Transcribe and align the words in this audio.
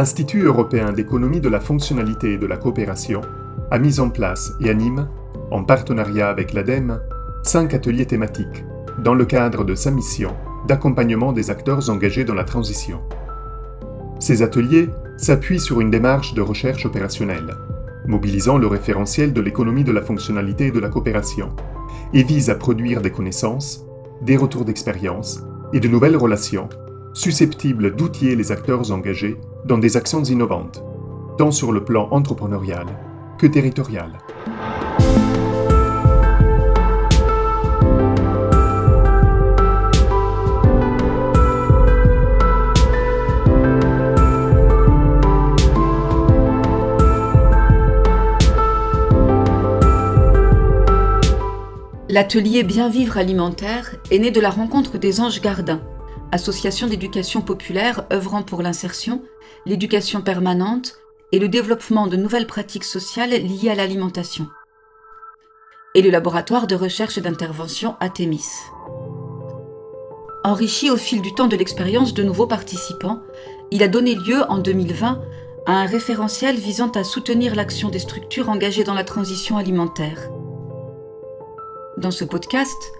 l'Institut 0.00 0.44
européen 0.44 0.92
d'économie 0.92 1.42
de 1.42 1.50
la 1.50 1.60
fonctionnalité 1.60 2.32
et 2.32 2.38
de 2.38 2.46
la 2.46 2.56
coopération 2.56 3.20
a 3.70 3.78
mis 3.78 4.00
en 4.00 4.08
place 4.08 4.50
et 4.58 4.70
anime, 4.70 5.06
en 5.50 5.62
partenariat 5.62 6.30
avec 6.30 6.54
l'ADEME, 6.54 7.02
cinq 7.42 7.74
ateliers 7.74 8.06
thématiques 8.06 8.64
dans 9.04 9.12
le 9.12 9.26
cadre 9.26 9.62
de 9.62 9.74
sa 9.74 9.90
mission 9.90 10.34
d'accompagnement 10.66 11.34
des 11.34 11.50
acteurs 11.50 11.90
engagés 11.90 12.24
dans 12.24 12.32
la 12.32 12.44
transition. 12.44 13.02
Ces 14.20 14.40
ateliers 14.40 14.88
s'appuient 15.18 15.60
sur 15.60 15.82
une 15.82 15.90
démarche 15.90 16.32
de 16.32 16.40
recherche 16.40 16.86
opérationnelle, 16.86 17.54
mobilisant 18.06 18.56
le 18.56 18.68
référentiel 18.68 19.34
de 19.34 19.42
l'économie 19.42 19.84
de 19.84 19.92
la 19.92 20.00
fonctionnalité 20.00 20.68
et 20.68 20.72
de 20.72 20.80
la 20.80 20.88
coopération, 20.88 21.50
et 22.14 22.22
visent 22.22 22.48
à 22.48 22.54
produire 22.54 23.02
des 23.02 23.10
connaissances, 23.10 23.84
des 24.22 24.38
retours 24.38 24.64
d'expérience 24.64 25.44
et 25.74 25.80
de 25.80 25.88
nouvelles 25.88 26.16
relations 26.16 26.70
susceptibles 27.12 27.94
d'outiller 27.96 28.34
les 28.34 28.50
acteurs 28.50 28.92
engagés 28.92 29.36
dans 29.64 29.78
des 29.78 29.96
actions 29.96 30.22
innovantes, 30.24 30.82
tant 31.38 31.50
sur 31.50 31.72
le 31.72 31.84
plan 31.84 32.08
entrepreneurial 32.10 32.86
que 33.38 33.46
territorial. 33.46 34.18
L'atelier 52.12 52.64
Bien 52.64 52.88
vivre 52.88 53.18
alimentaire 53.18 53.94
est 54.10 54.18
né 54.18 54.32
de 54.32 54.40
la 54.40 54.50
rencontre 54.50 54.98
des 54.98 55.20
Anges 55.20 55.40
Gardins, 55.40 55.80
association 56.32 56.86
d'éducation 56.86 57.42
populaire 57.42 58.04
œuvrant 58.12 58.42
pour 58.42 58.62
l'insertion, 58.62 59.22
l'éducation 59.66 60.22
permanente 60.22 60.96
et 61.32 61.38
le 61.38 61.48
développement 61.48 62.06
de 62.06 62.16
nouvelles 62.16 62.46
pratiques 62.46 62.84
sociales 62.84 63.30
liées 63.30 63.70
à 63.70 63.74
l'alimentation, 63.74 64.48
et 65.94 66.02
le 66.02 66.10
laboratoire 66.10 66.66
de 66.66 66.74
recherche 66.74 67.18
et 67.18 67.20
d'intervention 67.20 67.96
Athémis. 68.00 68.46
Enrichi 70.42 70.90
au 70.90 70.96
fil 70.96 71.20
du 71.20 71.34
temps 71.34 71.48
de 71.48 71.56
l'expérience 71.56 72.14
de 72.14 72.22
nouveaux 72.22 72.46
participants, 72.46 73.20
il 73.70 73.82
a 73.82 73.88
donné 73.88 74.14
lieu 74.14 74.42
en 74.48 74.58
2020 74.58 75.20
à 75.66 75.72
un 75.72 75.86
référentiel 75.86 76.56
visant 76.56 76.90
à 76.92 77.04
soutenir 77.04 77.54
l'action 77.54 77.90
des 77.90 77.98
structures 77.98 78.48
engagées 78.48 78.84
dans 78.84 78.94
la 78.94 79.04
transition 79.04 79.58
alimentaire. 79.58 80.30
Dans 81.98 82.10
ce 82.10 82.24
podcast, 82.24 82.92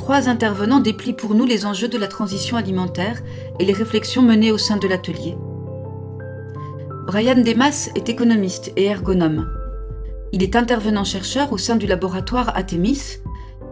trois 0.00 0.30
intervenants 0.30 0.80
déplient 0.80 1.12
pour 1.12 1.34
nous 1.34 1.44
les 1.44 1.66
enjeux 1.66 1.86
de 1.86 1.98
la 1.98 2.08
transition 2.08 2.56
alimentaire 2.56 3.20
et 3.58 3.66
les 3.66 3.74
réflexions 3.74 4.22
menées 4.22 4.50
au 4.50 4.56
sein 4.56 4.78
de 4.78 4.88
l'atelier. 4.88 5.36
Brian 7.06 7.42
Demas 7.42 7.90
est 7.94 8.08
économiste 8.08 8.72
et 8.76 8.86
ergonome. 8.86 9.46
Il 10.32 10.42
est 10.42 10.56
intervenant 10.56 11.04
chercheur 11.04 11.52
au 11.52 11.58
sein 11.58 11.76
du 11.76 11.86
laboratoire 11.86 12.56
Atemis 12.56 13.18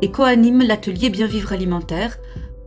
et 0.02 0.10
co-anime 0.10 0.64
l'atelier 0.64 1.08
Bien 1.08 1.26
vivre 1.26 1.54
alimentaire 1.54 2.18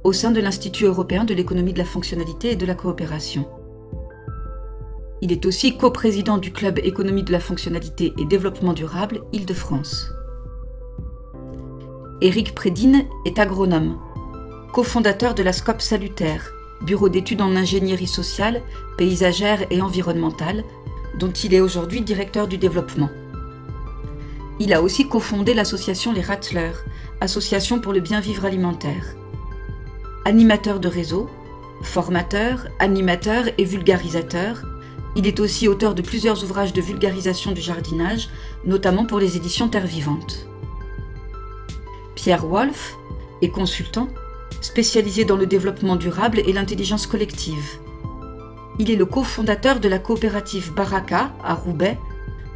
au 0.03 0.11
sein 0.11 0.31
de 0.31 0.41
l'Institut 0.41 0.85
européen 0.85 1.23
de 1.23 1.35
l'économie 1.35 1.73
de 1.73 1.77
la 1.77 1.85
fonctionnalité 1.85 2.53
et 2.53 2.55
de 2.55 2.65
la 2.65 2.73
coopération. 2.73 3.45
Il 5.21 5.31
est 5.31 5.45
aussi 5.45 5.77
coprésident 5.77 6.39
du 6.39 6.51
club 6.51 6.79
économie 6.79 7.23
de 7.23 7.31
la 7.31 7.39
fonctionnalité 7.39 8.11
et 8.17 8.25
développement 8.25 8.73
durable 8.73 9.21
Île-de-France. 9.33 10.11
Éric 12.23 12.53
Prédine 12.53 13.05
est 13.25 13.39
agronome, 13.39 13.97
cofondateur 14.73 15.33
de 15.33 15.41
la 15.41 15.51
SCOP 15.51 15.81
Salutaire, 15.81 16.53
bureau 16.83 17.09
d'études 17.09 17.41
en 17.41 17.55
ingénierie 17.55 18.05
sociale, 18.05 18.61
paysagère 18.95 19.65
et 19.71 19.81
environnementale, 19.81 20.63
dont 21.17 21.31
il 21.31 21.55
est 21.55 21.61
aujourd'hui 21.61 22.01
directeur 22.01 22.47
du 22.47 22.59
développement. 22.59 23.09
Il 24.59 24.71
a 24.71 24.83
aussi 24.83 25.09
cofondé 25.09 25.55
l'association 25.55 26.13
Les 26.13 26.21
Rattlers, 26.21 26.75
association 27.21 27.79
pour 27.79 27.91
le 27.91 28.01
bien 28.01 28.19
vivre 28.19 28.45
alimentaire. 28.45 29.15
Animateur 30.23 30.79
de 30.79 30.89
réseau, 30.89 31.27
formateur, 31.81 32.67
animateur 32.77 33.45
et 33.57 33.65
vulgarisateur, 33.65 34.61
il 35.15 35.25
est 35.25 35.39
aussi 35.39 35.67
auteur 35.67 35.95
de 35.95 36.03
plusieurs 36.03 36.43
ouvrages 36.43 36.73
de 36.73 36.81
vulgarisation 36.81 37.51
du 37.51 37.61
jardinage, 37.61 38.29
notamment 38.63 39.07
pour 39.07 39.17
les 39.17 39.37
éditions 39.37 39.69
Terre 39.69 39.87
Vivante. 39.87 40.50
Pierre 42.15 42.45
Wolf 42.45 42.97
est 43.41 43.49
consultant, 43.49 44.07
spécialisé 44.61 45.25
dans 45.25 45.37
le 45.37 45.45
développement 45.45 45.95
durable 45.95 46.39
et 46.39 46.53
l'intelligence 46.53 47.07
collective. 47.07 47.79
Il 48.79 48.91
est 48.91 48.95
le 48.95 49.05
cofondateur 49.05 49.79
de 49.79 49.89
la 49.89 49.99
coopérative 49.99 50.73
Baraka 50.73 51.31
à 51.43 51.53
Roubaix, 51.53 51.97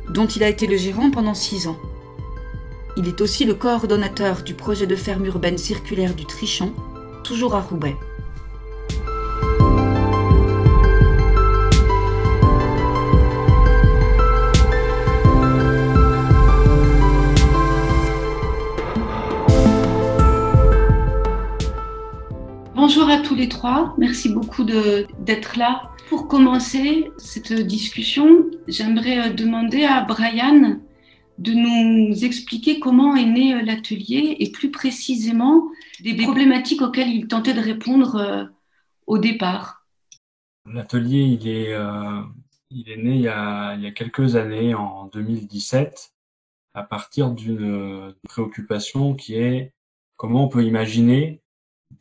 dont 0.09 0.27
il 0.27 0.43
a 0.43 0.49
été 0.49 0.67
le 0.67 0.77
gérant 0.77 1.11
pendant 1.11 1.33
six 1.33 1.67
ans. 1.67 1.77
Il 2.97 3.07
est 3.07 3.21
aussi 3.21 3.45
le 3.45 3.55
coordonnateur 3.55 4.41
du 4.43 4.53
projet 4.53 4.87
de 4.87 4.95
ferme 4.95 5.25
urbaine 5.25 5.57
circulaire 5.57 6.13
du 6.13 6.25
Trichon, 6.25 6.73
toujours 7.23 7.55
à 7.55 7.61
Roubaix. 7.61 7.95
Bonjour 22.97 23.11
à 23.11 23.17
tous 23.17 23.35
les 23.35 23.49
trois. 23.49 23.93
Merci 23.97 24.29
beaucoup 24.29 24.63
d'être 24.63 25.57
là. 25.57 25.91
Pour 26.07 26.29
commencer 26.29 27.11
cette 27.17 27.51
discussion, 27.51 28.45
j'aimerais 28.69 29.19
euh, 29.19 29.33
demander 29.33 29.83
à 29.83 29.99
Brian 29.99 30.79
de 31.37 31.51
nous 31.51 32.23
expliquer 32.23 32.79
comment 32.79 33.17
est 33.17 33.25
né 33.25 33.53
euh, 33.53 33.63
l'atelier 33.63 34.37
et 34.39 34.49
plus 34.49 34.71
précisément 34.71 35.67
des 36.05 36.15
problématiques 36.15 36.81
auxquelles 36.81 37.09
il 37.09 37.27
tentait 37.27 37.53
de 37.53 37.59
répondre 37.59 38.15
euh, 38.15 38.45
au 39.07 39.17
départ. 39.17 39.85
L'atelier, 40.65 41.19
il 41.19 41.49
est, 41.49 41.77
il 42.69 42.89
est 42.89 43.03
né 43.03 43.15
il 43.15 43.21
y, 43.23 43.27
a, 43.27 43.75
il 43.75 43.83
y, 43.83 43.87
a, 43.87 43.91
quelques 43.91 44.37
années, 44.37 44.73
en 44.73 45.07
2017, 45.07 46.13
à 46.73 46.83
partir 46.83 47.31
d'une 47.31 48.15
préoccupation 48.23 49.15
qui 49.15 49.35
est 49.35 49.73
comment 50.15 50.45
on 50.45 50.47
peut 50.47 50.63
imaginer 50.63 51.41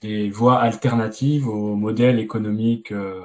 des 0.01 0.31
voies 0.31 0.61
alternatives 0.61 1.49
au 1.49 1.77
modèle 1.77 2.19
économique 2.19 2.93
euh, 2.93 3.25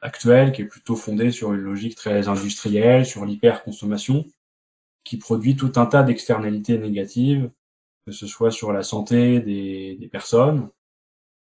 actuel 0.00 0.52
qui 0.52 0.62
est 0.62 0.66
plutôt 0.66 0.96
fondé 0.96 1.30
sur 1.30 1.52
une 1.52 1.60
logique 1.60 1.96
très 1.96 2.28
industrielle, 2.28 3.06
sur 3.06 3.24
l'hyperconsommation, 3.24 4.26
qui 5.04 5.16
produit 5.16 5.56
tout 5.56 5.72
un 5.76 5.86
tas 5.86 6.02
d'externalités 6.02 6.78
négatives, 6.78 7.50
que 8.06 8.12
ce 8.12 8.26
soit 8.26 8.50
sur 8.50 8.72
la 8.72 8.82
santé 8.82 9.40
des, 9.40 9.96
des 9.96 10.08
personnes, 10.08 10.70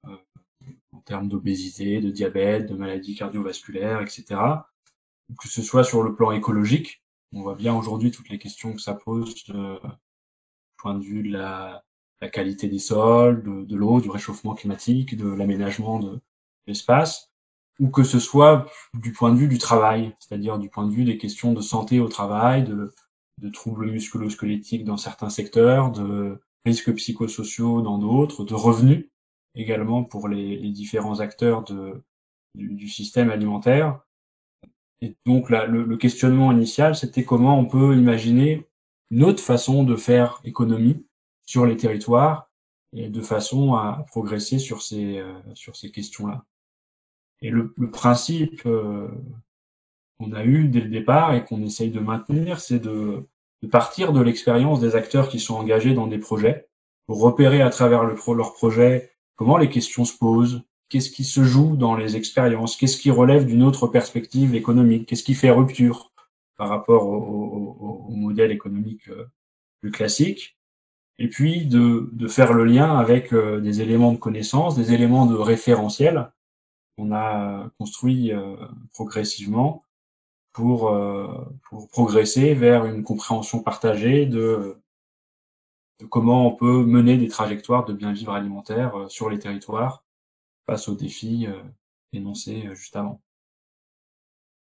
euh, 0.05 0.15
en 0.91 0.99
termes 0.99 1.29
d'obésité, 1.29 2.01
de 2.01 2.11
diabète, 2.11 2.67
de 2.67 2.75
maladies 2.75 3.15
cardiovasculaires, 3.15 4.01
etc., 4.01 4.39
que 5.39 5.47
ce 5.47 5.61
soit 5.61 5.83
sur 5.83 6.03
le 6.03 6.15
plan 6.15 6.31
écologique. 6.31 7.01
On 7.31 7.41
voit 7.41 7.55
bien 7.55 7.73
aujourd'hui 7.73 8.11
toutes 8.11 8.29
les 8.29 8.37
questions 8.37 8.73
que 8.73 8.81
ça 8.81 8.93
pose 8.93 9.33
du 9.33 9.53
point 10.77 10.93
de 10.93 11.03
vue 11.03 11.23
de 11.23 11.31
la, 11.31 11.83
la 12.23 12.29
qualité 12.29 12.69
des 12.69 12.79
sols, 12.79 13.43
de, 13.43 13.75
l'eau, 13.75 13.99
du 13.99 14.09
réchauffement 14.09 14.55
climatique, 14.55 15.17
de 15.17 15.27
l'aménagement 15.27 15.99
de 15.99 16.21
l'espace, 16.67 17.33
ou 17.81 17.89
que 17.89 18.05
ce 18.05 18.17
soit 18.17 18.65
du 18.93 19.11
point 19.11 19.33
de 19.33 19.37
vue 19.37 19.49
du 19.49 19.57
travail, 19.57 20.15
c'est-à-dire 20.19 20.57
du 20.57 20.69
point 20.69 20.87
de 20.87 20.93
vue 20.93 21.03
des 21.03 21.17
questions 21.17 21.51
de 21.51 21.59
santé 21.59 21.99
au 21.99 22.07
travail, 22.07 22.63
de, 22.63 22.93
troubles 23.51 23.91
musculo-squelettiques 23.91 24.85
dans 24.85 24.95
certains 24.95 25.29
secteurs, 25.29 25.91
de 25.91 26.39
risques 26.65 26.93
psychosociaux 26.95 27.81
dans 27.81 27.97
d'autres, 27.97 28.45
de 28.45 28.53
revenus 28.53 29.09
également 29.53 30.05
pour 30.05 30.29
les, 30.29 30.69
différents 30.69 31.19
acteurs 31.19 31.65
du, 32.55 32.87
système 32.87 33.31
alimentaire. 33.31 33.99
Et 35.01 35.17
donc 35.25 35.49
le 35.49 35.97
questionnement 35.97 36.53
initial, 36.53 36.95
c'était 36.95 37.25
comment 37.25 37.59
on 37.59 37.65
peut 37.65 37.97
imaginer 37.97 38.65
une 39.11 39.25
autre 39.25 39.43
façon 39.43 39.83
de 39.83 39.97
faire 39.97 40.39
économie 40.45 41.05
sur 41.53 41.67
les 41.67 41.77
territoires 41.77 42.49
et 42.93 43.09
de 43.09 43.21
façon 43.21 43.75
à 43.75 44.05
progresser 44.07 44.57
sur 44.57 44.81
ces, 44.81 45.19
euh, 45.19 45.33
sur 45.53 45.75
ces 45.75 45.91
questions-là. 45.91 46.45
Et 47.43 47.51
le, 47.51 47.71
principe 47.91 48.65
euh, 48.65 49.07
qu'on 50.17 50.33
a 50.33 50.43
eu 50.43 50.67
dès 50.67 50.81
le 50.81 50.89
départ 50.89 51.35
et 51.35 51.45
qu'on 51.45 51.61
essaye 51.61 51.91
de 51.91 51.99
maintenir, 51.99 52.59
c'est 52.59 52.79
de, 52.79 53.27
partir 53.71 54.13
de 54.13 54.21
l'expérience 54.21 54.79
des 54.79 54.95
acteurs 54.95 55.29
qui 55.29 55.39
sont 55.39 55.53
engagés 55.53 55.93
dans 55.93 56.07
des 56.07 56.17
projets 56.17 56.67
pour 57.05 57.21
repérer 57.21 57.61
à 57.61 57.69
travers 57.69 58.03
le, 58.03 58.15
leur 58.35 58.53
projet 58.53 59.11
comment 59.35 59.57
les 59.57 59.69
questions 59.69 60.05
se 60.05 60.17
posent, 60.17 60.63
qu'est-ce 60.89 61.11
qui 61.11 61.23
se 61.23 61.43
joue 61.43 61.75
dans 61.75 61.95
les 61.95 62.15
expériences, 62.15 62.75
qu'est-ce 62.77 62.97
qui 62.97 63.11
relève 63.11 63.45
d'une 63.45 63.61
autre 63.61 63.85
perspective 63.85 64.55
économique, 64.55 65.07
qu'est-ce 65.07 65.23
qui 65.23 65.35
fait 65.35 65.51
rupture 65.51 66.11
par 66.57 66.69
rapport 66.69 67.05
au, 67.05 67.15
au, 67.15 68.05
au 68.09 68.15
modèle 68.15 68.51
économique 68.51 69.07
euh, 69.09 69.25
plus 69.81 69.91
classique, 69.91 70.57
et 71.19 71.29
puis 71.29 71.65
de, 71.65 72.09
de 72.11 72.27
faire 72.27 72.53
le 72.53 72.65
lien 72.65 72.97
avec 72.97 73.33
euh, 73.33 73.59
des 73.59 73.81
éléments 73.81 74.11
de 74.11 74.17
connaissance, 74.17 74.75
des 74.75 74.93
éléments 74.93 75.25
de 75.25 75.35
référentiel 75.35 76.31
on 76.97 77.11
a 77.11 77.71
construit 77.79 78.31
progressivement 78.93 79.83
pour, 80.51 80.95
pour 81.63 81.89
progresser 81.89 82.53
vers 82.53 82.85
une 82.85 83.03
compréhension 83.03 83.63
partagée 83.63 84.27
de, 84.27 84.77
de 85.99 86.05
comment 86.05 86.47
on 86.47 86.55
peut 86.55 86.85
mener 86.85 87.17
des 87.17 87.29
trajectoires 87.29 87.85
de 87.85 87.93
bien 87.93 88.13
vivre 88.13 88.33
alimentaire 88.33 88.93
sur 89.09 89.31
les 89.31 89.39
territoires 89.39 90.03
face 90.67 90.87
aux 90.87 90.93
défis 90.95 91.47
énoncés 92.11 92.69
juste 92.73 92.95
avant. 92.95 93.19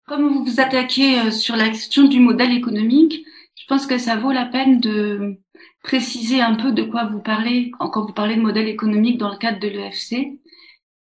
Comme 0.06 0.26
vous 0.26 0.44
vous 0.44 0.60
attaquez 0.60 1.30
sur 1.30 1.54
la 1.54 1.68
question 1.68 2.08
du 2.08 2.18
modèle 2.18 2.56
économique, 2.56 3.26
je 3.56 3.66
pense 3.66 3.86
que 3.86 3.98
ça 3.98 4.16
vaut 4.16 4.32
la 4.32 4.46
peine 4.46 4.80
de 4.80 5.38
préciser 5.82 6.40
un 6.40 6.54
peu 6.54 6.72
de 6.72 6.82
quoi 6.82 7.06
vous 7.06 7.20
parlez 7.20 7.70
quand 7.78 8.06
vous 8.06 8.12
parlez 8.12 8.36
de 8.36 8.40
modèle 8.40 8.68
économique 8.68 9.18
dans 9.18 9.30
le 9.30 9.38
cadre 9.38 9.60
de 9.60 9.68
l'EFC. 9.68 10.40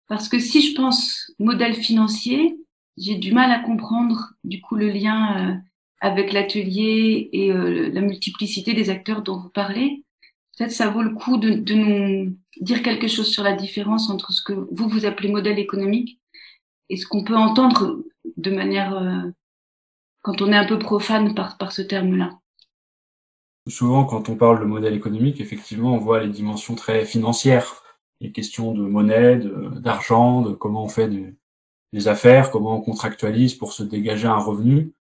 Parce 0.07 0.29
que 0.29 0.39
si 0.39 0.61
je 0.61 0.75
pense 0.75 1.31
modèle 1.39 1.73
financier, 1.73 2.57
j'ai 2.97 3.15
du 3.15 3.33
mal 3.33 3.51
à 3.51 3.59
comprendre 3.59 4.33
du 4.43 4.61
coup 4.61 4.75
le 4.75 4.89
lien 4.89 5.37
euh, 5.37 5.55
avec 5.99 6.31
l'atelier 6.31 7.29
et 7.33 7.51
euh, 7.51 7.89
la 7.91 8.01
multiplicité 8.01 8.73
des 8.73 8.89
acteurs 8.89 9.21
dont 9.21 9.37
vous 9.37 9.49
parlez. 9.49 10.03
Peut-être 10.57 10.71
ça 10.71 10.89
vaut 10.89 11.01
le 11.01 11.13
coup 11.13 11.37
de, 11.37 11.49
de, 11.49 11.73
nous 11.73 12.37
dire 12.61 12.81
quelque 12.83 13.07
chose 13.07 13.27
sur 13.27 13.43
la 13.43 13.53
différence 13.53 14.09
entre 14.09 14.31
ce 14.31 14.41
que 14.41 14.53
vous 14.53 14.87
vous 14.87 15.05
appelez 15.05 15.29
modèle 15.29 15.59
économique 15.59 16.19
et 16.89 16.97
ce 16.97 17.07
qu'on 17.07 17.23
peut 17.23 17.35
entendre 17.35 18.03
de 18.37 18.51
manière 18.51 18.95
euh, 18.95 19.31
quand 20.25 20.41
on 20.41 20.51
est 20.51 20.57
un 20.57 20.65
peu 20.65 20.79
profane 20.79 21.35
par, 21.35 21.55
par 21.59 21.71
ce 21.71 21.83
terme-là. 21.83 22.39
Souvent, 23.69 24.05
quand 24.05 24.27
on 24.27 24.35
parle 24.35 24.59
de 24.59 24.65
modèle 24.65 24.95
économique, 24.95 25.39
effectivement, 25.39 25.93
on 25.93 25.99
voit 25.99 26.23
les 26.23 26.29
dimensions 26.29 26.73
très 26.73 27.05
financières, 27.05 27.83
les 28.21 28.31
questions 28.31 28.73
de 28.73 28.81
monnaie, 28.81 29.39
d'argent, 29.75 30.41
de, 30.41 30.53
comment 30.53 30.83
on 30.83 30.89
fait 30.89 31.11
des 31.93 32.07
affaires, 32.07 32.49
comment 32.49 32.77
on 32.77 32.81
contractualise 32.81 33.53
pour 33.53 33.71
se 33.71 33.83
dégager 33.83 34.27
un 34.27 34.39
revenu. 34.39 34.93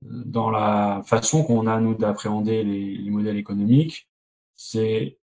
Dans 0.00 0.48
la 0.48 1.02
façon 1.04 1.44
qu'on 1.44 1.66
a, 1.66 1.78
nous, 1.78 1.94
d'appréhender 1.94 2.64
les, 2.64 2.96
les 2.96 3.10
modèles 3.10 3.36
économiques, 3.36 4.08
c'est 4.56 5.18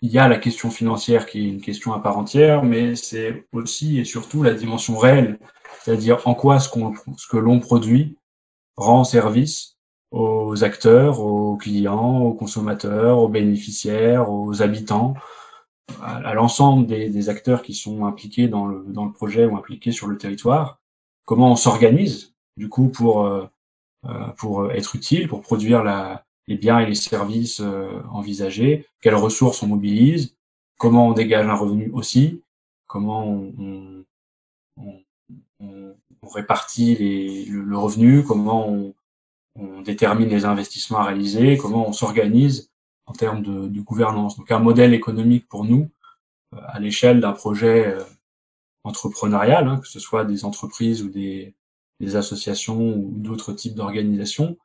il 0.00 0.10
y 0.10 0.18
a 0.18 0.26
la 0.26 0.38
question 0.38 0.70
financière 0.70 1.26
qui 1.26 1.40
est 1.40 1.48
une 1.50 1.60
question 1.60 1.92
à 1.92 2.00
part 2.00 2.16
entière, 2.16 2.64
mais 2.64 2.96
c'est 2.96 3.46
aussi 3.52 3.98
et 3.98 4.06
surtout 4.06 4.42
la 4.42 4.54
dimension 4.54 4.96
réelle, 4.96 5.38
c'est-à-dire 5.82 6.26
en 6.26 6.34
quoi 6.34 6.58
ce, 6.60 6.70
qu'on, 6.70 6.94
ce 7.18 7.26
que 7.28 7.36
l'on 7.36 7.60
produit 7.60 8.16
rend 8.76 9.04
service 9.04 9.76
aux 10.10 10.64
acteurs, 10.64 11.20
aux 11.20 11.56
clients, 11.56 12.20
aux 12.20 12.34
consommateurs, 12.34 13.18
aux 13.18 13.28
bénéficiaires, 13.28 14.30
aux 14.30 14.62
habitants, 14.62 15.14
à, 16.02 16.34
l'ensemble 16.34 16.86
des, 16.86 17.28
acteurs 17.28 17.62
qui 17.62 17.74
sont 17.74 18.06
impliqués 18.06 18.48
dans 18.48 18.66
le, 18.66 19.12
projet 19.12 19.44
ou 19.44 19.56
impliqués 19.56 19.92
sur 19.92 20.06
le 20.06 20.18
territoire. 20.18 20.80
Comment 21.24 21.52
on 21.52 21.56
s'organise 21.56 22.34
du 22.56 22.68
coup 22.68 22.88
pour 22.88 23.26
euh, 23.26 23.46
euh 24.06 24.28
pour 24.38 24.72
être 24.72 24.96
utile, 24.96 25.28
pour 25.28 25.42
produire 25.42 25.84
les 26.46 26.56
biens 26.56 26.80
et 26.80 26.86
les 26.86 26.94
services 26.94 27.60
euh, 27.60 28.02
envisagés, 28.10 28.86
quelles 29.00 29.14
ressources 29.14 29.62
on 29.62 29.68
mobilise, 29.68 30.36
comment 30.78 31.08
on 31.08 31.12
dégage 31.12 31.46
un 31.46 31.54
revenu 31.54 31.90
aussi, 31.92 32.42
comment 32.86 33.24
on, 33.26 33.99
on, 36.22 36.28
répartit 36.28 36.96
les, 36.96 37.44
le, 37.46 37.76
revenu, 37.76 38.24
comment 38.24 38.68
on, 38.68 38.94
on 39.56 39.82
détermine 39.82 40.28
les 40.28 40.44
investissements 40.44 40.98
à 40.98 41.04
réaliser, 41.04 41.56
comment 41.56 41.88
on 41.88 41.92
s'organise 41.92 42.70
en 43.06 43.12
termes 43.12 43.42
de, 43.42 43.68
de, 43.68 43.80
gouvernance. 43.80 44.36
Donc 44.36 44.50
un 44.50 44.58
modèle 44.58 44.94
économique 44.94 45.48
pour 45.48 45.64
nous, 45.64 45.90
euh, 46.54 46.58
à 46.68 46.78
l'échelle 46.78 47.20
d'un 47.20 47.32
projet 47.32 47.88
euh, 47.88 48.02
entrepreneurial, 48.84 49.68
hein, 49.68 49.78
que 49.78 49.88
ce 49.88 50.00
soit 50.00 50.24
des 50.24 50.44
entreprises 50.44 51.02
ou 51.02 51.08
des, 51.08 51.54
des 52.00 52.16
associations 52.16 52.94
ou 52.96 53.12
d'autres 53.16 53.52
types 53.52 53.74
d'organisations, 53.74 54.56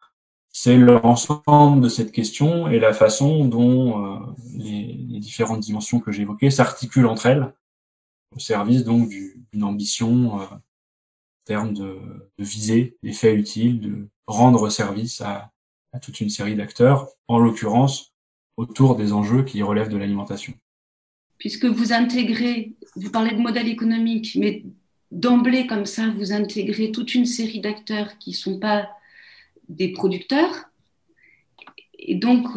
c'est 0.58 0.78
l'ensemble 0.78 1.82
de 1.82 1.90
cette 1.90 2.14
question 2.14 2.70
et 2.70 2.80
la 2.80 2.94
façon 2.94 3.44
dont 3.44 4.06
euh, 4.06 4.20
les, 4.54 4.94
les, 4.94 5.20
différentes 5.20 5.60
dimensions 5.60 6.00
que 6.00 6.14
j'ai 6.14 6.22
évoquées 6.22 6.50
s'articulent 6.50 7.08
entre 7.08 7.26
elles 7.26 7.54
au 8.34 8.40
service 8.40 8.86
donc 8.86 9.10
d'une 9.10 9.64
ambition 9.64 10.40
euh, 10.40 10.46
termes 11.46 11.74
de, 11.74 11.98
viser 12.38 12.98
les 13.04 13.14
faits 13.14 13.38
utiles, 13.38 13.80
de 13.80 14.08
rendre 14.28 14.70
service 14.70 15.22
à, 15.22 15.52
à 15.94 16.00
toute 16.00 16.20
une 16.20 16.30
série 16.30 16.56
d'acteurs, 16.56 17.08
en 17.28 17.40
l'occurrence 17.40 18.14
autour 18.58 18.96
des 18.96 19.14
enjeux 19.14 19.44
qui 19.44 19.62
relèvent 19.64 19.90
de 19.90 19.98
l'alimentation. 19.98 20.54
Puisque 21.38 21.66
vous 21.66 21.94
intégrez, 21.94 22.74
vous 22.96 23.12
parlez 23.12 23.32
de 23.32 23.42
modèle 23.42 23.68
économique, 23.68 24.36
mais 24.40 24.64
d'emblée 25.12 25.68
comme 25.68 25.86
ça, 25.86 26.10
vous 26.10 26.32
intégrez 26.32 26.92
toute 26.92 27.16
une 27.16 27.26
série 27.26 27.60
d'acteurs 27.60 28.18
qui 28.18 28.32
ne 28.32 28.36
sont 28.36 28.60
pas 28.60 28.90
des 29.70 29.92
producteurs. 29.92 30.70
Et 31.98 32.16
donc, 32.16 32.48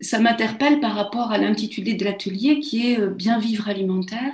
ça 0.00 0.20
m'interpelle 0.20 0.80
par 0.80 0.94
rapport 0.94 1.32
à 1.32 1.38
l'intitulé 1.38 1.94
de 1.94 2.04
l'atelier 2.04 2.60
qui 2.60 2.92
est 2.92 3.00
euh, 3.00 3.10
Bien 3.10 3.38
vivre 3.38 3.68
alimentaire. 3.68 4.32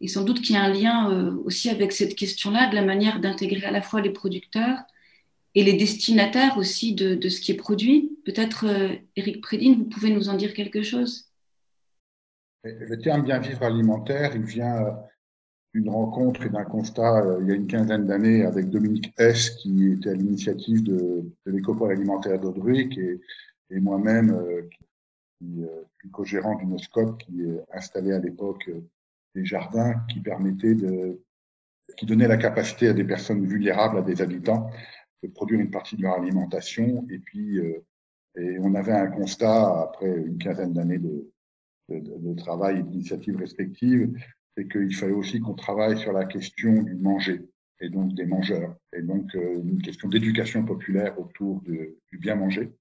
Et 0.00 0.08
sans 0.08 0.24
doute 0.24 0.40
qu'il 0.42 0.54
y 0.54 0.58
a 0.58 0.62
un 0.62 0.72
lien 0.72 1.10
euh, 1.10 1.32
aussi 1.44 1.70
avec 1.70 1.92
cette 1.92 2.14
question-là, 2.14 2.68
de 2.68 2.74
la 2.74 2.84
manière 2.84 3.20
d'intégrer 3.20 3.66
à 3.66 3.70
la 3.70 3.82
fois 3.82 4.00
les 4.00 4.10
producteurs 4.10 4.78
et 5.56 5.64
les 5.64 5.72
destinataires 5.72 6.58
aussi 6.58 6.94
de, 6.94 7.28
ce 7.28 7.40
qui 7.40 7.50
est 7.50 7.56
produit. 7.56 8.18
Peut-être, 8.26 8.66
euh, 8.66 8.94
Eric 9.16 9.40
Prédine, 9.40 9.76
vous 9.76 9.84
pouvez 9.86 10.10
nous 10.10 10.28
en 10.28 10.36
dire 10.36 10.52
quelque 10.52 10.82
chose? 10.82 11.32
Le 12.62 12.96
terme 12.98 13.22
bien 13.22 13.38
vivre 13.38 13.62
alimentaire, 13.62 14.36
il 14.36 14.42
vient 14.42 14.84
euh, 14.84 14.90
d'une 15.72 15.88
rencontre 15.88 16.42
et 16.42 16.50
d'un 16.50 16.64
constat 16.64 17.24
euh, 17.24 17.38
il 17.40 17.48
y 17.48 17.52
a 17.52 17.54
une 17.54 17.66
quinzaine 17.66 18.06
d'années 18.06 18.44
avec 18.44 18.68
Dominique 18.68 19.14
S, 19.16 19.48
qui 19.50 19.92
était 19.92 20.10
à 20.10 20.14
l'initiative 20.14 20.82
de, 20.82 21.24
de 21.46 21.50
l'écopole 21.50 21.92
alimentaire 21.92 22.38
d'Audruic 22.38 22.98
et, 22.98 23.80
moi-même, 23.80 24.38
qui 25.40 25.64
suis 26.00 26.10
co-gérant 26.10 26.56
d'une 26.56 26.78
SCOP 26.78 27.18
qui 27.18 27.42
est 27.42 27.64
installée 27.72 28.12
à 28.12 28.18
l'époque 28.18 28.70
des 29.36 29.44
jardins 29.44 29.94
qui 30.08 30.20
permettait 30.20 30.74
de 30.74 31.20
qui 31.96 32.06
donnait 32.06 32.28
la 32.28 32.36
capacité 32.36 32.88
à 32.88 32.92
des 32.92 33.04
personnes 33.04 33.46
vulnérables, 33.46 33.98
à 33.98 34.02
des 34.02 34.20
habitants, 34.20 34.70
de 35.22 35.28
produire 35.28 35.60
une 35.60 35.70
partie 35.70 35.96
de 35.96 36.02
leur 36.02 36.14
alimentation. 36.14 37.06
Et 37.10 37.18
puis, 37.18 37.58
euh, 37.58 37.84
et 38.36 38.58
on 38.60 38.74
avait 38.74 38.92
un 38.92 39.06
constat, 39.06 39.82
après 39.82 40.14
une 40.14 40.36
quinzaine 40.36 40.74
d'années 40.74 40.98
de, 40.98 41.32
de, 41.88 42.34
travail 42.34 42.80
et 42.80 42.82
d'initiatives 42.82 43.36
respectives, 43.36 44.12
c'est 44.56 44.68
qu'il 44.68 44.94
fallait 44.94 45.12
aussi 45.12 45.40
qu'on 45.40 45.54
travaille 45.54 45.96
sur 45.96 46.12
la 46.12 46.24
question 46.26 46.82
du 46.82 46.96
manger 46.96 47.48
et 47.80 47.88
donc 47.88 48.14
des 48.14 48.26
mangeurs, 48.26 48.74
et 48.94 49.02
donc 49.02 49.34
euh, 49.34 49.62
une 49.62 49.82
question 49.82 50.08
d'éducation 50.08 50.64
populaire 50.64 51.18
autour 51.20 51.60
du 51.62 52.18
bien 52.18 52.34
manger, 52.34 52.72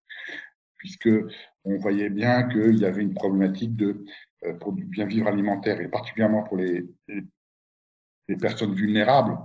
puisque 0.85 1.09
on 1.63 1.77
voyait 1.77 2.11
bien 2.11 2.47
qu'il 2.47 2.77
y 2.77 2.85
avait 2.85 3.01
une 3.01 3.15
problématique 3.15 3.75
de 3.75 4.05
euh, 4.45 4.53
bien 4.73 5.07
vivre 5.07 5.27
alimentaire 5.27 5.81
et 5.81 5.87
particulièrement 5.87 6.43
pour 6.43 6.57
les, 6.57 6.85
personnes 8.39 8.75
vulnérables, 8.75 9.37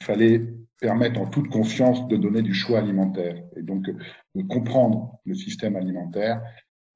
il 0.00 0.04
fallait 0.04 0.46
permettre 0.78 1.20
en 1.20 1.26
toute 1.26 1.48
confiance 1.48 2.08
de 2.08 2.16
donner 2.16 2.42
du 2.42 2.54
choix 2.54 2.78
alimentaire 2.78 3.42
et 3.56 3.62
donc 3.62 3.90
de 4.34 4.42
comprendre 4.42 5.20
le 5.24 5.34
système 5.34 5.76
alimentaire 5.76 6.42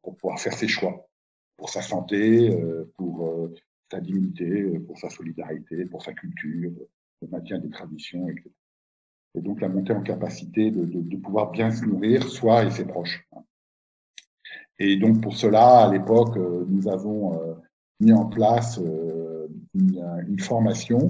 pour 0.02 0.16
pouvoir 0.16 0.38
faire 0.38 0.54
ses 0.54 0.68
choix 0.68 1.08
pour 1.56 1.70
sa 1.70 1.82
santé, 1.82 2.50
euh, 2.50 2.92
pour 2.96 3.26
euh, 3.26 3.54
sa 3.90 4.00
dignité, 4.00 4.62
euh, 4.62 4.84
pour 4.84 4.98
sa 4.98 5.10
solidarité, 5.10 5.84
pour 5.86 6.02
sa 6.02 6.12
culture, 6.12 6.72
le 7.22 7.28
maintien 7.28 7.58
des 7.58 7.70
traditions, 7.70 8.28
etc. 8.28 8.50
Et 9.36 9.40
donc 9.40 9.60
la 9.60 9.68
montée 9.68 9.92
en 9.92 10.02
capacité 10.02 10.70
de, 10.70 11.16
pouvoir 11.16 11.50
bien 11.50 11.70
se 11.70 11.84
nourrir, 11.84 12.28
soi 12.28 12.64
et 12.64 12.70
ses 12.70 12.84
proches. 12.84 13.26
Et 14.78 14.96
donc 14.96 15.20
pour 15.20 15.36
cela, 15.36 15.84
à 15.84 15.92
l'époque, 15.92 16.36
nous 16.36 16.88
avons 16.88 17.40
mis 18.00 18.12
en 18.12 18.26
place 18.26 18.80
une, 19.74 20.24
une 20.26 20.40
formation 20.40 21.08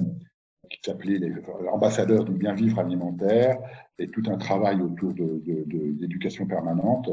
qui 0.71 0.78
s'appelait 0.85 1.21
l'ambassadeur 1.62 2.25
du 2.25 2.33
bien 2.33 2.54
vivre 2.54 2.78
alimentaire 2.78 3.59
et 3.99 4.09
tout 4.09 4.23
un 4.26 4.37
travail 4.37 4.80
autour 4.80 5.14
de, 5.14 5.42
d'éducation 5.44 6.47
permanente 6.47 7.11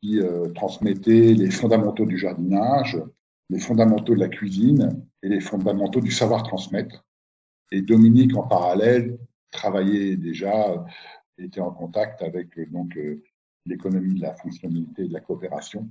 qui 0.00 0.20
euh, 0.20 0.48
transmettait 0.54 1.34
les 1.34 1.50
fondamentaux 1.50 2.06
du 2.06 2.18
jardinage, 2.18 3.00
les 3.50 3.60
fondamentaux 3.60 4.14
de 4.14 4.20
la 4.20 4.28
cuisine 4.28 5.04
et 5.22 5.28
les 5.28 5.40
fondamentaux 5.40 6.00
du 6.00 6.10
savoir 6.10 6.42
transmettre. 6.42 7.04
Et 7.70 7.82
Dominique, 7.82 8.36
en 8.36 8.42
parallèle, 8.42 9.18
travaillait 9.50 10.16
déjà, 10.16 10.84
était 11.38 11.60
en 11.60 11.70
contact 11.70 12.22
avec 12.22 12.48
donc 12.70 12.96
euh, 12.96 13.22
l'économie 13.66 14.14
de 14.14 14.22
la 14.22 14.34
fonctionnalité 14.34 15.04
et 15.04 15.08
de 15.08 15.12
la 15.12 15.20
coopération 15.20 15.88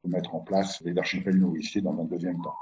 pour 0.00 0.10
mettre 0.10 0.34
en 0.34 0.40
place 0.40 0.80
les 0.82 0.96
archipels 0.98 1.38
nourriciers 1.38 1.80
dans 1.80 1.98
un 2.00 2.04
deuxième 2.04 2.40
temps. 2.42 2.56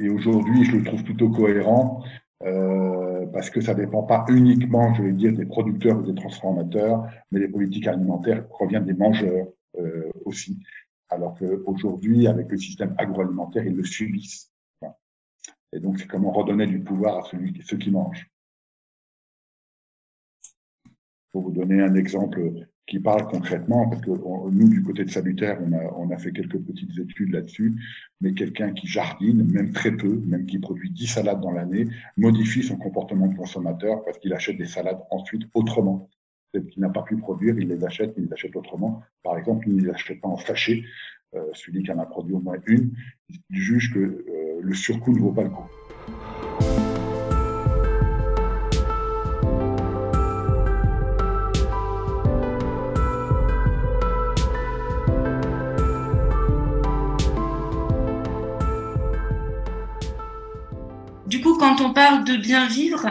Et 0.00 0.08
aujourd'hui, 0.08 0.64
je 0.64 0.76
le 0.76 0.84
trouve 0.84 1.04
plutôt 1.04 1.30
cohérent 1.30 2.02
euh, 2.42 3.26
parce 3.26 3.50
que 3.50 3.60
ça 3.60 3.74
dépend 3.74 4.02
pas 4.02 4.24
uniquement, 4.28 4.94
je 4.94 5.02
vais 5.02 5.12
dire, 5.12 5.32
des 5.32 5.46
producteurs 5.46 5.98
ou 5.98 6.02
des 6.02 6.14
transformateurs, 6.14 7.06
mais 7.30 7.40
les 7.40 7.48
politiques 7.48 7.86
alimentaires 7.86 8.46
proviennent 8.48 8.86
des 8.86 8.94
mangeurs 8.94 9.46
euh, 9.78 10.10
aussi. 10.24 10.58
Alors 11.10 11.34
qu'aujourd'hui, 11.38 12.26
avec 12.26 12.50
le 12.50 12.56
système 12.56 12.94
agroalimentaire, 12.98 13.66
ils 13.66 13.76
le 13.76 13.84
subissent. 13.84 14.50
Et 15.72 15.80
donc, 15.80 15.98
c'est 15.98 16.06
comment 16.06 16.32
redonner 16.32 16.66
du 16.66 16.80
pouvoir 16.80 17.18
à 17.18 17.22
celui, 17.28 17.60
ceux 17.62 17.76
qui 17.76 17.90
mangent. 17.90 18.28
Pour 21.30 21.42
vous 21.42 21.52
donner 21.52 21.80
un 21.80 21.94
exemple 21.94 22.66
qui 22.90 22.98
parle 22.98 23.26
concrètement, 23.28 23.88
parce 23.88 24.02
que 24.02 24.10
nous, 24.10 24.68
du 24.68 24.82
côté 24.82 25.04
de 25.04 25.10
Salutaire, 25.10 25.60
on 25.96 26.10
a, 26.10 26.18
fait 26.18 26.32
quelques 26.32 26.58
petites 26.58 26.98
études 26.98 27.32
là-dessus, 27.32 27.80
mais 28.20 28.34
quelqu'un 28.34 28.72
qui 28.72 28.88
jardine, 28.88 29.44
même 29.44 29.70
très 29.72 29.92
peu, 29.92 30.20
même 30.26 30.44
qui 30.44 30.58
produit 30.58 30.90
10 30.90 31.06
salades 31.06 31.40
dans 31.40 31.52
l'année, 31.52 31.86
modifie 32.16 32.64
son 32.64 32.76
comportement 32.76 33.28
de 33.28 33.36
consommateur 33.36 34.04
parce 34.04 34.18
qu'il 34.18 34.32
achète 34.34 34.58
des 34.58 34.66
salades 34.66 34.98
ensuite 35.10 35.42
autrement. 35.54 36.10
Celles 36.52 36.66
qu'il 36.66 36.82
n'a 36.82 36.90
pas 36.90 37.02
pu 37.02 37.16
produire, 37.16 37.56
il 37.60 37.68
les 37.68 37.84
achète, 37.84 38.12
il 38.18 38.24
les 38.24 38.32
achète 38.32 38.56
autrement. 38.56 39.02
Par 39.22 39.38
exemple, 39.38 39.68
il 39.68 39.76
ne 39.76 39.82
les 39.82 39.90
achète 39.90 40.20
pas 40.20 40.28
en 40.28 40.36
sachet. 40.36 40.82
Euh, 41.36 41.44
celui 41.52 41.84
qui 41.84 41.92
en 41.92 41.98
a 42.00 42.06
produit 42.06 42.34
au 42.34 42.40
moins 42.40 42.56
une, 42.66 42.90
il 43.28 43.56
juge 43.56 43.94
que 43.94 44.00
euh, 44.00 44.60
le 44.60 44.74
surcoût 44.74 45.12
ne 45.12 45.20
vaut 45.20 45.30
pas 45.30 45.44
le 45.44 45.50
coup. 45.50 45.70
Quand 61.70 61.84
on 61.84 61.92
parle 61.92 62.24
de 62.24 62.36
bien 62.36 62.66
vivre 62.66 63.06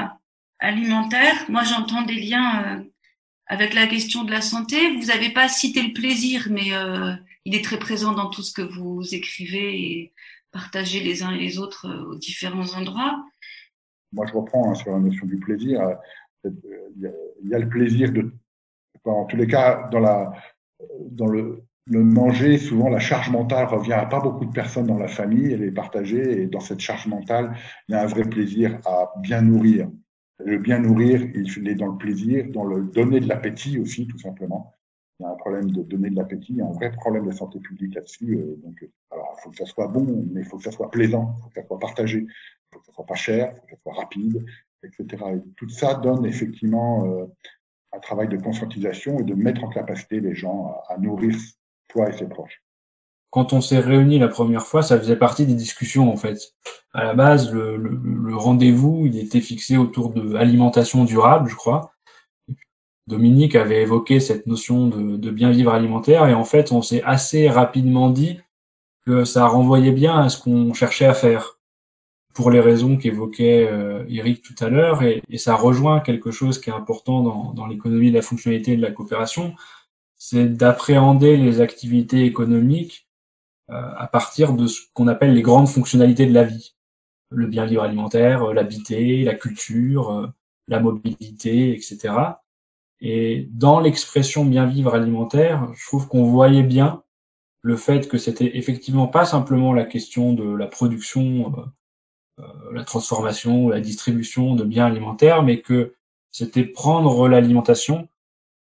alimentaire, 0.59 1.45
moi 1.47 1.63
j'entends 1.63 2.01
des 2.01 2.15
liens 2.15 2.63
euh, 2.65 2.83
avec 3.45 3.73
la 3.73 3.87
question 3.87 4.25
de 4.25 4.31
la 4.31 4.41
santé. 4.41 4.97
Vous 4.97 5.05
n'avez 5.05 5.29
pas 5.29 5.47
cité 5.47 5.81
le 5.81 5.93
plaisir, 5.93 6.47
mais 6.51 6.73
euh, 6.73 7.13
il 7.45 7.55
est 7.55 7.63
très 7.63 7.79
présent 7.79 8.11
dans 8.11 8.29
tout 8.29 8.41
ce 8.41 8.51
que 8.51 8.61
vous 8.61 9.15
écrivez 9.15 9.81
et 9.81 10.13
partagez 10.51 10.99
les 10.99 11.23
uns 11.23 11.31
et 11.31 11.39
les 11.39 11.57
autres 11.57 11.87
euh, 11.87 12.11
aux 12.11 12.15
différents 12.15 12.73
endroits. 12.73 13.23
Moi 14.11 14.25
je 14.25 14.33
reprends 14.33 14.69
hein, 14.69 14.75
sur 14.75 14.91
la 14.91 14.99
notion 14.99 15.25
du 15.25 15.37
plaisir. 15.37 15.95
Il 16.43 17.13
y, 17.45 17.55
a, 17.55 17.59
le 17.59 17.69
plaisir 17.69 18.11
de, 18.11 18.33
en 19.05 19.25
tous 19.25 19.37
les 19.37 19.47
cas, 19.47 19.87
dans, 19.89 19.99
la, 19.99 20.33
dans 21.11 21.27
le, 21.27 21.63
le 21.89 22.03
manger, 22.03 22.57
souvent 22.59 22.87
la 22.89 22.99
charge 22.99 23.31
mentale 23.31 23.65
revient 23.65 23.93
à 23.93 24.05
pas 24.05 24.19
beaucoup 24.19 24.45
de 24.45 24.51
personnes 24.51 24.85
dans 24.85 24.99
la 24.99 25.07
famille, 25.07 25.51
elle 25.51 25.63
est 25.63 25.71
partagée 25.71 26.43
et 26.43 26.45
dans 26.45 26.59
cette 26.59 26.79
charge 26.79 27.07
mentale, 27.07 27.55
il 27.87 27.93
y 27.93 27.95
a 27.95 28.03
un 28.03 28.05
vrai 28.05 28.23
plaisir 28.23 28.79
à 28.85 29.11
bien 29.21 29.41
nourrir. 29.41 29.89
Le 30.45 30.59
bien 30.59 30.79
nourrir, 30.79 31.21
il 31.33 31.67
est 31.67 31.75
dans 31.75 31.87
le 31.87 31.97
plaisir, 31.97 32.45
dans 32.51 32.63
le 32.63 32.83
donner 32.83 33.19
de 33.19 33.27
l'appétit 33.27 33.79
aussi, 33.79 34.07
tout 34.07 34.19
simplement. 34.19 34.75
Il 35.19 35.23
y 35.23 35.25
a 35.25 35.31
un 35.31 35.35
problème 35.35 35.71
de 35.71 35.81
donner 35.81 36.11
de 36.11 36.15
l'appétit, 36.15 36.53
il 36.53 36.57
y 36.57 36.61
a 36.61 36.65
un 36.65 36.71
vrai 36.71 36.91
problème 36.91 37.25
de 37.25 37.31
santé 37.31 37.59
publique 37.59 37.95
là-dessus. 37.95 38.37
Euh, 38.37 38.55
donc, 38.63 38.87
alors, 39.11 39.35
il 39.37 39.41
faut 39.41 39.49
que 39.49 39.57
ça 39.57 39.65
soit 39.65 39.87
bon, 39.87 40.25
mais 40.31 40.41
il 40.41 40.45
faut 40.45 40.57
que 40.57 40.63
ça 40.63 40.71
soit 40.71 40.89
plaisant, 40.91 41.35
il 41.37 41.43
faut 41.43 41.49
que 41.49 41.61
ça 41.61 41.67
soit 41.67 41.79
partagé, 41.79 42.19
il 42.19 42.29
faut 42.71 42.79
que 42.79 42.85
ça 42.85 42.93
soit 42.93 43.05
pas 43.05 43.15
cher, 43.15 43.51
il 43.51 43.59
faut 43.59 43.65
que 43.65 43.71
ça 43.71 43.77
soit 43.83 43.93
rapide, 43.95 44.45
etc. 44.83 45.23
Et 45.35 45.41
tout 45.57 45.67
ça 45.67 45.95
donne 45.95 46.25
effectivement 46.25 47.05
euh, 47.05 47.25
un 47.91 47.99
travail 47.99 48.29
de 48.29 48.37
conscientisation 48.37 49.19
et 49.19 49.23
de 49.23 49.33
mettre 49.33 49.63
en 49.63 49.69
capacité 49.69 50.21
les 50.21 50.35
gens 50.35 50.79
à 50.87 50.97
nourrir 50.97 51.35
Quand 53.31 53.53
on 53.53 53.61
s'est 53.61 53.79
réunis 53.79 54.19
la 54.19 54.27
première 54.27 54.65
fois, 54.65 54.81
ça 54.81 54.97
faisait 54.97 55.15
partie 55.15 55.45
des 55.45 55.53
discussions 55.53 56.11
en 56.11 56.15
fait. 56.15 56.55
À 56.93 57.03
la 57.03 57.13
base, 57.13 57.51
le, 57.51 58.35
rendez-vous, 58.35 59.05
il 59.05 59.19
était 59.19 59.41
fixé 59.41 59.77
autour 59.77 60.09
de 60.11 60.35
alimentation 60.35 61.03
durable, 61.05 61.49
je 61.49 61.55
crois. 61.55 61.93
Dominique 63.05 63.55
avait 63.55 63.81
évoqué 63.81 64.19
cette 64.19 64.47
notion 64.47 64.87
de, 64.87 65.31
bien 65.31 65.51
vivre 65.51 65.73
alimentaire 65.73 66.27
et 66.27 66.33
en 66.33 66.43
fait, 66.43 66.71
on 66.71 66.81
s'est 66.81 67.03
assez 67.03 67.49
rapidement 67.49 68.09
dit 68.09 68.39
que 69.05 69.25
ça 69.25 69.47
renvoyait 69.47 69.91
bien 69.91 70.19
à 70.19 70.29
ce 70.29 70.41
qu'on 70.41 70.73
cherchait 70.73 71.05
à 71.05 71.13
faire 71.13 71.59
pour 72.33 72.51
les 72.51 72.59
raisons 72.59 72.97
qu'évoquait 72.97 73.67
euh, 73.69 74.05
Eric 74.07 74.43
tout 74.43 74.55
à 74.63 74.69
l'heure 74.69 75.01
et, 75.01 75.21
et, 75.29 75.39
ça 75.39 75.55
rejoint 75.55 75.99
quelque 75.99 76.29
chose 76.29 76.61
qui 76.61 76.69
est 76.69 76.73
important 76.73 77.21
dans, 77.23 77.53
dans 77.53 77.65
l'économie 77.65 78.11
de 78.11 78.15
la 78.15 78.21
fonctionnalité 78.21 78.73
et 78.73 78.77
de 78.77 78.81
la 78.81 78.91
coopération, 78.91 79.55
c'est 80.19 80.49
d'appréhender 80.49 81.37
les 81.37 81.61
activités 81.61 82.25
économiques 82.25 83.07
euh, 83.71 83.93
à 83.97 84.07
partir 84.07 84.53
de 84.53 84.67
ce 84.67 84.81
qu'on 84.93 85.07
appelle 85.07 85.33
les 85.33 85.41
grandes 85.41 85.69
fonctionnalités 85.69 86.25
de 86.25 86.33
la 86.33 86.43
vie. 86.43 86.75
Le 87.31 87.47
bien 87.47 87.65
vivre 87.65 87.83
alimentaire, 87.83 88.43
euh, 88.43 88.53
l'habiter, 88.53 89.23
la 89.23 89.33
culture, 89.33 90.11
euh, 90.11 90.27
la 90.67 90.81
mobilité, 90.81 91.73
etc. 91.73 92.13
Et 92.99 93.47
dans 93.51 93.79
l'expression 93.79 94.43
bien 94.43 94.65
vivre 94.65 94.93
alimentaire, 94.93 95.71
je 95.73 95.87
trouve 95.87 96.07
qu'on 96.09 96.25
voyait 96.25 96.63
bien 96.63 97.01
le 97.61 97.77
fait 97.77 98.09
que 98.09 98.17
c'était 98.17 98.57
effectivement 98.57 99.07
pas 99.07 99.25
simplement 99.25 99.73
la 99.73 99.85
question 99.85 100.33
de 100.33 100.43
la 100.43 100.67
production, 100.67 101.53
la 102.71 102.83
transformation, 102.83 103.69
la 103.69 103.81
distribution 103.81 104.55
de 104.55 104.63
biens 104.63 104.85
alimentaires, 104.85 105.43
mais 105.43 105.61
que 105.61 105.93
c'était 106.31 106.63
prendre 106.63 107.27
l'alimentation 107.27 108.07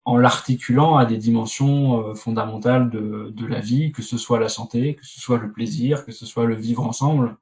en 0.05 0.17
l'articulant 0.17 0.97
à 0.97 1.05
des 1.05 1.19
dimensions 1.19 2.01
euh, 2.01 2.15
fondamentales 2.15 2.91
de, 2.91 3.47
la 3.47 3.61
vie, 3.61 3.93
que 3.93 4.03
ce 4.03 4.17
soit 4.17 4.41
la 4.41 4.49
santé, 4.49 4.95
que 4.95 5.05
ce 5.05 5.21
soit 5.21 5.39
le 5.39 5.53
plaisir, 5.53 6.05
que 6.05 6.13
ce 6.13 6.27
soit 6.27 6.47
le 6.47 6.55
vivre 6.55 6.85
ensemble, 6.85 7.37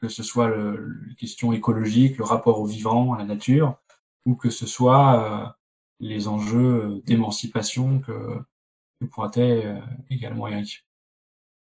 que 0.00 0.08
ce 0.08 0.22
soit 0.22 0.48
le, 0.48 1.00
les 1.08 1.14
questions 1.14 1.52
écologiques, 1.52 2.18
le 2.18 2.24
rapport 2.24 2.60
au 2.60 2.66
vivant, 2.66 3.14
à 3.14 3.18
la 3.18 3.24
nature, 3.24 3.76
ou 4.26 4.34
que 4.34 4.50
ce 4.50 4.66
soit 4.66 5.22
euh, 5.22 5.46
les 6.00 6.28
enjeux 6.28 7.00
d'émancipation 7.06 8.00
que, 8.00 8.38
que 9.00 9.06
pointait 9.06 9.66
euh, 9.66 9.80
également 10.10 10.48
Eric. 10.48 10.84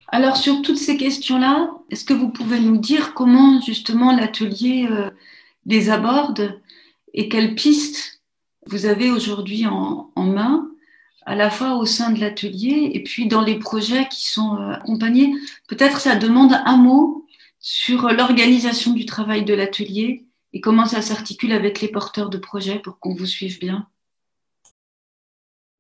Alors 0.08 0.38
sur 0.38 0.62
toutes 0.62 0.78
ces 0.78 0.98
questions-là, 0.98 1.72
est-ce 1.90 2.06
que 2.06 2.14
vous 2.14 2.30
pouvez 2.30 2.60
nous 2.60 2.78
dire 2.78 3.14
comment 3.14 3.62
justement 3.62 4.16
l'atelier 4.16 4.90
les 5.66 5.90
aborde 5.90 6.62
et 7.14 7.30
quelles 7.30 7.56
pistes 7.56 8.13
vous 8.68 8.86
avez 8.86 9.12
aujourd'hui 9.12 9.66
en, 9.68 10.12
main, 10.16 10.70
à 11.26 11.36
la 11.36 11.50
fois 11.50 11.76
au 11.76 11.86
sein 11.86 12.12
de 12.12 12.20
l'atelier 12.20 12.92
et 12.94 13.04
puis 13.04 13.28
dans 13.28 13.42
les 13.42 13.60
projets 13.60 14.08
qui 14.10 14.30
sont 14.30 14.58
euh, 14.58 14.72
accompagnés. 14.72 15.34
Peut-être 15.68 16.00
ça 16.00 16.16
demande 16.16 16.54
un 16.54 16.78
mot 16.78 17.28
sur 17.60 18.10
l'organisation 18.10 18.94
du 18.94 19.06
travail 19.06 19.46
de 19.46 19.54
l'atelier 19.54 20.26
et 20.52 20.62
comment 20.62 20.86
ça 20.86 21.02
s'articule 21.02 21.54
avec 21.54 21.82
les 21.82 21.88
porteurs 21.88 22.30
de 22.30 22.38
projets 22.38 22.80
pour 22.80 23.00
qu'on 23.00 23.16
vous 23.16 23.26
suive 23.26 23.60
bien. 23.60 23.88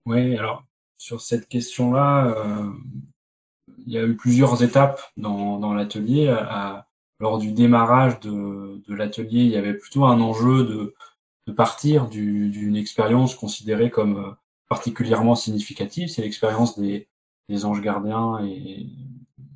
Oui, 0.05 0.37
alors 0.37 0.63
sur 0.97 1.21
cette 1.21 1.47
question-là, 1.47 2.27
euh, 2.27 2.71
il 3.85 3.93
y 3.93 3.97
a 3.97 4.03
eu 4.03 4.15
plusieurs 4.15 4.63
étapes 4.63 5.01
dans, 5.17 5.73
l'atelier. 5.73 6.33
Lors 7.19 7.37
du 7.37 7.51
démarrage 7.51 8.19
de 8.21 8.93
l'atelier, 8.93 9.41
il 9.41 9.49
y 9.49 9.57
avait 9.57 9.73
plutôt 9.73 10.05
un 10.05 10.19
enjeu 10.19 10.65
de, 10.65 10.95
de 11.47 11.51
partir 11.51 12.07
d'une 12.07 12.75
expérience 12.75 13.35
considérée 13.35 13.89
comme 13.89 14.17
euh, 14.17 14.31
particulièrement 14.69 15.35
significative. 15.35 16.09
C'est 16.09 16.21
l'expérience 16.21 16.79
des, 16.79 17.07
des, 17.49 17.65
anges 17.65 17.81
gardiens 17.81 18.39
et 18.45 18.87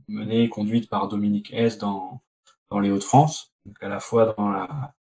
menée 0.08 0.44
et 0.44 0.50
conduite 0.50 0.89
par 0.89 1.08
Dominique 1.08 1.53
S 1.53 1.77
dans, 1.77 2.22
dans 2.70 2.79
les 2.79 2.91
Hauts-de-France, 2.91 3.53
à 3.82 3.88
la 3.88 4.00
fois 4.00 4.34
dans 4.38 4.50
la, 4.50 4.94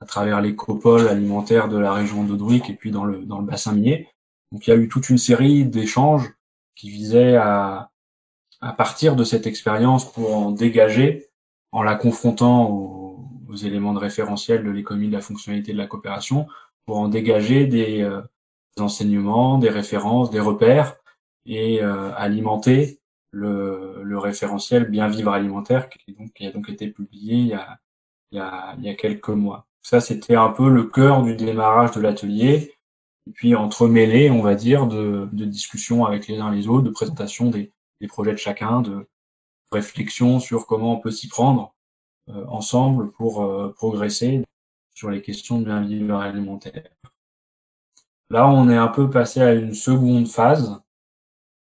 à 0.00 0.06
travers 0.06 0.40
l'écopole 0.40 1.08
alimentaire 1.08 1.68
de 1.68 1.78
la 1.78 1.92
région 1.92 2.24
d'Audouic 2.24 2.68
et 2.70 2.74
puis 2.74 2.90
dans 2.90 3.04
le, 3.04 3.24
dans 3.24 3.38
le 3.38 3.46
bassin 3.46 3.72
minier. 3.72 4.08
Donc 4.52 4.66
il 4.66 4.70
y 4.70 4.72
a 4.72 4.76
eu 4.76 4.88
toute 4.88 5.08
une 5.10 5.18
série 5.18 5.64
d'échanges 5.64 6.32
qui 6.74 6.90
visaient 6.90 7.36
à, 7.36 7.90
à 8.60 8.72
partir 8.72 9.16
de 9.16 9.24
cette 9.24 9.46
expérience 9.46 10.10
pour 10.10 10.36
en 10.36 10.50
dégager 10.50 11.28
en 11.72 11.82
la 11.82 11.96
confrontant 11.96 12.70
au, 12.70 13.07
aux 13.48 13.56
éléments 13.56 13.94
de 13.94 13.98
référentiel 13.98 14.64
de 14.64 14.70
l'économie 14.70 15.08
de 15.08 15.12
la 15.12 15.20
fonctionnalité 15.20 15.72
de 15.72 15.78
la 15.78 15.86
coopération 15.86 16.46
pour 16.86 16.98
en 16.98 17.08
dégager 17.08 17.66
des, 17.66 18.02
euh, 18.02 18.22
enseignements, 18.78 19.58
des 19.58 19.70
références, 19.70 20.30
des 20.30 20.40
repères 20.40 20.96
et 21.46 21.82
euh, 21.82 22.12
alimenter 22.14 23.00
le, 23.32 24.02
le, 24.02 24.18
référentiel 24.18 24.84
Bien 24.84 25.08
vivre 25.08 25.32
alimentaire 25.32 25.88
qui, 25.88 26.12
donc, 26.12 26.32
qui 26.32 26.46
a 26.46 26.52
donc 26.52 26.68
été 26.68 26.88
publié 26.88 27.34
il 27.34 27.46
y 27.48 27.54
a, 27.54 27.78
il 28.30 28.38
y 28.38 28.40
a, 28.40 28.74
il 28.78 28.84
y 28.84 28.88
a 28.88 28.94
quelques 28.94 29.28
mois. 29.28 29.66
Ça, 29.82 30.00
c'était 30.00 30.36
un 30.36 30.50
peu 30.50 30.68
le 30.68 30.84
cœur 30.84 31.22
du 31.22 31.34
démarrage 31.34 31.92
de 31.92 32.00
l'atelier. 32.00 32.74
Et 33.26 33.32
puis 33.32 33.54
entremêlé, 33.54 34.30
on 34.30 34.42
va 34.42 34.54
dire, 34.54 34.86
de, 34.86 35.28
de 35.32 35.44
discussions 35.44 36.06
avec 36.06 36.28
les 36.28 36.38
uns 36.38 36.50
les 36.50 36.68
autres, 36.68 36.84
de 36.84 36.90
présentation 36.90 37.50
des, 37.50 37.72
des 38.00 38.06
projets 38.06 38.32
de 38.32 38.38
chacun, 38.38 38.80
de 38.80 39.06
réflexion 39.72 40.40
sur 40.40 40.66
comment 40.66 40.94
on 40.94 41.00
peut 41.00 41.10
s'y 41.10 41.28
prendre 41.28 41.74
ensemble 42.48 43.10
pour 43.12 43.42
euh, 43.42 43.72
progresser 43.74 44.44
sur 44.94 45.10
les 45.10 45.22
questions 45.22 45.60
de 45.60 45.64
bien-vivre 45.64 46.16
alimentaire. 46.16 46.88
Là, 48.30 48.48
on 48.48 48.68
est 48.68 48.76
un 48.76 48.88
peu 48.88 49.08
passé 49.08 49.40
à 49.40 49.54
une 49.54 49.74
seconde 49.74 50.28
phase 50.28 50.80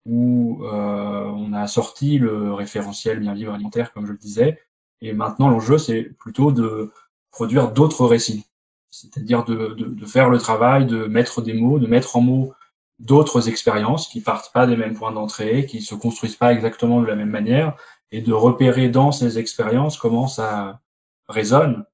où 0.05 0.63
euh, 0.63 1.23
on 1.25 1.53
a 1.53 1.67
sorti 1.67 2.17
le 2.17 2.53
référentiel 2.53 3.19
bien-vivre 3.19 3.53
alimentaire, 3.53 3.93
comme 3.93 4.05
je 4.05 4.11
le 4.11 4.17
disais, 4.17 4.59
et 5.01 5.13
maintenant 5.13 5.49
l'enjeu, 5.49 5.77
c'est 5.77 6.03
plutôt 6.03 6.51
de 6.51 6.91
produire 7.31 7.71
d'autres 7.71 8.05
récits, 8.05 8.45
c'est-à-dire 8.89 9.43
de, 9.45 9.73
de, 9.73 9.85
de, 9.85 10.05
faire 10.05 10.29
le 10.29 10.37
travail, 10.37 10.85
de 10.85 11.05
mettre 11.05 11.41
des 11.41 11.53
mots, 11.53 11.79
de 11.79 11.87
mettre 11.87 12.15
en 12.15 12.21
mots 12.21 12.53
d'autres 12.99 13.49
expériences 13.49 14.07
qui 14.07 14.21
partent 14.21 14.53
pas 14.53 14.67
des 14.67 14.75
mêmes 14.75 14.93
points 14.93 15.11
d'entrée, 15.11 15.65
qui 15.65 15.81
se 15.81 15.95
construisent 15.95 16.35
pas 16.35 16.53
exactement 16.53 17.01
de 17.01 17.07
la 17.07 17.15
même 17.15 17.29
manière, 17.29 17.75
et 18.11 18.21
de 18.21 18.33
repérer 18.33 18.89
dans 18.89 19.11
ces 19.11 19.39
expériences 19.39 19.97
comment 19.97 20.27
ça 20.27 20.81
résonne 21.27 21.85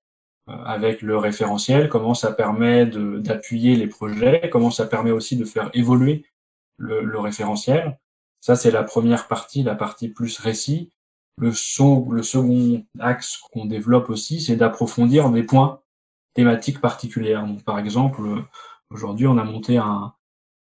avec 0.48 1.02
le 1.02 1.18
référentiel, 1.18 1.90
comment 1.90 2.14
ça 2.14 2.32
permet 2.32 2.86
d'appuyer 2.86 3.76
les 3.76 3.88
projets, 3.88 4.50
comment 4.52 4.72
ça 4.72 4.86
permet 4.86 5.12
aussi 5.12 5.36
de 5.36 5.46
faire 5.46 5.70
évoluer 5.74 6.26
le, 6.78 7.20
référentiel. 7.20 8.00
Ça, 8.40 8.56
c'est 8.56 8.72
la 8.72 8.84
première 8.84 9.28
partie, 9.28 9.64
la 9.64 9.76
partie 9.76 10.10
plus 10.10 10.40
récit. 10.40 10.92
Le, 11.38 11.50
le 11.50 12.24
second 12.24 12.84
axe 13.00 13.38
qu'on 13.52 13.66
développe 13.66 14.10
aussi, 14.10 14.42
c'est 14.42 14.56
d'approfondir 14.56 15.30
des 15.32 15.44
points 15.44 15.82
thématiques 16.34 16.80
particulières. 16.80 17.46
Donc, 17.46 17.64
par 17.64 17.78
exemple, 17.78 18.22
aujourd'hui, 18.90 19.28
on 19.28 19.38
a 19.38 19.44
monté 19.44 19.78
un, 19.78 20.14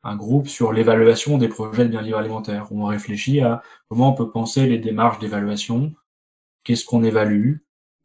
un 0.06 0.14
groupe 0.14 0.46
sur 0.46 0.72
l'évaluation 0.72 1.36
des 1.36 1.48
projets 1.48 1.84
de 1.84 1.88
bien 1.88 2.02
vivre 2.02 2.18
alimentaire, 2.18 2.68
où 2.70 2.82
on 2.82 2.86
réfléchit 2.86 3.40
à 3.40 3.62
comment 3.88 4.10
on 4.12 4.14
peut 4.14 4.30
penser 4.30 4.66
les 4.68 4.78
démarches 4.78 5.18
d'évaluation, 5.18 5.94
qu'est-ce 6.62 6.84
qu'on 6.84 7.02
évalue, 7.02 7.56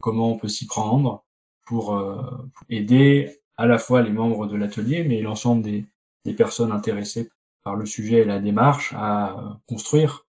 comment 0.01 0.31
on 0.31 0.37
peut 0.37 0.47
s'y 0.47 0.65
prendre 0.65 1.23
pour, 1.63 1.95
euh, 1.95 2.49
aider 2.69 3.39
à 3.55 3.67
la 3.67 3.77
fois 3.77 4.01
les 4.01 4.09
membres 4.09 4.47
de 4.47 4.57
l'atelier, 4.57 5.03
mais 5.03 5.21
l'ensemble 5.21 5.61
des, 5.61 5.85
personnes 6.35 6.71
intéressées 6.71 7.29
par 7.63 7.75
le 7.75 7.85
sujet 7.85 8.19
et 8.21 8.25
la 8.25 8.39
démarche 8.39 8.93
à 8.95 9.59
construire 9.67 10.25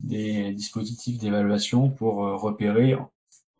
des 0.00 0.52
dispositifs 0.52 1.18
d'évaluation 1.18 1.90
pour 1.90 2.26
euh, 2.26 2.36
repérer 2.36 2.96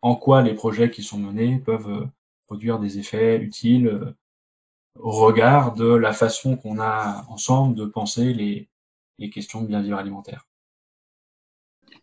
en 0.01 0.15
quoi 0.15 0.41
les 0.41 0.53
projets 0.53 0.91
qui 0.91 1.03
sont 1.03 1.17
menés 1.17 1.59
peuvent 1.59 1.89
euh, 1.89 2.05
produire 2.47 2.79
des 2.79 2.99
effets 2.99 3.37
utiles 3.39 4.13
au 4.99 5.11
regard 5.11 5.73
de 5.73 5.85
la 5.85 6.13
façon 6.13 6.55
qu'on 6.55 6.79
a 6.79 7.25
ensemble 7.29 7.75
de 7.75 7.85
penser 7.85 8.33
les, 8.33 8.69
questions 9.29 9.61
de 9.61 9.67
bien 9.67 9.81
vivre 9.81 9.97
alimentaire. 9.97 10.47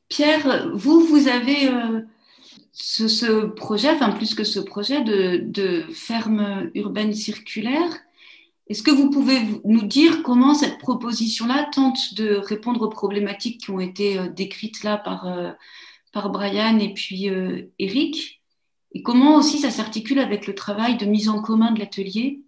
Pierre, 0.09 0.71
vous, 0.75 1.01
vous 1.01 1.29
avez 1.29 1.71
ce, 2.73 3.09
ce, 3.09 3.47
projet, 3.47 3.91
enfin 3.91 4.11
plus 4.11 4.35
que 4.35 4.45
ce 4.45 4.61
projet 4.61 5.03
de, 5.03 5.85
ferme 5.93 6.71
urbaine 6.75 7.15
circulaire. 7.15 7.91
Est-ce 8.69 8.83
que 8.83 8.91
vous 8.91 9.11
pouvez 9.11 9.39
nous 9.65 9.83
dire 9.83 10.23
comment 10.23 10.55
cette 10.55 10.79
proposition-là 10.79 11.69
tente 11.73 12.15
de 12.15 12.37
répondre 12.37 12.83
aux 12.83 12.89
problématiques 12.89 13.63
qui 13.63 13.71
ont 13.71 13.81
été 13.81 14.19
euh, 14.19 14.29
décrites 14.29 14.85
là 14.85 14.97
par, 14.97 15.27
euh, 15.27 15.51
par 16.13 16.31
Brian 16.31 16.79
et 16.79 16.95
puis 16.95 17.29
euh, 17.29 17.63
Eric? 17.81 18.43
Et 18.93 19.03
comment 19.03 19.37
aussi 19.37 19.59
ça 19.59 19.71
s'articule 19.71 20.21
avec 20.21 20.47
le 20.47 20.55
travail 20.55 20.97
de 20.97 21.07
mise 21.07 21.29
en 21.29 21.43
commun 21.43 21.73
de 21.73 21.81
l'atelier? 21.81 22.43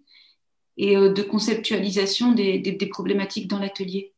Et 0.77 0.95
de 0.95 1.21
conceptualisation 1.21 2.31
des 2.33 2.87
problématiques 2.89 3.47
dans 3.47 3.59
l'atelier 3.59 4.13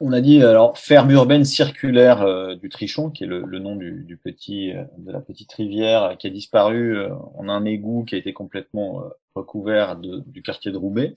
on 0.00 0.12
a 0.12 0.20
dit 0.20 0.42
alors 0.42 0.78
ferme 0.78 1.10
urbaine 1.10 1.44
circulaire 1.44 2.22
euh, 2.22 2.54
du 2.54 2.68
Trichon, 2.68 3.10
qui 3.10 3.24
est 3.24 3.26
le, 3.26 3.58
nom 3.58 3.76
du, 3.76 4.18
petit 4.22 4.72
euh, 4.72 4.84
de 4.98 5.10
la 5.10 5.20
petite 5.20 5.52
rivière 5.52 6.16
qui 6.18 6.26
a 6.26 6.30
disparu 6.30 6.96
euh, 6.96 7.08
en 7.36 7.48
un 7.48 7.64
égout 7.64 8.04
qui 8.04 8.14
a 8.14 8.18
été 8.18 8.32
complètement 8.32 9.02
recouvert 9.34 9.96
du 9.96 10.42
quartier 10.42 10.72
de 10.72 10.78
Roubaix, 10.78 11.14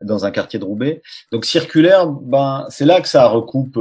dans 0.00 0.24
un 0.24 0.30
quartier 0.30 0.60
de 0.60 0.64
Roubaix. 0.64 1.02
Donc 1.32 1.44
circulaire, 1.44 2.06
ben 2.06 2.64
c'est 2.68 2.84
là 2.84 3.00
que 3.00 3.08
ça 3.08 3.26
recoupe 3.26 3.74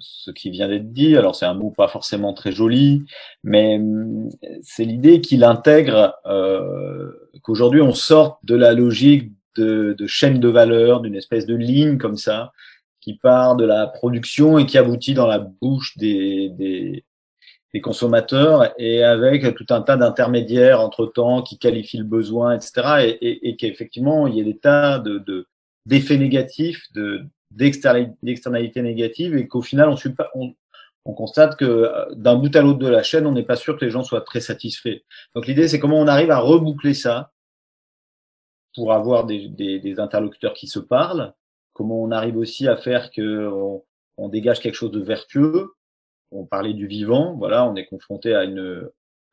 ce 0.00 0.30
qui 0.30 0.48
vient 0.48 0.68
d'être 0.68 0.90
dit. 0.90 1.18
Alors 1.18 1.36
c'est 1.36 1.44
un 1.44 1.52
mot 1.52 1.70
pas 1.70 1.88
forcément 1.88 2.32
très 2.32 2.50
joli, 2.50 3.04
mais 3.44 3.78
c'est 4.62 4.84
l'idée 4.84 5.20
qu'il 5.20 5.44
intègre 5.44 6.14
qu'aujourd'hui 7.42 7.82
on 7.82 7.92
sorte 7.92 8.38
de 8.42 8.54
la 8.54 8.72
logique 8.72 9.32
de, 9.56 9.94
de 9.98 10.06
chaîne 10.06 10.40
de 10.40 10.48
valeur, 10.48 11.02
d'une 11.02 11.16
espèce 11.16 11.44
de 11.44 11.56
ligne 11.56 11.98
comme 11.98 12.16
ça, 12.16 12.52
qui 13.00 13.14
part 13.16 13.56
de 13.56 13.64
la 13.64 13.86
production 13.86 14.58
et 14.58 14.66
qui 14.66 14.78
aboutit 14.78 15.14
dans 15.14 15.26
la 15.26 15.38
bouche 15.38 15.96
des, 15.96 16.50
des, 16.50 17.04
des 17.72 17.80
consommateurs 17.80 18.74
et 18.78 19.02
avec 19.02 19.54
tout 19.54 19.66
un 19.70 19.82
tas 19.82 19.96
d'intermédiaires 19.96 20.80
entre 20.80 21.06
temps 21.06 21.42
qui 21.42 21.58
qualifient 21.58 21.98
le 21.98 22.04
besoin, 22.04 22.54
etc. 22.54 22.72
Et, 23.02 23.08
et, 23.26 23.48
et 23.48 23.56
qu'effectivement, 23.56 24.26
il 24.26 24.36
y 24.36 24.40
a 24.40 24.44
des 24.44 24.58
tas 24.58 24.98
de, 24.98 25.46
d'effets 25.86 26.18
négatifs, 26.18 26.92
de, 26.92 27.24
d'externalités 27.50 28.82
négatives 28.82 29.36
et 29.36 29.48
qu'au 29.48 29.62
final, 29.62 29.88
on, 29.88 29.96
on, 30.34 30.54
on 31.04 31.14
constate 31.14 31.56
que 31.56 31.64
euh, 31.64 32.14
d'un 32.14 32.36
bout 32.36 32.54
à 32.54 32.62
l'autre 32.62 32.78
de 32.78 32.88
la 32.88 33.02
chaîne, 33.02 33.26
on 33.26 33.32
n'est 33.32 33.44
pas 33.44 33.56
sûr 33.56 33.78
que 33.78 33.84
les 33.84 33.90
gens 33.90 34.04
soient 34.04 34.20
très 34.20 34.40
satisfaits. 34.40 35.00
Donc 35.34 35.46
l'idée, 35.46 35.68
c'est 35.68 35.80
comment 35.80 35.98
on 35.98 36.08
arrive 36.08 36.30
à 36.30 36.38
reboucler 36.38 36.94
ça 36.94 37.32
pour 38.74 38.92
avoir 38.92 39.26
des, 39.26 39.48
des, 39.48 39.80
des 39.80 39.98
interlocuteurs 39.98 40.54
qui 40.54 40.68
se 40.68 40.78
parlent 40.78 41.34
comment 41.72 42.02
on 42.02 42.10
arrive 42.10 42.36
aussi 42.36 42.68
à 42.68 42.76
faire 42.76 43.10
que 43.10 43.48
on, 44.16 44.28
dégage 44.28 44.60
quelque 44.60 44.74
chose 44.74 44.90
de 44.90 45.00
vertueux. 45.00 45.72
On 46.30 46.44
parlait 46.44 46.74
du 46.74 46.86
vivant, 46.86 47.34
voilà, 47.36 47.66
on 47.66 47.74
est 47.74 47.86
confronté 47.86 48.34
à, 48.34 48.44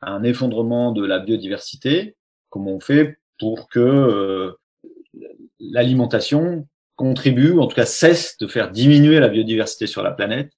un 0.02 0.23
effondrement 0.23 0.91
de 0.91 1.06
la 1.06 1.19
biodiversité. 1.19 2.15
Comment 2.50 2.71
on 2.71 2.80
fait 2.80 3.17
pour 3.39 3.67
que 3.69 3.80
euh, 3.80 4.54
l'alimentation 5.60 6.67
contribue, 6.95 7.60
en 7.60 7.67
tout 7.67 7.76
cas 7.76 7.86
cesse 7.86 8.38
de 8.39 8.47
faire 8.47 8.71
diminuer 8.71 9.19
la 9.19 9.28
biodiversité 9.28 9.86
sur 9.86 10.02
la 10.02 10.12
planète. 10.12 10.52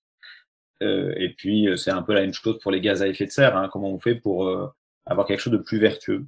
Euh, 0.81 1.13
et 1.17 1.33
puis 1.33 1.67
euh, 1.67 1.75
c'est 1.75 1.91
un 1.91 2.03
peu 2.03 2.13
la 2.13 2.21
même 2.21 2.33
chose 2.33 2.59
pour 2.61 2.71
les 2.71 2.79
gaz 2.79 3.01
à 3.01 3.07
effet 3.07 3.25
de 3.25 3.31
serre. 3.31 3.57
Hein, 3.57 3.69
comment 3.71 3.89
on 3.89 3.99
fait 3.99 4.15
pour 4.15 4.49
avoir 5.05 5.27
quelque 5.27 5.39
chose 5.39 5.53
de 5.53 5.57
plus 5.57 5.79
vertueux? 5.79 6.25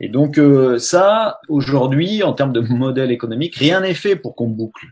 Et 0.00 0.08
donc 0.08 0.38
euh, 0.38 0.78
ça, 0.78 1.40
aujourd'hui, 1.48 2.22
en 2.22 2.32
termes 2.32 2.52
de 2.52 2.60
modèle 2.60 3.12
économique, 3.12 3.54
rien 3.56 3.80
n'est 3.80 3.94
fait 3.94 4.16
pour 4.16 4.34
qu'on 4.34 4.48
boucle. 4.48 4.86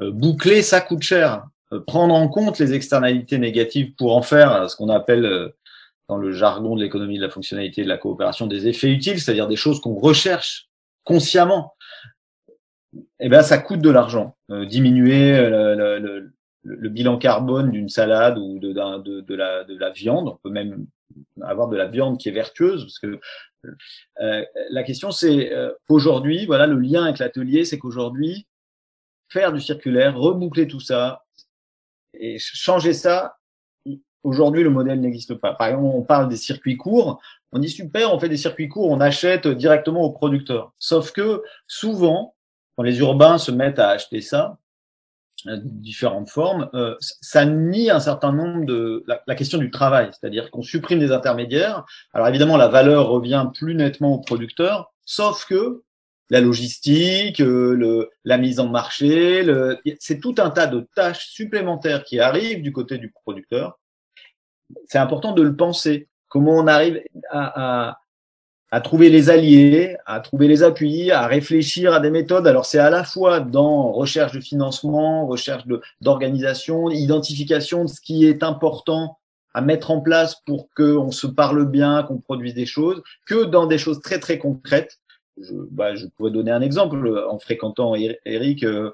Euh, 0.00 0.12
boucler, 0.12 0.62
ça 0.62 0.80
coûte 0.80 1.02
cher. 1.02 1.44
Euh, 1.72 1.80
prendre 1.80 2.14
en 2.14 2.28
compte 2.28 2.58
les 2.58 2.72
externalités 2.72 3.38
négatives 3.38 3.94
pour 3.96 4.16
en 4.16 4.22
faire 4.22 4.70
ce 4.70 4.76
qu'on 4.76 4.88
appelle 4.88 5.52
dans 6.08 6.16
le 6.16 6.32
jargon 6.32 6.76
de 6.76 6.82
l'économie 6.82 7.18
de 7.18 7.22
la 7.22 7.30
fonctionnalité 7.30 7.82
de 7.82 7.88
la 7.88 7.98
coopération 7.98 8.46
des 8.46 8.68
effets 8.68 8.90
utiles, 8.90 9.20
c'est-à-dire 9.20 9.48
des 9.48 9.56
choses 9.56 9.80
qu'on 9.80 9.94
recherche 9.94 10.68
consciemment, 11.04 11.74
eh 13.20 13.28
ben 13.28 13.42
ça 13.42 13.58
coûte 13.58 13.80
de 13.80 13.90
l'argent. 13.90 14.36
diminuer 14.48 15.36
le, 15.36 16.32
bilan 16.64 17.18
carbone 17.18 17.70
d'une 17.70 17.88
salade 17.88 18.38
ou 18.38 18.58
de, 18.58 18.72
de, 18.72 19.20
de, 19.20 19.34
la, 19.34 19.64
de 19.64 19.76
la 19.76 19.90
viande, 19.90 20.28
on 20.28 20.36
peut 20.36 20.50
même 20.50 20.86
avoir 21.42 21.68
de 21.68 21.76
la 21.76 21.86
viande 21.86 22.18
qui 22.18 22.28
est 22.28 22.32
vertueuse, 22.32 22.84
parce 22.84 22.98
que 22.98 23.20
euh, 24.20 24.44
la 24.70 24.82
question, 24.82 25.10
c'est 25.10 25.52
euh, 25.52 25.72
aujourd'hui, 25.88 26.46
voilà, 26.46 26.66
le 26.66 26.78
lien 26.78 27.04
avec 27.04 27.18
l'atelier, 27.18 27.64
c'est 27.64 27.78
qu'aujourd'hui, 27.78 28.46
faire 29.28 29.52
du 29.52 29.60
circulaire, 29.60 30.16
reboucler 30.16 30.68
tout 30.68 30.80
ça 30.80 31.24
et 32.14 32.38
changer 32.38 32.92
ça. 32.92 33.36
Aujourd'hui, 34.22 34.62
le 34.62 34.70
modèle 34.70 35.00
n'existe 35.00 35.34
pas. 35.34 35.54
Par 35.54 35.68
exemple, 35.68 35.84
on 35.84 36.02
parle 36.02 36.28
des 36.28 36.36
circuits 36.36 36.76
courts. 36.76 37.20
On 37.52 37.58
dit 37.58 37.68
super, 37.70 38.12
on 38.12 38.18
fait 38.18 38.28
des 38.28 38.36
circuits 38.36 38.68
courts, 38.68 38.90
on 38.90 39.00
achète 39.00 39.48
directement 39.48 40.02
aux 40.02 40.10
producteurs. 40.10 40.72
Sauf 40.78 41.12
que 41.12 41.42
souvent, 41.66 42.34
quand 42.76 42.82
les 42.82 42.98
urbains 42.98 43.38
se 43.38 43.50
mettent 43.50 43.78
à 43.78 43.90
acheter 43.90 44.20
ça, 44.20 44.58
euh, 44.58 44.67
différentes 45.46 46.28
formes, 46.28 46.68
euh, 46.74 46.96
ça 47.00 47.44
nie 47.44 47.90
un 47.90 48.00
certain 48.00 48.32
nombre 48.32 48.66
de 48.66 49.04
la, 49.06 49.34
question 49.34 49.58
du 49.58 49.70
travail, 49.70 50.10
c'est-à-dire 50.12 50.50
qu'on 50.50 50.62
supprime 50.62 50.98
des 50.98 51.12
intermédiaires. 51.12 51.84
Alors 52.12 52.28
évidemment, 52.28 52.56
la 52.56 52.68
valeur 52.68 53.08
revient 53.08 53.46
plus 53.54 53.74
nettement 53.74 54.14
au 54.14 54.18
producteur, 54.18 54.92
sauf 55.04 55.46
que 55.46 55.82
la 56.30 56.40
logistique, 56.40 57.40
euh, 57.40 57.74
le, 57.74 58.10
la 58.24 58.36
mise 58.36 58.60
en 58.60 58.68
marché, 58.68 59.46
c'est 60.00 60.20
tout 60.20 60.34
un 60.38 60.50
tas 60.50 60.66
de 60.66 60.86
tâches 60.94 61.28
supplémentaires 61.28 62.04
qui 62.04 62.20
arrivent 62.20 62.62
du 62.62 62.72
côté 62.72 62.98
du 62.98 63.10
producteur. 63.10 63.78
C'est 64.86 64.98
important 64.98 65.32
de 65.32 65.42
le 65.42 65.56
penser. 65.56 66.08
Comment 66.28 66.56
on 66.56 66.66
arrive 66.66 67.00
à, 67.30 67.88
à, 67.88 67.98
à 68.70 68.80
trouver 68.80 69.08
les 69.08 69.30
alliés, 69.30 69.96
à 70.04 70.20
trouver 70.20 70.46
les 70.46 70.62
appuis, 70.62 71.10
à 71.10 71.26
réfléchir 71.26 71.92
à 71.92 72.00
des 72.00 72.10
méthodes. 72.10 72.46
Alors 72.46 72.66
c'est 72.66 72.78
à 72.78 72.90
la 72.90 73.04
fois 73.04 73.40
dans 73.40 73.92
recherche 73.92 74.32
de 74.32 74.40
financement, 74.40 75.26
recherche 75.26 75.64
d'organisation, 76.00 76.90
identification 76.90 77.84
de 77.84 77.88
ce 77.88 78.00
qui 78.00 78.26
est 78.26 78.42
important 78.42 79.18
à 79.54 79.62
mettre 79.62 79.90
en 79.90 80.00
place 80.00 80.36
pour 80.46 80.68
qu'on 80.76 81.10
se 81.10 81.26
parle 81.26 81.68
bien, 81.68 82.02
qu'on 82.02 82.18
produise 82.18 82.54
des 82.54 82.66
choses, 82.66 83.02
que 83.26 83.44
dans 83.44 83.66
des 83.66 83.78
choses 83.78 84.00
très 84.00 84.18
très 84.18 84.38
concrètes. 84.38 84.98
Je, 85.40 85.54
bah, 85.70 85.94
je 85.94 86.06
pourrais 86.06 86.30
donner 86.30 86.50
un 86.50 86.60
exemple 86.60 87.24
en 87.28 87.38
fréquentant 87.38 87.94
Eric, 88.24 88.64
euh, 88.64 88.90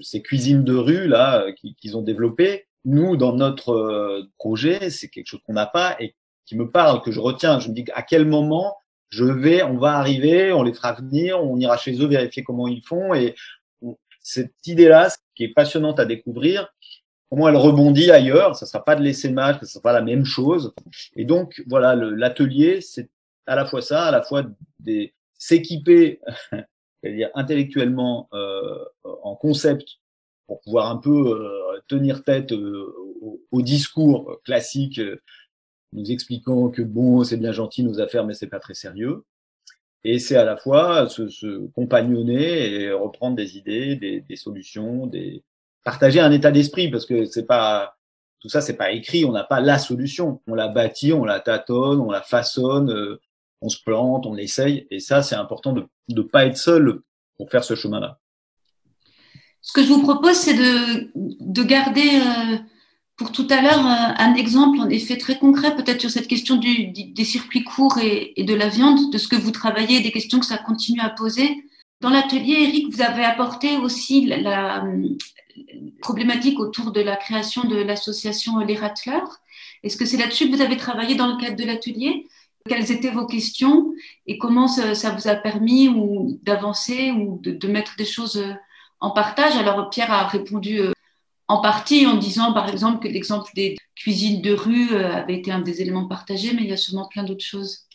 ces 0.00 0.22
cuisines 0.22 0.62
de 0.62 0.74
rue 0.74 1.08
là 1.08 1.46
qu'ils 1.80 1.96
ont 1.96 2.02
développées. 2.02 2.66
Nous, 2.84 3.16
dans 3.16 3.34
notre 3.34 3.72
euh, 3.72 4.22
projet, 4.38 4.90
c'est 4.90 5.08
quelque 5.08 5.26
chose 5.26 5.40
qu'on 5.44 5.54
n'a 5.54 5.66
pas 5.66 5.96
et 6.00 6.14
qui 6.46 6.56
me 6.56 6.70
parle, 6.70 7.02
que 7.02 7.10
je 7.10 7.20
retiens. 7.20 7.60
Je 7.60 7.68
me 7.68 7.74
dis 7.74 7.84
à 7.94 8.02
quel 8.02 8.24
moment 8.24 8.76
je 9.10 9.24
vais, 9.24 9.62
on 9.62 9.76
va 9.76 9.94
arriver, 9.94 10.52
on 10.52 10.62
les 10.62 10.72
fera 10.72 10.94
venir, 10.94 11.42
on 11.42 11.58
ira 11.58 11.76
chez 11.76 12.00
eux 12.00 12.06
vérifier 12.06 12.44
comment 12.44 12.68
ils 12.68 12.82
font. 12.82 13.12
Et 13.14 13.34
cette 14.22 14.66
idée-là, 14.66 15.08
qui 15.34 15.44
est 15.44 15.52
passionnante 15.52 15.98
à 15.98 16.04
découvrir, 16.04 16.72
comment 17.28 17.48
elle 17.48 17.56
rebondit 17.56 18.10
ailleurs, 18.10 18.56
ça 18.56 18.66
sera 18.66 18.84
pas 18.84 18.96
de 18.96 19.02
l'essaimage, 19.02 19.58
ça 19.60 19.66
sera 19.66 19.82
pas 19.82 19.92
la 19.92 20.02
même 20.02 20.24
chose. 20.24 20.74
Et 21.16 21.24
donc, 21.24 21.62
voilà, 21.66 21.94
l'atelier, 21.94 22.80
c'est 22.80 23.10
à 23.46 23.56
la 23.56 23.66
fois 23.66 23.82
ça, 23.82 24.04
à 24.04 24.10
la 24.10 24.22
fois 24.22 24.44
des 24.78 25.14
s'équiper, 25.38 26.20
c'est-à-dire 27.02 27.30
intellectuellement 27.34 28.28
euh, 28.32 28.84
en 29.02 29.34
concept 29.34 29.98
pour 30.46 30.60
pouvoir 30.60 30.90
un 30.90 30.98
peu 30.98 31.10
euh, 31.10 31.80
tenir 31.88 32.22
tête 32.22 32.52
euh, 32.52 32.94
au, 33.22 33.40
au, 33.50 33.62
discours 33.62 34.40
classique 34.44 35.00
nous 35.92 36.10
expliquant 36.10 36.68
que 36.70 36.82
bon, 36.82 37.24
c'est 37.24 37.36
bien 37.36 37.52
gentil 37.52 37.82
nos 37.82 38.00
affaires, 38.00 38.24
mais 38.24 38.34
c'est 38.34 38.46
pas 38.46 38.60
très 38.60 38.74
sérieux. 38.74 39.24
Et 40.04 40.18
c'est 40.18 40.36
à 40.36 40.44
la 40.44 40.56
fois 40.56 41.08
se, 41.08 41.28
se, 41.28 41.66
compagnonner 41.72 42.72
et 42.72 42.92
reprendre 42.92 43.36
des 43.36 43.58
idées, 43.58 43.96
des, 43.96 44.20
des, 44.20 44.36
solutions, 44.36 45.06
des 45.06 45.44
partager 45.84 46.20
un 46.20 46.32
état 46.32 46.50
d'esprit 46.50 46.90
parce 46.90 47.04
que 47.06 47.26
c'est 47.26 47.46
pas 47.46 47.96
tout 48.40 48.48
ça, 48.48 48.60
c'est 48.60 48.76
pas 48.76 48.90
écrit. 48.90 49.24
On 49.24 49.32
n'a 49.32 49.44
pas 49.44 49.60
la 49.60 49.78
solution. 49.78 50.40
On 50.46 50.54
la 50.54 50.68
bâtit, 50.68 51.12
on 51.12 51.24
la 51.24 51.40
tâtonne, 51.40 52.00
on 52.00 52.10
la 52.10 52.22
façonne, 52.22 52.90
euh, 52.90 53.20
on 53.60 53.68
se 53.68 53.82
plante, 53.82 54.26
on 54.26 54.36
essaye. 54.36 54.86
Et 54.90 54.98
ça, 54.98 55.22
c'est 55.22 55.34
important 55.34 55.72
de 55.72 55.86
ne 56.08 56.22
pas 56.22 56.46
être 56.46 56.56
seul 56.56 57.00
pour 57.36 57.50
faire 57.50 57.64
ce 57.64 57.74
chemin-là. 57.74 58.18
Ce 59.60 59.74
que 59.74 59.82
je 59.82 59.88
vous 59.88 60.02
propose, 60.02 60.36
c'est 60.36 60.54
de, 60.54 61.10
de 61.14 61.62
garder 61.62 62.00
euh, 62.00 62.56
pour 63.20 63.32
tout 63.32 63.46
à 63.50 63.60
l'heure 63.60 63.86
euh, 63.86 64.14
un 64.16 64.34
exemple, 64.34 64.80
en 64.80 64.88
effet 64.88 65.18
très 65.18 65.38
concret, 65.38 65.76
peut-être 65.76 66.00
sur 66.00 66.10
cette 66.10 66.26
question 66.26 66.56
du, 66.56 66.86
des 66.86 67.24
circuits 67.26 67.64
courts 67.64 67.98
et, 67.98 68.32
et, 68.40 68.44
de 68.44 68.54
la 68.54 68.70
viande, 68.70 69.12
de 69.12 69.18
ce 69.18 69.28
que 69.28 69.36
vous 69.36 69.50
travaillez, 69.50 70.00
des 70.00 70.10
questions 70.10 70.40
que 70.40 70.46
ça 70.46 70.56
continue 70.56 71.02
à 71.02 71.10
poser. 71.10 71.62
Dans 72.00 72.08
l'atelier, 72.08 72.62
Eric, 72.62 72.90
vous 72.90 73.02
avez 73.02 73.22
apporté 73.22 73.76
aussi 73.76 74.24
la, 74.24 74.38
la, 74.38 74.84
problématique 76.00 76.58
autour 76.58 76.92
de 76.92 77.02
la 77.02 77.14
création 77.16 77.64
de 77.64 77.76
l'association 77.76 78.58
Les 78.60 78.74
Rattlers. 78.74 79.30
Est-ce 79.82 79.98
que 79.98 80.06
c'est 80.06 80.16
là-dessus 80.16 80.48
que 80.48 80.56
vous 80.56 80.62
avez 80.62 80.78
travaillé 80.78 81.14
dans 81.14 81.26
le 81.26 81.36
cadre 81.36 81.56
de 81.56 81.64
l'atelier? 81.64 82.26
Quelles 82.66 82.90
étaient 82.90 83.10
vos 83.10 83.26
questions? 83.26 83.92
Et 84.26 84.38
comment 84.38 84.66
ça, 84.66 84.94
ça 84.94 85.10
vous 85.10 85.28
a 85.28 85.34
permis 85.34 85.88
ou 85.88 86.40
d'avancer 86.42 87.10
ou 87.10 87.38
de, 87.42 87.50
de, 87.50 87.68
mettre 87.68 87.96
des 87.98 88.06
choses 88.06 88.38
euh, 88.38 88.54
en 88.98 89.10
partage? 89.10 89.56
Alors 89.56 89.90
Pierre 89.90 90.10
a 90.10 90.26
répondu 90.26 90.80
euh, 90.80 90.92
en 91.50 91.60
partie 91.60 92.06
en 92.06 92.16
disant 92.16 92.52
par 92.52 92.68
exemple 92.68 93.02
que 93.02 93.12
l'exemple 93.12 93.50
des 93.56 93.76
cuisines 93.96 94.40
de 94.40 94.52
rue 94.52 94.92
euh, 94.92 95.12
avait 95.12 95.36
été 95.36 95.50
un 95.50 95.60
des 95.60 95.82
éléments 95.82 96.06
partagés, 96.06 96.54
mais 96.54 96.62
il 96.62 96.68
y 96.68 96.72
a 96.72 96.76
sûrement 96.76 97.08
plein 97.08 97.24
d'autres 97.24 97.44
choses. 97.44 97.88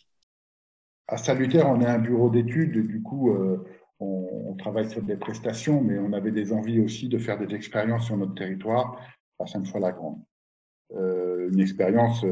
À 1.08 1.16
Salutaire, 1.16 1.66
on 1.70 1.80
est 1.80 1.86
un 1.86 1.98
bureau 1.98 2.28
d'études, 2.28 2.86
du 2.86 3.00
coup, 3.00 3.30
euh, 3.30 3.64
on, 3.98 4.54
travaille 4.58 4.90
sur 4.90 5.02
des 5.02 5.16
prestations, 5.16 5.80
mais 5.80 5.98
on 5.98 6.12
avait 6.12 6.32
des 6.32 6.52
envies 6.52 6.80
aussi 6.80 7.08
de 7.08 7.18
faire 7.18 7.38
des 7.38 7.54
expériences 7.54 8.06
sur 8.06 8.16
notre 8.16 8.34
territoire 8.34 8.98
à 9.38 9.46
Sainte-Foy-la-Grande. 9.46 10.18
Euh, 10.94 11.50
une 11.50 11.60
expérience 11.60 12.24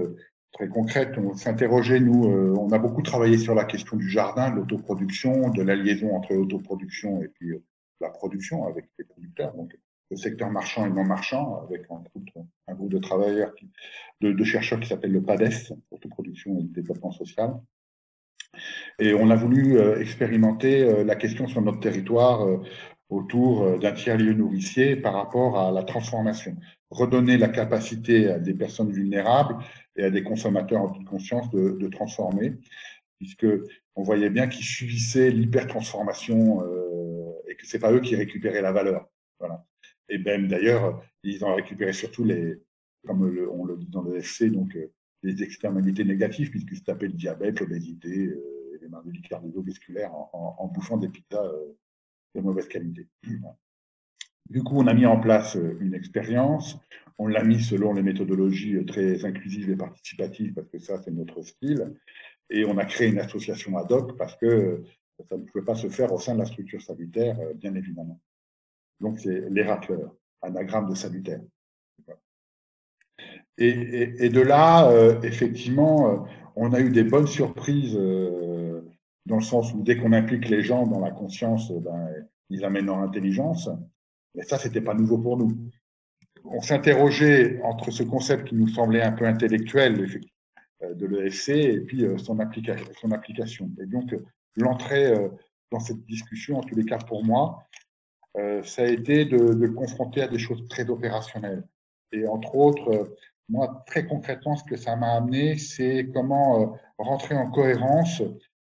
très 0.53 0.69
concrète. 0.69 1.17
On 1.19 1.35
s'interrogeait, 1.35 2.01
nous, 2.01 2.25
on 2.25 2.71
a 2.73 2.79
beaucoup 2.79 3.03
travaillé 3.03 3.39
sur 3.39 3.55
la 3.55 3.65
question 3.65 3.97
du 3.97 4.09
jardin, 4.09 4.51
de 4.51 4.57
l'autoproduction, 4.57 5.51
de 5.51 5.63
la 5.63 5.77
liaison 5.77 6.17
entre 6.17 6.33
l'autoproduction 6.33 7.23
et 7.23 7.29
puis 7.29 7.51
la 8.01 8.09
production 8.09 8.67
avec 8.67 8.87
les 8.99 9.05
producteurs. 9.05 9.55
Le 10.15 10.19
secteur 10.19 10.51
marchand 10.51 10.87
et 10.87 10.91
non 10.91 11.05
marchand, 11.05 11.67
avec 11.69 11.83
un 11.91 12.75
groupe 12.75 12.91
de 12.91 12.99
travailleurs, 12.99 13.53
de, 14.21 14.45
chercheurs 14.45 14.79
qui 14.79 14.89
s'appelle 14.89 15.13
le 15.13 15.23
PADES, 15.23 15.75
Autoproduction 15.91 16.59
et 16.61 16.63
Développement 16.63 17.11
Social. 17.11 17.55
Et 19.01 19.13
on 19.13 19.29
a 19.31 19.35
voulu 19.35 19.77
euh, 19.77 20.01
expérimenter 20.01 20.83
euh, 20.83 21.03
la 21.03 21.17
question 21.17 21.49
sur 21.49 21.61
notre 21.63 21.81
territoire 21.81 22.47
euh, 22.47 22.63
autour 23.09 23.79
d'un 23.81 23.93
tiers-lieu 23.93 24.33
nourricier 24.33 24.97
par 24.97 25.15
rapport 25.15 25.59
à 25.59 25.73
la 25.73 25.83
transformation. 25.83 26.57
Redonner 26.91 27.37
la 27.37 27.49
capacité 27.49 28.31
à 28.31 28.39
des 28.39 28.55
personnes 28.55 28.93
vulnérables 28.93 29.57
et 29.97 30.05
à 30.05 30.11
des 30.11 30.23
consommateurs 30.23 30.81
en 30.81 30.91
toute 30.91 31.05
conscience 31.05 31.51
de, 31.51 31.89
transformer, 31.89 32.55
puisque 33.19 33.47
on 33.95 34.03
voyait 34.03 34.31
bien 34.31 34.47
qu'ils 34.49 34.65
subissaient 34.65 35.31
l'hypertransformation 35.31 36.65
et 37.47 37.55
que 37.57 37.67
c'est 37.67 37.79
pas 37.79 37.93
eux 37.93 38.01
qui 38.01 38.17
récupéraient 38.17 38.63
la 38.63 38.73
valeur. 38.73 39.07
Voilà. 39.39 39.65
Et 40.09 40.19
même 40.19 40.49
d'ailleurs, 40.49 41.03
ils 41.23 41.45
ont 41.45 41.55
récupéré 41.55 41.93
surtout 41.93 42.25
les, 42.25 42.61
comme 43.07 43.23
on 43.51 43.65
le 43.65 43.77
dit 43.77 43.89
dans 43.89 44.03
le 44.03 44.17
FC, 44.17 44.51
donc 44.51 44.77
les 45.25 45.43
externalités 45.43 46.05
négatives, 46.05 46.51
puisqu'ils 46.51 46.79
se 46.79 46.85
tapaient 46.85 47.07
le 47.07 47.15
diabète, 47.15 47.61
l'obésité, 47.61 48.27
euh, 48.27 48.79
les 48.81 48.89
maladies 48.89 49.23
cardiovasculaires 49.23 50.15
en, 50.15 50.57
en, 50.59 50.69
bouffant 50.69 50.99
des 50.99 51.09
pizzas 51.09 51.43
euh, 51.43 51.77
de 52.35 52.41
mauvaise 52.41 52.69
qualité. 52.69 53.09
Du 54.51 54.63
coup, 54.63 54.77
on 54.77 54.87
a 54.87 54.95
mis 54.95 55.07
en 55.07 55.19
place 55.19 55.57
euh, 55.57 55.79
une 55.81 55.95
expérience. 55.95 56.79
On 57.17 57.27
l'a 57.27 57.43
mis 57.43 57.63
selon 57.63 57.95
les 57.95 58.03
méthodologies 58.03 58.85
très 58.85 59.25
inclusives 59.25 59.71
et 59.71 59.77
participatives, 59.77 60.53
parce 60.53 60.69
que 60.69 60.79
ça, 60.79 61.01
c'est 61.03 61.11
notre 61.11 61.43
style. 61.43 61.95
Et 62.51 62.67
on 62.67 62.77
a 62.77 62.85
créé 62.85 63.09
une 63.09 63.19
association 63.19 63.79
ad 63.79 63.91
hoc 63.91 64.19
parce 64.19 64.37
que 64.37 64.83
ça 65.31 65.37
ne 65.39 65.45
pouvait 65.45 65.65
pas 65.65 65.77
se 65.77 65.89
faire 65.89 66.13
au 66.13 66.19
sein 66.19 66.35
de 66.35 66.41
la 66.41 66.45
structure 66.45 66.83
salutaire, 66.83 67.39
bien 67.55 67.75
évidemment. 67.75 68.21
Donc, 69.01 69.19
c'est 69.19 69.49
les 69.51 69.63
racleurs, 69.63 70.15
anagramme 70.43 70.89
de 70.89 70.95
salutaire. 70.95 71.41
Et, 73.57 74.29
de 74.29 74.41
là, 74.41 74.91
euh, 74.91 75.21
effectivement, 75.23 76.11
euh, 76.11 76.17
on 76.57 76.73
a 76.73 76.81
eu 76.81 76.91
des 76.91 77.05
bonnes 77.05 77.27
surprises 77.27 77.97
euh, 77.97 78.81
dans 79.27 79.37
le 79.37 79.43
sens 79.43 79.73
où 79.73 79.83
dès 79.83 79.97
qu'on 79.97 80.13
implique 80.13 80.49
les 80.49 80.63
gens 80.63 80.87
dans 80.87 81.01
la 81.01 81.13
conscience, 81.13 81.71
ben, 81.71 82.09
ils 82.51 82.65
amènent 82.65 82.87
leur 82.87 82.99
intelligence. 82.99 83.71
Mais 84.35 84.43
ça, 84.43 84.59
c'était 84.59 84.81
pas 84.81 84.95
nouveau 84.95 85.19
pour 85.19 85.37
nous. 85.37 85.57
On 86.45 86.61
s'interrogeait 86.61 87.61
entre 87.63 87.91
ce 87.91 88.03
concept 88.03 88.49
qui 88.49 88.57
nous 88.57 88.69
semblait 88.69 89.03
un 89.03 89.13
peu 89.13 89.25
intellectuel 89.25 90.07
de 90.83 91.07
l'EFC 91.07 91.51
et 91.51 91.81
puis 91.81 92.05
son 92.19 92.39
application. 92.41 93.71
Et 93.81 93.87
donc, 93.87 94.15
l'entrée 94.57 95.15
dans 95.71 95.81
cette 95.81 96.05
discussion, 96.05 96.59
en 96.59 96.63
tous 96.63 96.75
les 96.75 96.85
cas 96.85 96.99
pour 96.99 97.25
moi, 97.25 97.67
ça 98.35 98.83
a 98.83 98.87
été 98.87 99.25
de, 99.25 99.55
de 99.55 99.67
confronter 99.69 100.23
à 100.23 100.29
des 100.29 100.39
choses 100.39 100.67
très 100.69 100.89
opérationnelles. 100.91 101.65
Et 102.13 102.27
entre 102.27 102.55
autres, 102.55 103.17
moi, 103.49 103.85
très 103.87 104.07
concrètement, 104.07 104.57
ce 104.57 104.65
que 104.65 104.77
ça 104.77 104.97
m'a 104.97 105.15
amené, 105.15 105.59
c'est 105.59 106.09
comment 106.13 106.63
euh, 106.63 106.67
rentrer 106.99 107.35
en 107.35 107.51
cohérence, 107.51 108.23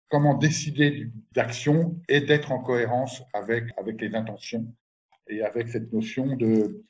comment 0.09 0.33
décider 0.33 1.11
d'action 1.31 1.99
et 2.09 2.21
d'être 2.21 2.51
en 2.51 2.59
cohérence 2.59 3.21
avec, 3.33 3.65
avec 3.77 4.01
les 4.01 4.15
intentions 4.15 4.73
et 5.27 5.43
avec 5.43 5.69
cette 5.69 5.93
notion 5.93 6.35
de, 6.35 6.83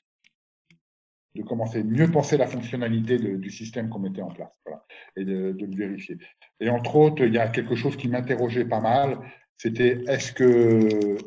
de 1.36 1.44
commencer 1.44 1.84
mieux 1.84 2.10
penser 2.10 2.38
la 2.38 2.48
fonctionnalité 2.48 3.18
de, 3.18 3.36
du 3.36 3.50
système 3.50 3.90
qu'on 3.90 4.00
mettait 4.00 4.22
en 4.22 4.32
place 4.32 4.52
voilà, 4.66 4.86
et 5.18 5.26
de, 5.26 5.52
de, 5.52 5.66
le 5.66 5.76
vérifier. 5.76 6.18
Et 6.60 6.70
entre 6.70 6.96
autres, 6.96 7.24
il 7.24 7.34
y 7.34 7.38
a 7.38 7.50
quelque 7.50 7.76
chose 7.76 7.98
qui 7.98 8.08
m'interrogeait 8.08 8.66
pas 8.66 8.80
mal, 8.80 9.20
c'était 9.58 10.04
est-ce 10.08 10.32
que 10.32 11.18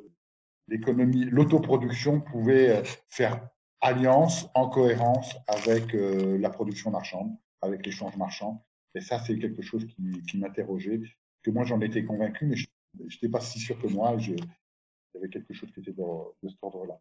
l'économie, 0.69 1.25
l'autoproduction 1.25 2.21
pouvait 2.21 2.83
faire 3.09 3.49
alliance 3.81 4.49
en 4.55 4.69
cohérence 4.69 5.37
avec 5.47 5.95
euh, 5.95 6.39
la 6.39 6.51
production 6.51 6.91
marchande, 6.91 7.37
avec 7.63 7.85
l'échange 7.85 8.17
marchand. 8.17 8.65
Et 8.95 9.01
ça, 9.01 9.19
c'est 9.19 9.39
quelque 9.39 9.63
chose 9.63 9.85
qui, 9.87 10.23
qui 10.23 10.39
m'interrogeait, 10.39 11.01
que 11.43 11.51
moi 11.51 11.65
j'en 11.65 11.81
étais 11.81 12.05
convaincu, 12.05 12.47
mais 12.47 12.57
je 12.57 12.67
n'étais 12.99 13.29
pas 13.29 13.41
si 13.41 13.59
sûr 13.59 13.79
que 13.81 13.87
moi. 13.87 14.17
Il 14.19 14.35
y 14.35 15.19
avait 15.19 15.29
quelque 15.29 15.55
chose 15.55 15.71
qui 15.73 15.81
était 15.81 15.93
de, 15.93 16.03
de 16.43 16.49
cet 16.49 16.59
ordre-là. 16.63 16.99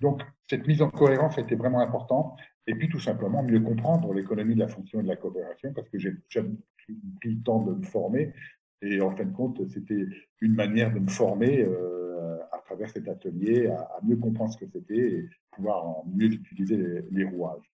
Donc, 0.00 0.22
cette 0.48 0.66
mise 0.66 0.82
en 0.82 0.90
cohérence 0.90 1.38
était 1.38 1.54
vraiment 1.54 1.80
importante. 1.80 2.38
Et 2.66 2.74
puis, 2.74 2.88
tout 2.88 3.00
simplement, 3.00 3.42
mieux 3.42 3.60
comprendre 3.60 4.12
l'économie 4.12 4.54
de 4.54 4.60
la 4.60 4.68
fonction 4.68 5.00
et 5.00 5.02
de 5.02 5.08
la 5.08 5.16
coopération, 5.16 5.72
parce 5.72 5.88
que 5.88 5.98
j'ai 5.98 6.12
pris 6.12 6.96
le 7.24 7.42
temps 7.42 7.62
de 7.62 7.74
me 7.74 7.82
former. 7.82 8.32
Et 8.80 9.00
en 9.00 9.14
fin 9.16 9.24
de 9.24 9.32
compte, 9.32 9.60
c'était 9.70 10.06
une 10.40 10.54
manière 10.54 10.92
de 10.92 10.98
me 10.98 11.08
former 11.08 11.62
euh, 11.62 12.01
à 12.50 12.58
travers 12.64 12.90
cet 12.90 13.08
atelier, 13.08 13.66
à, 13.66 14.00
mieux 14.02 14.16
comprendre 14.16 14.52
ce 14.52 14.58
que 14.58 14.70
c'était 14.70 15.12
et 15.12 15.28
pouvoir 15.50 16.04
mieux 16.06 16.26
utiliser 16.26 16.76
les, 16.76 17.02
les 17.10 17.24
rouages. 17.24 17.70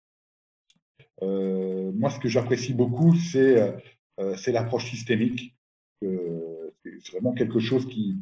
Euh, 1.22 1.92
moi, 1.92 2.10
ce 2.10 2.18
que 2.18 2.28
j'apprécie 2.28 2.74
beaucoup, 2.74 3.14
c'est 3.14 3.76
euh, 4.20 4.36
l'approche 4.46 4.90
systémique. 4.90 5.56
Euh, 6.02 6.70
c'est 6.84 7.12
vraiment 7.12 7.32
quelque 7.32 7.60
chose 7.60 7.86
qui, 7.86 8.16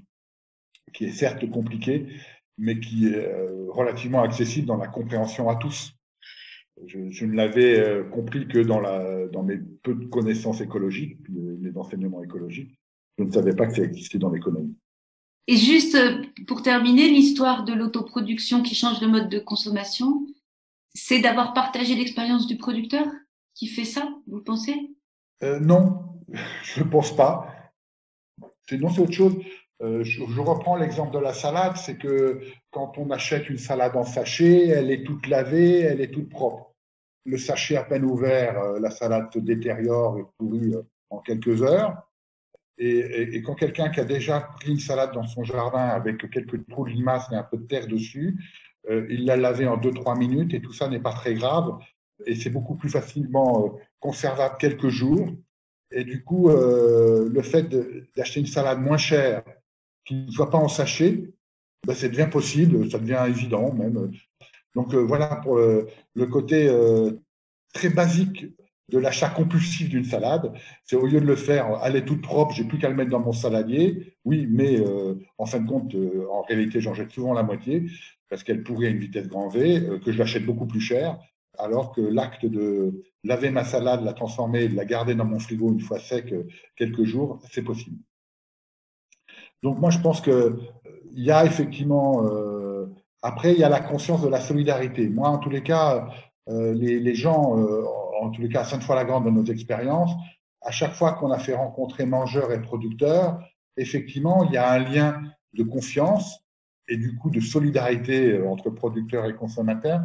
est 1.01 1.13
certes 1.13 1.49
compliqué, 1.51 2.07
mais 2.59 2.79
qui 2.81 3.09
est 3.09 3.27
euh, 3.27 3.67
relativement 3.71 4.23
accessible 4.23 4.67
dans 4.67 4.77
la 4.77 4.89
compréhension 4.89 5.49
à 5.49 5.57
tous. 5.57 5.95
Je, 6.87 7.25
ne 7.25 7.35
l'avais 7.35 7.79
euh, 7.79 8.05
compris 8.05 8.49
que 8.49 8.59
dans, 8.59 9.43
mes 9.43 9.59
peu 9.83 9.95
de 9.95 10.07
connaissances 10.07 10.61
écologiques, 10.61 11.19
les 11.29 11.77
enseignements 11.77 12.23
écologiques. 12.23 12.79
Je 13.19 13.25
ne 13.25 13.31
savais 13.31 13.55
pas 13.55 13.67
que 13.67 13.75
ça 13.75 13.83
existait 13.83 14.19
dans 14.19 14.31
l'économie. 14.31 14.77
Et 15.49 15.57
juste 15.57 15.95
euh, 15.97 16.23
pour 16.47 16.63
terminer, 16.63 17.09
l'histoire 17.09 17.65
de 17.65 17.73
l'autoproduction 17.73 18.63
qui 18.63 18.75
change 18.75 19.01
le 19.01 19.09
mode 19.09 19.29
de 19.29 19.39
consommation, 19.39 20.27
c'est 20.95 21.21
d'avoir 21.21 21.53
partagé 21.53 21.95
l'expérience 21.95 22.47
du 22.47 22.57
producteur 22.57 23.07
qui 23.55 23.67
fait 23.67 23.85
ça, 23.85 24.09
vous 24.27 24.41
pensez? 24.41 24.91
Euh, 25.43 25.59
Non, 25.59 26.21
je 26.63 26.83
ne 26.83 26.89
pense 26.89 27.15
pas. 27.15 27.49
Non, 28.71 28.89
c'est 28.89 29.01
autre 29.01 29.13
chose. 29.13 29.35
Euh, 29.83 30.05
je, 30.05 30.23
reprends 30.23 30.77
l'exemple 30.77 31.13
de 31.13 31.19
la 31.19 31.35
salade, 31.35 31.77
c'est 31.77 31.99
que 31.99 32.41
quand 32.71 32.97
on 32.97 33.11
achète 33.11 33.51
une 33.51 33.59
salade 33.59 33.97
en 33.97 34.05
sachet, 34.05 34.69
elle 34.69 34.91
est 34.91 35.03
toute 35.03 35.27
lavée, 35.27 35.81
elle 35.81 36.01
est 36.01 36.13
toute 36.13 36.31
propre. 36.31 36.73
Le 37.25 37.37
sachet 37.37 37.77
à 37.77 37.83
peine 37.83 38.05
ouvert, 38.05 38.81
la 38.81 38.91
salade 38.91 39.33
se 39.33 39.41
détériore 39.41 40.19
et 40.19 40.25
pourrit 40.39 40.75
en 41.11 41.19
quelques 41.19 41.63
heures. 41.63 42.12
Et, 42.85 43.43
quand 43.43 43.55
quelqu'un 43.55 43.91
qui 43.91 44.01
a 44.01 44.05
déjà 44.05 44.41
pris 44.41 44.73
une 44.73 44.81
salade 44.81 45.13
dans 45.13 45.27
son 45.27 45.45
jardin 45.45 45.87
avec 45.87 46.29
quelques 46.31 46.67
trous 46.67 46.85
de 46.85 46.91
limaces 46.91 47.31
et 47.31 47.37
un 47.37 47.45
peu 47.45 47.57
de 47.57 47.63
terre 47.63 47.87
dessus, 47.87 48.37
euh, 48.91 49.07
il 49.09 49.25
l'a 49.25 49.37
lavé 49.37 49.69
en 49.69 49.77
2-3 49.77 50.19
minutes 50.19 50.53
et 50.53 50.61
tout 50.61 50.73
ça 50.73 50.89
n'est 50.89 50.99
pas 50.99 51.13
très 51.13 51.35
grave. 51.35 51.79
et 52.27 52.35
c'est 52.35 52.51
beaucoup 52.51 52.75
plus 52.75 52.89
facilement 52.89 53.67
euh, 53.67 53.69
conservable 54.01 54.57
quelques 54.59 54.89
jours. 54.89 55.29
Et 55.93 56.05
du 56.05 56.25
coup, 56.25 56.49
euh, 56.49 57.29
le 57.29 57.43
fait 57.43 57.69
d'acheter 58.17 58.41
une 58.41 58.47
salade 58.47 58.81
moins 58.81 58.97
chère, 58.97 59.45
qui 60.05 60.15
ne 60.15 60.31
soit 60.31 60.51
pas 60.51 60.59
en 60.59 60.69
sachet, 60.69 61.33
ben 61.87 61.95
c'est 61.95 62.09
bien 62.09 62.29
possible, 62.29 62.91
ça 62.91 62.99
devient 62.99 63.25
évident 63.29 63.73
même. 63.73 64.11
Donc 64.75 64.95
voilà 64.95 65.37
pour 65.37 65.59
le, 65.59 66.27
côté 66.27 66.69
très 67.75 67.91
basique 67.91 68.47
de 68.93 68.99
l'achat 68.99 69.29
compulsif 69.29 69.89
d'une 69.89 70.05
salade. 70.05 70.53
C'est 70.85 70.97
au 70.97 71.07
lieu 71.07 71.21
de 71.21 71.27
le 71.27 71.37
faire, 71.37 71.81
elle 71.85 71.97
est 71.97 72.05
toute 72.05 72.23
propre, 72.23 72.55
j'ai 72.55 72.65
plus 72.65 72.79
qu'à 72.79 72.89
le 72.89 72.95
mettre 72.95 73.11
dans 73.11 73.21
mon 73.21 73.33
saladier. 73.33 74.15
Oui, 74.25 74.47
mais 74.51 74.79
en 75.39 75.47
fin 75.47 75.61
de 75.61 75.69
compte, 75.69 75.97
en 76.31 76.43
réalité, 76.43 76.81
j'en 76.81 76.95
jette 76.95 77.11
souvent 77.11 77.33
la 77.33 77.43
moitié 77.43 77.87
parce 78.29 78.45
qu'elle 78.45 78.63
pourrait 78.63 78.87
à 78.87 78.91
une 78.91 78.99
vitesse 78.99 79.29
grand 79.29 79.49
V, 79.49 80.01
que 80.05 80.13
je 80.13 80.19
l'achète 80.19 80.45
beaucoup 80.45 80.67
plus 80.67 80.81
cher 80.81 81.19
alors 81.59 81.93
que 81.93 82.01
l'acte 82.01 82.47
de 82.47 83.03
laver 83.25 83.51
ma 83.51 83.65
salade, 83.65 84.05
la 84.05 84.13
transformer, 84.13 84.69
de 84.69 84.77
la 84.77 84.85
garder 84.85 85.15
dans 85.15 85.25
mon 85.25 85.39
frigo 85.39 85.71
une 85.71 85.81
fois 85.81 85.99
sec 85.99 86.33
euh, 86.33 86.47
quelques 86.77 87.05
jours, 87.05 87.39
c'est 87.51 87.63
possible. 87.63 87.99
Donc 89.63 89.79
moi, 89.79 89.91
je 89.91 89.99
pense 89.99 90.21
qu'il 90.21 90.33
euh, 90.33 90.57
y 91.13 91.31
a 91.31 91.45
effectivement, 91.45 92.27
euh, 92.27 92.87
après, 93.23 93.53
il 93.53 93.59
y 93.59 93.65
a 93.65 93.69
la 93.69 93.81
conscience 93.81 94.23
de 94.23 94.29
la 94.29 94.41
solidarité. 94.41 95.09
Moi, 95.09 95.29
en 95.29 95.39
tous 95.39 95.51
les 95.51 95.63
cas, 95.63 96.09
les, 96.49 97.15
gens, 97.15 97.57
en 98.23 98.31
tous 98.31 98.41
les 98.41 98.49
cas, 98.49 98.65
cinq 98.65 98.83
fois 98.83 98.95
la 98.95 99.05
grande 99.05 99.25
de 99.25 99.31
nos 99.31 99.45
expériences, 99.45 100.13
à 100.61 100.71
chaque 100.71 100.95
fois 100.95 101.15
qu'on 101.15 101.31
a 101.31 101.39
fait 101.39 101.55
rencontrer 101.55 102.07
mangeurs 102.07 102.53
et 102.53 102.63
producteurs, 102.63 103.41
effectivement, 103.77 104.45
il 104.45 104.53
y 104.53 104.57
a 104.57 104.71
un 104.71 104.79
lien 104.79 105.23
de 105.55 105.65
confiance 105.65 106.41
et 106.89 106.97
du 106.97 107.17
coup 107.17 107.31
de 107.31 107.41
solidarité 107.41 108.41
entre 108.43 108.71
producteurs 108.71 109.27
et 109.27 109.35
consommateurs. 109.35 110.03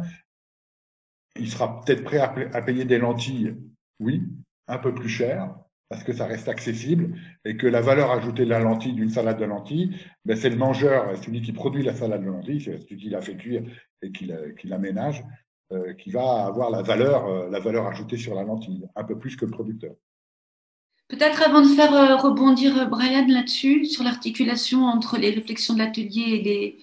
Il 1.36 1.48
sera 1.48 1.80
peut-être 1.80 2.02
prêt 2.02 2.18
à, 2.18 2.62
payer 2.62 2.84
des 2.84 2.98
lentilles, 2.98 3.56
oui, 4.00 4.24
un 4.66 4.78
peu 4.78 4.92
plus 4.92 5.08
cher, 5.08 5.54
parce 5.88 6.02
que 6.02 6.12
ça 6.12 6.26
reste 6.26 6.48
accessible, 6.48 7.16
et 7.44 7.56
que 7.56 7.66
la 7.66 7.80
valeur 7.80 8.10
ajoutée 8.10 8.44
de 8.44 8.50
la 8.50 8.58
lentille, 8.58 8.94
d'une 8.94 9.10
salade 9.10 9.38
de 9.38 9.44
lentilles, 9.44 9.96
ben 10.24 10.36
c'est 10.36 10.50
le 10.50 10.56
mangeur, 10.56 11.16
celui 11.22 11.40
qui 11.40 11.52
produit 11.52 11.84
la 11.84 11.94
salade 11.94 12.22
de 12.22 12.26
lentilles, 12.26 12.60
c'est 12.60 12.78
celui 12.80 12.96
qui 12.96 13.10
la 13.10 13.20
fait 13.20 13.36
cuire 13.36 13.62
et 14.02 14.10
qui 14.10 14.26
l'aménage, 14.64 15.24
euh, 15.70 15.92
qui 15.92 16.10
va 16.10 16.46
avoir 16.46 16.70
la 16.70 16.80
valeur, 16.80 17.26
euh, 17.26 17.50
la 17.50 17.60
valeur 17.60 17.86
ajoutée 17.86 18.16
sur 18.16 18.34
la 18.34 18.42
lentille, 18.42 18.88
un 18.96 19.04
peu 19.04 19.18
plus 19.18 19.36
que 19.36 19.44
le 19.44 19.50
producteur. 19.50 19.92
Peut-être 21.08 21.42
avant 21.42 21.60
de 21.60 21.66
faire 21.66 21.92
euh, 21.92 22.16
rebondir 22.16 22.88
Brian 22.88 23.26
là-dessus, 23.28 23.84
sur 23.84 24.02
l'articulation 24.02 24.86
entre 24.86 25.18
les 25.18 25.28
réflexions 25.28 25.74
de 25.74 25.80
l'atelier 25.80 26.22
et 26.22 26.42
les, 26.42 26.78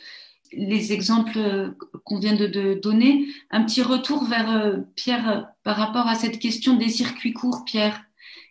les 0.52 0.93
exemples 0.93 1.74
qu'on 2.04 2.19
vient 2.19 2.36
de, 2.36 2.76
donner. 2.76 3.26
Un 3.50 3.63
petit 3.63 3.82
retour 3.82 4.24
vers 4.26 4.80
Pierre 4.95 5.52
par 5.63 5.78
rapport 5.78 6.08
à 6.08 6.13
cette 6.13 6.38
question 6.38 6.76
des 6.76 6.89
circuits 6.89 7.34
courts, 7.34 7.63
Pierre, 7.65 8.04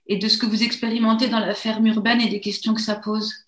et 0.09 0.18
de 0.18 0.27
ce 0.27 0.37
que 0.37 0.47
vous 0.47 0.64
expérimentez 0.64 1.29
dans 1.29 1.38
la 1.38 1.55
ferme 1.55 1.87
urbaine 1.87 2.20
et 2.20 2.29
des 2.29 2.40
questions 2.40 2.75
que 2.75 2.81
ça 2.81 2.97
pose. 2.97 3.43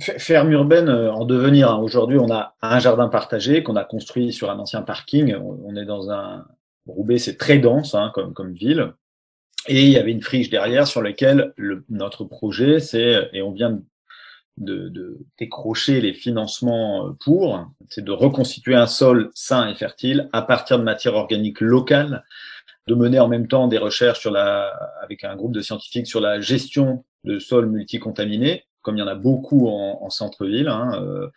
Ferme 0.00 0.52
urbaine 0.52 0.88
en 0.90 1.24
devenir. 1.24 1.70
Hein. 1.70 1.78
Aujourd'hui, 1.78 2.18
on 2.18 2.30
a 2.30 2.54
un 2.62 2.78
jardin 2.78 3.08
partagé 3.08 3.62
qu'on 3.62 3.76
a 3.76 3.84
construit 3.84 4.32
sur 4.32 4.50
un 4.50 4.58
ancien 4.58 4.82
parking. 4.82 5.34
On 5.34 5.74
est 5.76 5.86
dans 5.86 6.10
un 6.10 6.44
Roubaix, 6.88 7.18
c'est 7.18 7.36
très 7.36 7.58
dense 7.58 7.94
hein, 7.94 8.12
comme, 8.14 8.52
ville. 8.54 8.92
Et 9.66 9.82
il 9.82 9.90
y 9.90 9.98
avait 9.98 10.12
une 10.12 10.22
friche 10.22 10.50
derrière 10.50 10.86
sur 10.86 11.02
laquelle 11.02 11.52
notre 11.88 12.24
projet, 12.24 12.80
c'est, 12.80 13.28
et 13.32 13.42
on 13.42 13.52
vient 13.52 13.80
de, 14.56 15.18
décrocher 15.38 16.00
les 16.00 16.14
financements 16.14 17.06
euh, 17.06 17.12
pour, 17.24 17.64
c'est 17.90 18.04
de 18.04 18.10
reconstituer 18.10 18.74
un 18.74 18.86
sol 18.86 19.30
sain 19.34 19.68
et 19.68 19.74
fertile 19.74 20.28
à 20.32 20.42
partir 20.42 20.78
de 20.78 20.84
matières 20.84 21.14
organiques 21.14 21.60
locales, 21.60 22.24
de 22.88 22.94
mener 22.94 23.20
en 23.20 23.28
même 23.28 23.46
temps 23.46 23.68
des 23.68 23.78
recherches 23.78 24.20
sur 24.20 24.30
la, 24.30 24.72
avec 25.02 25.22
un 25.22 25.36
groupe 25.36 25.52
de 25.52 25.60
scientifiques 25.60 26.06
sur 26.06 26.20
la 26.20 26.40
gestion 26.40 27.04
de 27.24 27.38
sols 27.38 27.66
multicontaminés, 27.66 28.64
comme 28.82 28.96
il 28.96 29.00
y 29.00 29.02
en 29.02 29.08
a 29.08 29.14
beaucoup 29.14 29.68
en, 29.68 30.10
centre-ville. 30.10 30.68
Hein, 30.68 30.92
euh. 31.02 31.28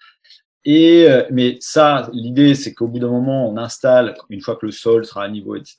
et 0.65 1.09
euh, 1.09 1.23
mais 1.31 1.57
ça, 1.59 2.09
l'idée, 2.13 2.55
c'est 2.55 2.73
qu'au 2.73 2.87
bout 2.87 2.99
d'un 2.99 3.09
moment, 3.09 3.49
on 3.49 3.57
installe, 3.57 4.15
une 4.29 4.41
fois 4.41 4.55
que 4.55 4.65
le 4.65 4.71
sol 4.71 5.05
sera 5.05 5.23
à 5.23 5.29
niveau, 5.29 5.55
etc. 5.55 5.77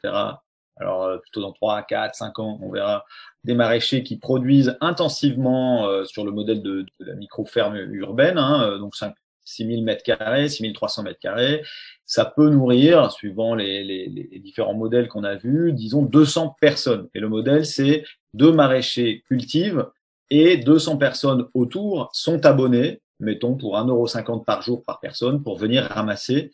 Alors 0.77 1.21
plutôt 1.21 1.41
dans 1.41 1.53
3, 1.53 1.83
4, 1.83 2.15
5 2.15 2.39
ans, 2.39 2.59
on 2.63 2.71
verra 2.71 3.05
des 3.45 3.55
maraîchers 3.55 4.03
qui 4.03 4.19
produisent 4.19 4.77
intensivement 4.81 5.87
euh, 5.87 6.05
sur 6.05 6.25
le 6.25 6.31
modèle 6.31 6.63
de, 6.63 6.87
la 7.01 7.15
micro-ferme 7.15 7.77
urbaine, 7.77 8.39
hein, 8.39 8.63
euh, 8.63 8.79
donc 8.79 8.95
5, 8.95 9.15
6000 9.45 9.85
mètres 9.85 10.05
carrés, 10.05 10.49
6300 10.49 11.03
mètres 11.03 11.19
carrés. 11.19 11.63
Ça 12.07 12.25
peut 12.25 12.49
nourrir, 12.49 13.11
suivant 13.11 13.55
les, 13.55 13.83
les, 13.83 14.07
les 14.07 14.39
différents 14.39 14.75
modèles 14.75 15.09
qu'on 15.09 15.25
a 15.25 15.35
vus, 15.35 15.73
disons 15.73 16.03
200 16.03 16.57
personnes. 16.61 17.09
Et 17.15 17.21
le 17.21 17.29
modèle, 17.29 17.67
c'est 17.67 18.05
deux 18.35 18.53
maraîchers 18.53 19.25
cultivent 19.27 19.87
et 20.33 20.57
200 20.57 20.97
personnes 20.97 21.47
autour 21.53 22.09
sont 22.15 22.47
abonnés, 22.47 23.03
mettons 23.21 23.55
pour 23.55 23.77
1,50€ 23.77 24.45
par 24.47 24.63
jour 24.63 24.83
par 24.83 24.99
personne, 24.99 25.43
pour 25.43 25.59
venir 25.59 25.85
ramasser 25.85 26.53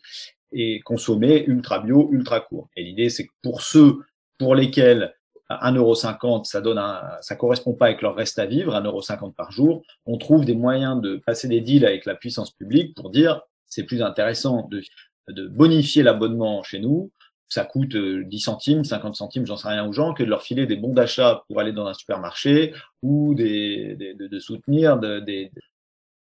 et 0.51 0.81
consommer 0.81 1.45
ultra 1.47 1.79
bio, 1.79 2.09
ultra 2.11 2.41
court. 2.41 2.67
Et 2.75 2.83
l'idée, 2.83 3.09
c'est 3.09 3.27
que 3.27 3.31
pour 3.41 3.61
ceux 3.61 3.99
pour 4.37 4.53
lesquels 4.53 5.13
1,50€, 5.49 6.43
ça 6.43 6.59
donne 6.59 6.81
ça 7.21 7.35
correspond 7.37 7.73
pas 7.73 7.85
avec 7.85 8.01
leur 8.01 8.15
reste 8.15 8.37
à 8.37 8.45
vivre, 8.45 8.73
1,50€ 8.73 9.33
par 9.33 9.49
jour. 9.49 9.81
On 10.05 10.17
trouve 10.17 10.43
des 10.43 10.55
moyens 10.55 10.99
de 11.01 11.21
passer 11.25 11.47
des 11.47 11.61
deals 11.61 11.85
avec 11.85 12.05
la 12.05 12.15
puissance 12.15 12.51
publique 12.51 12.93
pour 12.95 13.09
dire 13.09 13.41
c'est 13.65 13.83
plus 13.83 14.01
intéressant 14.01 14.67
de, 14.69 14.81
de 15.29 15.47
bonifier 15.47 16.03
l'abonnement 16.03 16.63
chez 16.63 16.79
nous. 16.79 17.11
Ça 17.49 17.65
coûte 17.65 17.95
10 17.95 17.97
euh, 17.97 18.39
centimes, 18.39 18.83
50 18.83 19.15
centimes, 19.15 19.45
j'en 19.45 19.57
sais 19.57 19.67
rien 19.67 19.87
aux 19.87 19.93
gens, 19.93 20.13
que 20.13 20.23
de 20.23 20.29
leur 20.29 20.43
filer 20.43 20.67
des 20.67 20.75
bons 20.75 20.93
d'achat 20.93 21.43
pour 21.47 21.59
aller 21.59 21.73
dans 21.73 21.87
un 21.87 21.93
supermarché 21.93 22.73
ou 23.01 23.33
des, 23.33 23.95
de, 23.95 24.27
de, 24.27 24.39
soutenir 24.39 24.97
des, 24.99 25.51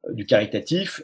du 0.09 0.25
caritatif. 0.25 1.03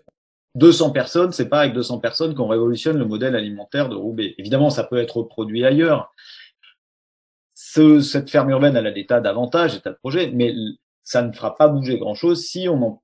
200 0.56 0.92
personnes, 0.92 1.34
c'est 1.34 1.50
pas 1.50 1.60
avec 1.60 1.74
200 1.74 2.00
personnes 2.00 2.34
qu'on 2.34 2.48
révolutionne 2.48 2.98
le 2.98 3.06
modèle 3.06 3.36
alimentaire 3.36 3.90
de 3.90 3.96
Roubaix. 3.96 4.36
Évidemment, 4.38 4.70
ça 4.70 4.86
peut 4.86 4.98
être 4.98 5.18
reproduit 5.18 5.66
ailleurs, 5.66 6.14
cette 7.54 8.30
ferme 8.30 8.50
urbaine, 8.50 8.76
elle 8.76 8.88
a 8.88 8.92
des 8.92 9.06
tas 9.06 9.22
d'avantages, 9.22 9.74
des 9.74 9.82
tas 9.82 9.92
de 9.92 9.98
projets, 9.98 10.32
mais 10.32 10.54
ça 11.04 11.22
ne 11.22 11.32
fera 11.32 11.56
pas 11.56 11.68
bouger 11.68 11.98
grand-chose 11.98 12.46
si 12.46 12.68
on 12.70 12.82
on, 12.84 13.00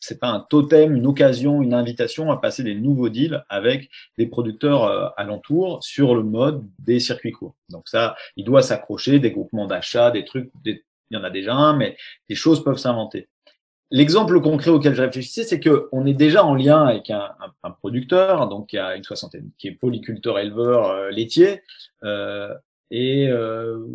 c'est 0.00 0.20
pas 0.20 0.28
un 0.28 0.40
totem, 0.40 0.94
une 0.94 1.06
occasion, 1.06 1.62
une 1.62 1.74
invitation 1.74 2.30
à 2.30 2.36
passer 2.36 2.62
des 2.62 2.74
nouveaux 2.74 3.08
deals 3.08 3.44
avec 3.48 3.90
des 4.18 4.26
producteurs 4.26 4.84
euh, 4.84 5.08
alentours 5.16 5.82
sur 5.82 6.14
le 6.14 6.22
mode 6.22 6.64
des 6.78 7.00
circuits 7.00 7.32
courts. 7.32 7.54
Donc 7.70 7.88
ça, 7.88 8.16
il 8.36 8.44
doit 8.44 8.62
s'accrocher, 8.62 9.18
des 9.18 9.30
groupements 9.30 9.66
d'achat, 9.66 10.10
des 10.10 10.24
trucs, 10.24 10.50
il 10.64 10.80
y 11.10 11.16
en 11.16 11.24
a 11.24 11.30
déjà 11.30 11.54
un, 11.54 11.76
mais 11.76 11.96
des 12.28 12.34
choses 12.34 12.62
peuvent 12.62 12.78
s'inventer. 12.78 13.28
L'exemple 13.90 14.40
concret 14.40 14.70
auquel 14.70 14.94
je 14.94 15.02
réfléchissais, 15.02 15.44
c'est 15.44 15.60
que 15.60 15.88
on 15.92 16.06
est 16.06 16.14
déjà 16.14 16.44
en 16.44 16.54
lien 16.54 16.84
avec 16.84 17.10
un, 17.10 17.30
un, 17.62 17.70
producteur, 17.70 18.48
donc 18.48 18.72
y 18.72 18.78
a 18.78 18.96
une 18.96 19.04
soixantaine, 19.04 19.50
qui 19.58 19.68
est 19.68 19.72
polyculteur 19.72 20.38
éleveur 20.38 20.88
euh, 20.88 21.10
laitier, 21.10 21.62
euh, 22.02 22.52
et 22.90 23.28
euh, 23.28 23.86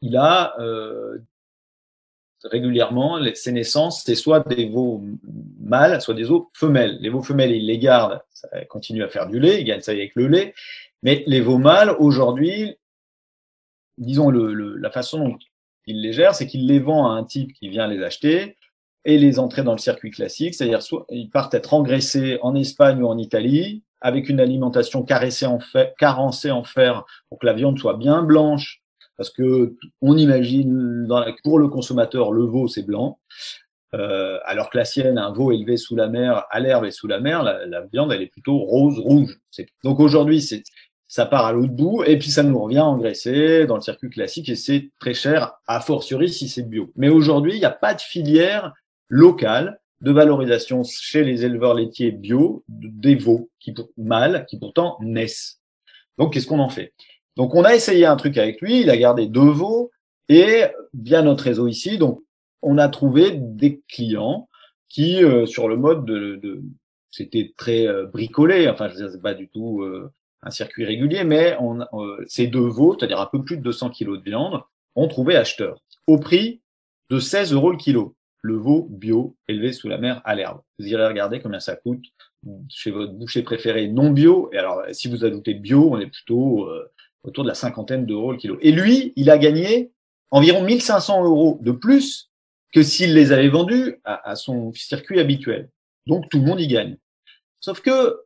il 0.00 0.16
a 0.16 0.58
euh, 0.60 1.18
régulièrement 2.44 3.18
ses 3.34 3.52
naissances, 3.52 4.02
c'est 4.04 4.14
soit 4.14 4.46
des 4.48 4.68
veaux 4.68 5.02
mâles, 5.60 6.00
soit 6.00 6.14
des 6.14 6.24
veaux 6.24 6.50
femelles. 6.54 6.98
Les 7.00 7.08
veaux 7.08 7.22
femelles, 7.22 7.52
il 7.52 7.66
les 7.66 7.78
garde, 7.78 8.20
ça 8.32 8.48
continue 8.66 9.02
à 9.02 9.08
faire 9.08 9.26
du 9.26 9.40
lait, 9.40 9.60
il 9.60 9.64
gagne 9.64 9.80
ça 9.80 9.92
avec 9.92 10.12
le 10.14 10.28
lait. 10.28 10.54
Mais 11.02 11.24
les 11.26 11.40
veaux 11.40 11.58
mâles, 11.58 11.94
aujourd'hui, 11.98 12.76
disons 13.96 14.30
le, 14.30 14.76
la 14.76 14.90
façon 14.90 15.18
dont 15.18 15.38
il 15.86 16.02
les 16.02 16.12
gère, 16.12 16.34
c'est 16.34 16.46
qu'il 16.46 16.66
les 16.66 16.78
vend 16.78 17.10
à 17.10 17.14
un 17.14 17.24
type 17.24 17.52
qui 17.52 17.68
vient 17.68 17.86
les 17.86 18.02
acheter 18.02 18.56
et 19.04 19.18
les 19.18 19.38
entrer 19.38 19.62
dans 19.62 19.72
le 19.72 19.78
circuit 19.78 20.10
classique, 20.10 20.54
c'est-à-dire 20.54 20.82
soit 20.82 21.06
ils 21.10 21.30
partent 21.30 21.54
être 21.54 21.72
engraissés 21.72 22.38
en 22.42 22.54
Espagne 22.54 23.02
ou 23.02 23.06
en 23.06 23.16
Italie, 23.16 23.82
avec 24.00 24.28
une 24.28 24.40
alimentation 24.40 25.02
caressée 25.02 25.46
en 25.46 25.60
fer, 25.60 25.92
carencée 25.98 26.50
en 26.50 26.62
fer, 26.62 27.04
pour 27.28 27.38
que 27.38 27.46
la 27.46 27.54
viande 27.54 27.78
soit 27.78 27.96
bien 27.96 28.22
blanche, 28.22 28.82
parce 29.18 29.30
que 29.30 29.76
on 30.00 30.16
imagine 30.16 31.06
dans 31.06 31.22
pour 31.44 31.58
le 31.58 31.68
consommateur 31.68 32.32
le 32.32 32.44
veau 32.44 32.68
c'est 32.68 32.84
blanc, 32.84 33.18
euh, 33.94 34.38
alors 34.44 34.70
que 34.70 34.78
la 34.78 34.84
sienne, 34.84 35.18
un 35.18 35.32
veau 35.32 35.50
élevé 35.50 35.76
sous 35.76 35.96
la 35.96 36.08
mer, 36.08 36.46
à 36.50 36.60
l'herbe 36.60 36.84
et 36.84 36.90
sous 36.90 37.08
la 37.08 37.20
mer, 37.20 37.42
la, 37.42 37.80
viande 37.92 38.12
elle 38.12 38.22
est 38.22 38.26
plutôt 38.26 38.56
rose 38.58 38.98
rouge. 38.98 39.38
Donc 39.82 40.00
aujourd'hui 40.00 40.42
ça 41.08 41.26
part 41.26 41.46
à 41.46 41.52
l'autre 41.52 41.72
bout 41.72 42.04
et 42.04 42.18
puis 42.18 42.30
ça 42.30 42.42
nous 42.42 42.58
revient 42.58 42.80
engraissé 42.80 43.66
dans 43.66 43.74
le 43.74 43.80
circuit 43.80 44.08
classique 44.08 44.48
et 44.48 44.56
c'est 44.56 44.90
très 45.00 45.14
cher 45.14 45.54
a 45.66 45.80
fortiori 45.80 46.28
si 46.28 46.48
c'est 46.48 46.62
bio. 46.62 46.92
Mais 46.96 47.08
aujourd'hui 47.08 47.54
il 47.54 47.58
n'y 47.58 47.64
a 47.64 47.70
pas 47.70 47.94
de 47.94 48.00
filière 48.00 48.72
locale 49.08 49.80
de 50.00 50.12
valorisation 50.12 50.84
chez 50.84 51.24
les 51.24 51.44
éleveurs 51.44 51.74
laitiers 51.74 52.12
bio 52.12 52.62
des 52.68 53.16
veaux 53.16 53.50
qui 53.58 53.74
mâles 53.96 54.46
qui 54.48 54.58
pourtant 54.60 54.96
naissent. 55.00 55.60
Donc 56.18 56.34
qu'est-ce 56.34 56.46
qu'on 56.46 56.60
en 56.60 56.68
fait? 56.68 56.92
Donc 57.38 57.54
on 57.54 57.62
a 57.62 57.72
essayé 57.72 58.04
un 58.04 58.16
truc 58.16 58.36
avec 58.36 58.60
lui, 58.60 58.80
il 58.80 58.90
a 58.90 58.96
gardé 58.96 59.28
deux 59.28 59.48
veaux 59.48 59.92
et 60.28 60.64
via 60.92 61.22
notre 61.22 61.44
réseau 61.44 61.68
ici, 61.68 61.96
donc 61.96 62.20
on 62.62 62.78
a 62.78 62.88
trouvé 62.88 63.30
des 63.32 63.80
clients 63.88 64.48
qui 64.88 65.22
euh, 65.22 65.46
sur 65.46 65.68
le 65.68 65.76
mode 65.76 66.04
de, 66.04 66.34
de 66.42 66.62
c'était 67.12 67.54
très 67.56 67.86
euh, 67.86 68.06
bricolé, 68.06 68.68
enfin 68.68 68.88
je 68.88 69.08
sais 69.08 69.20
pas 69.20 69.34
du 69.34 69.48
tout 69.48 69.82
euh, 69.82 70.12
un 70.42 70.50
circuit 70.50 70.84
régulier, 70.84 71.22
mais 71.22 71.56
ces 72.26 72.48
deux 72.48 72.68
veaux, 72.68 72.96
c'est-à-dire 72.98 73.20
un 73.20 73.26
peu 73.26 73.42
plus 73.42 73.56
de 73.56 73.62
200 73.62 73.90
kilos 73.90 74.18
de 74.18 74.24
viande, 74.24 74.60
ont 74.96 75.08
trouvé 75.08 75.36
acheteur 75.36 75.78
au 76.08 76.18
prix 76.18 76.60
de 77.08 77.20
16 77.20 77.52
euros 77.52 77.70
le 77.70 77.76
kilo. 77.76 78.16
Le 78.40 78.54
veau 78.54 78.86
bio 78.88 79.36
élevé 79.48 79.72
sous 79.72 79.88
la 79.88 79.98
mer 79.98 80.22
à 80.24 80.36
l'herbe. 80.36 80.60
Vous 80.78 80.86
irez 80.86 81.06
regarder 81.06 81.40
combien 81.40 81.58
ça 81.58 81.74
coûte 81.74 82.04
chez 82.68 82.92
votre 82.92 83.12
boucher 83.12 83.42
préféré 83.42 83.88
non 83.88 84.10
bio. 84.10 84.48
Et 84.52 84.58
alors, 84.58 84.82
si 84.92 85.08
vous 85.08 85.24
ajoutez 85.24 85.54
bio, 85.54 85.90
on 85.90 85.98
est 85.98 86.06
plutôt 86.06 86.70
autour 87.22 87.44
de 87.44 87.48
la 87.48 87.54
cinquantaine 87.54 88.06
d'euros 88.06 88.32
le 88.32 88.38
kilo. 88.38 88.58
Et 88.60 88.72
lui, 88.72 89.12
il 89.16 89.30
a 89.30 89.38
gagné 89.38 89.92
environ 90.30 90.62
1500 90.62 91.24
euros 91.24 91.58
de 91.62 91.72
plus 91.72 92.30
que 92.72 92.82
s'il 92.82 93.14
les 93.14 93.32
avait 93.32 93.48
vendus 93.48 94.00
à, 94.04 94.36
son 94.36 94.72
circuit 94.72 95.20
habituel. 95.20 95.70
Donc, 96.06 96.28
tout 96.28 96.38
le 96.38 96.44
monde 96.44 96.60
y 96.60 96.68
gagne. 96.68 96.96
Sauf 97.60 97.80
que 97.80 98.16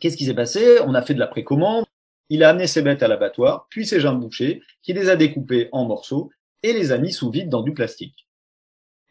Qu'est-ce 0.00 0.16
qui 0.16 0.24
s'est 0.24 0.34
passé? 0.34 0.78
On 0.86 0.94
a 0.94 1.02
fait 1.02 1.14
de 1.14 1.18
la 1.18 1.26
précommande. 1.26 1.84
Il 2.30 2.42
a 2.42 2.50
amené 2.50 2.66
ses 2.66 2.80
bêtes 2.80 3.02
à 3.02 3.08
l'abattoir, 3.08 3.66
puis 3.70 3.86
ses 3.86 4.00
jambes 4.00 4.20
bouchées, 4.20 4.62
qui 4.82 4.92
les 4.92 5.08
a 5.08 5.16
découpées 5.16 5.68
en 5.72 5.84
morceaux 5.84 6.30
et 6.62 6.72
les 6.72 6.92
a 6.92 6.98
mis 6.98 7.12
sous 7.12 7.30
vide 7.30 7.48
dans 7.48 7.62
du 7.62 7.74
plastique. 7.74 8.26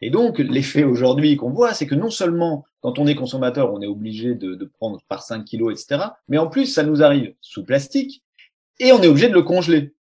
Et 0.00 0.10
donc, 0.10 0.38
l'effet 0.38 0.84
aujourd'hui 0.84 1.36
qu'on 1.36 1.50
voit, 1.50 1.74
c'est 1.74 1.86
que 1.86 1.94
non 1.94 2.10
seulement 2.10 2.64
quand 2.80 2.98
on 2.98 3.06
est 3.06 3.14
consommateur, 3.14 3.72
on 3.72 3.82
est 3.82 3.86
obligé 3.86 4.34
de, 4.34 4.54
de, 4.54 4.64
prendre 4.64 5.00
par 5.08 5.22
5 5.22 5.44
kilos, 5.44 5.72
etc., 5.72 6.06
mais 6.28 6.38
en 6.38 6.48
plus, 6.48 6.66
ça 6.66 6.82
nous 6.82 7.02
arrive 7.02 7.34
sous 7.42 7.64
plastique 7.64 8.24
et 8.80 8.92
on 8.92 9.00
est 9.00 9.06
obligé 9.06 9.28
de 9.28 9.34
le 9.34 9.42
congeler. 9.42 9.94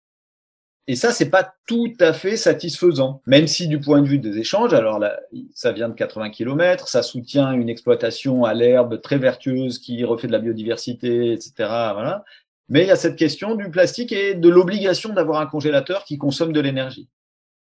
Et 0.89 0.95
ça, 0.95 1.11
c'est 1.11 1.29
pas 1.29 1.53
tout 1.67 1.93
à 1.99 2.13
fait 2.13 2.37
satisfaisant, 2.37 3.21
même 3.25 3.45
si 3.45 3.67
du 3.67 3.81
point 3.81 4.01
de 4.01 4.07
vue 4.07 4.19
des 4.19 4.37
échanges, 4.37 4.73
alors 4.73 4.99
là, 4.99 5.19
ça 5.53 5.73
vient 5.73 5.89
de 5.89 5.93
80 5.93 6.29
km, 6.29 6.87
ça 6.87 7.03
soutient 7.03 7.51
une 7.51 7.67
exploitation 7.67 8.45
à 8.45 8.53
l'herbe 8.53 9.01
très 9.01 9.17
vertueuse 9.17 9.79
qui 9.79 10.05
refait 10.05 10.27
de 10.27 10.31
la 10.31 10.39
biodiversité, 10.39 11.33
etc. 11.33 11.51
Voilà. 11.57 12.23
Mais 12.69 12.83
il 12.83 12.87
y 12.87 12.91
a 12.91 12.95
cette 12.95 13.17
question 13.17 13.55
du 13.55 13.69
plastique 13.69 14.13
et 14.13 14.33
de 14.33 14.49
l'obligation 14.49 15.13
d'avoir 15.13 15.41
un 15.41 15.45
congélateur 15.45 16.05
qui 16.05 16.17
consomme 16.17 16.53
de 16.53 16.61
l'énergie. 16.61 17.09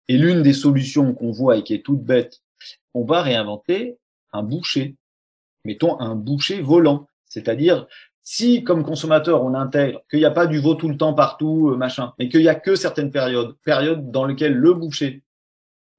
Et 0.07 0.17
l'une 0.17 0.41
des 0.41 0.53
solutions 0.53 1.13
qu'on 1.13 1.31
voit 1.31 1.57
et 1.57 1.63
qui 1.63 1.75
est 1.75 1.85
toute 1.85 2.03
bête, 2.03 2.41
on 2.95 3.05
va 3.05 3.21
réinventer 3.21 3.99
un 4.33 4.41
boucher. 4.41 4.95
Mettons 5.63 5.99
un 5.99 6.15
boucher 6.15 6.59
volant. 6.59 7.07
C'est-à-dire, 7.27 7.87
si, 8.23 8.63
comme 8.63 8.83
consommateur, 8.83 9.43
on 9.43 9.53
intègre 9.53 10.01
qu'il 10.09 10.19
n'y 10.19 10.25
a 10.25 10.31
pas 10.31 10.47
du 10.47 10.59
veau 10.59 10.75
tout 10.75 10.89
le 10.89 10.97
temps 10.97 11.13
partout, 11.13 11.69
euh, 11.69 11.75
machin, 11.75 12.13
mais 12.19 12.29
qu'il 12.29 12.41
n'y 12.41 12.47
a 12.47 12.55
que 12.55 12.75
certaines 12.75 13.11
périodes, 13.11 13.55
périodes 13.63 14.11
dans 14.11 14.25
lesquelles 14.25 14.55
le 14.55 14.73
boucher, 14.73 15.23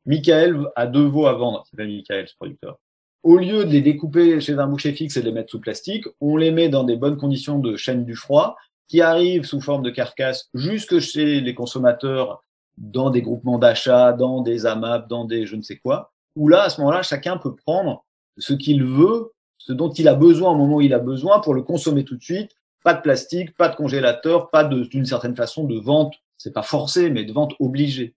Michael 0.07 0.67
a 0.77 0.87
deux 0.87 1.07
veaux 1.07 1.27
à 1.27 1.33
vendre, 1.35 1.65
c'est 1.69 1.85
Michael, 1.85 2.29
ce 2.29 2.35
producteur. 2.37 2.79
Au 3.23 3.37
lieu 3.37 3.65
de 3.65 3.71
les 3.71 3.83
découper 3.83 4.41
chez 4.41 4.59
un 4.59 4.67
boucher 4.67 4.93
fixe 4.93 5.17
et 5.17 5.21
de 5.21 5.27
les 5.27 5.33
mettre 5.33 5.51
sous 5.51 5.61
plastique, 5.61 6.07
on 6.21 6.37
les 6.37 6.51
met 6.51 6.69
dans 6.69 6.83
des 6.83 6.97
bonnes 6.97 7.17
conditions 7.17 7.59
de 7.59 7.77
chaîne 7.77 8.05
du 8.05 8.17
froid, 8.17 8.57
qui 8.89 9.01
arrivent 9.01 9.45
sous 9.45 9.61
forme 9.61 9.83
de 9.83 9.91
carcasse 9.91 10.51
jusque 10.55 10.99
chez 10.99 11.41
les 11.41 11.55
consommateurs 11.55 12.45
dans 12.79 13.11
des 13.11 13.23
groupements 13.23 13.59
d'achat, 13.59 14.13
dans 14.13 14.43
des 14.43 14.67
AMAP, 14.67 15.09
dans 15.09 15.25
des 15.25 15.47
je 15.47 15.57
ne 15.57 15.63
sais 15.63 15.77
quoi, 15.77 16.13
où 16.37 16.49
là, 16.49 16.65
à 16.65 16.71
ce 16.71 16.81
moment-là, 16.81 17.03
chacun 17.03 17.37
peut 17.37 17.55
prendre 17.55 18.05
ce 18.39 18.55
qu'il 18.55 18.85
veut 18.85 19.33
ce 19.65 19.73
dont 19.73 19.91
il 19.91 20.09
a 20.09 20.15
besoin 20.15 20.51
au 20.51 20.57
moment 20.57 20.77
où 20.77 20.81
il 20.81 20.93
a 20.93 20.99
besoin 20.99 21.39
pour 21.39 21.55
le 21.55 21.63
consommer 21.63 22.05
tout 22.05 22.17
de 22.17 22.23
suite. 22.23 22.51
Pas 22.83 22.95
de 22.95 23.01
plastique, 23.01 23.57
pas 23.57 23.69
de 23.69 23.77
congélateur, 23.77 24.51
pas 24.51 24.65
d'une 24.65 25.07
certaine 25.07 25.37
façon 25.37 25.65
de 25.65 25.79
vente, 25.79 26.15
c'est 26.37 26.53
pas 26.53 26.63
forcé, 26.63 27.11
mais 27.11 27.25
de 27.25 27.33
vente 27.33 27.55
obligée. 27.61 28.15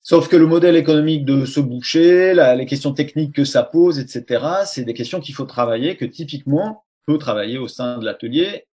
Sauf 0.00 0.28
que 0.28 0.36
le 0.36 0.46
modèle 0.46 0.76
économique 0.76 1.24
de 1.24 1.44
ce 1.44 1.58
boucher, 1.58 2.34
les 2.34 2.66
questions 2.66 2.92
techniques 2.92 3.34
que 3.34 3.44
ça 3.44 3.64
pose, 3.64 3.98
etc., 3.98 4.44
c'est 4.64 4.84
des 4.84 4.94
questions 4.94 5.20
qu'il 5.20 5.34
faut 5.34 5.44
travailler, 5.44 5.96
que 5.96 6.04
typiquement 6.04 6.84
peut 7.04 7.18
travailler 7.18 7.58
au 7.58 7.66
sein 7.66 7.98
de 7.98 8.04
l'atelier. 8.04 8.66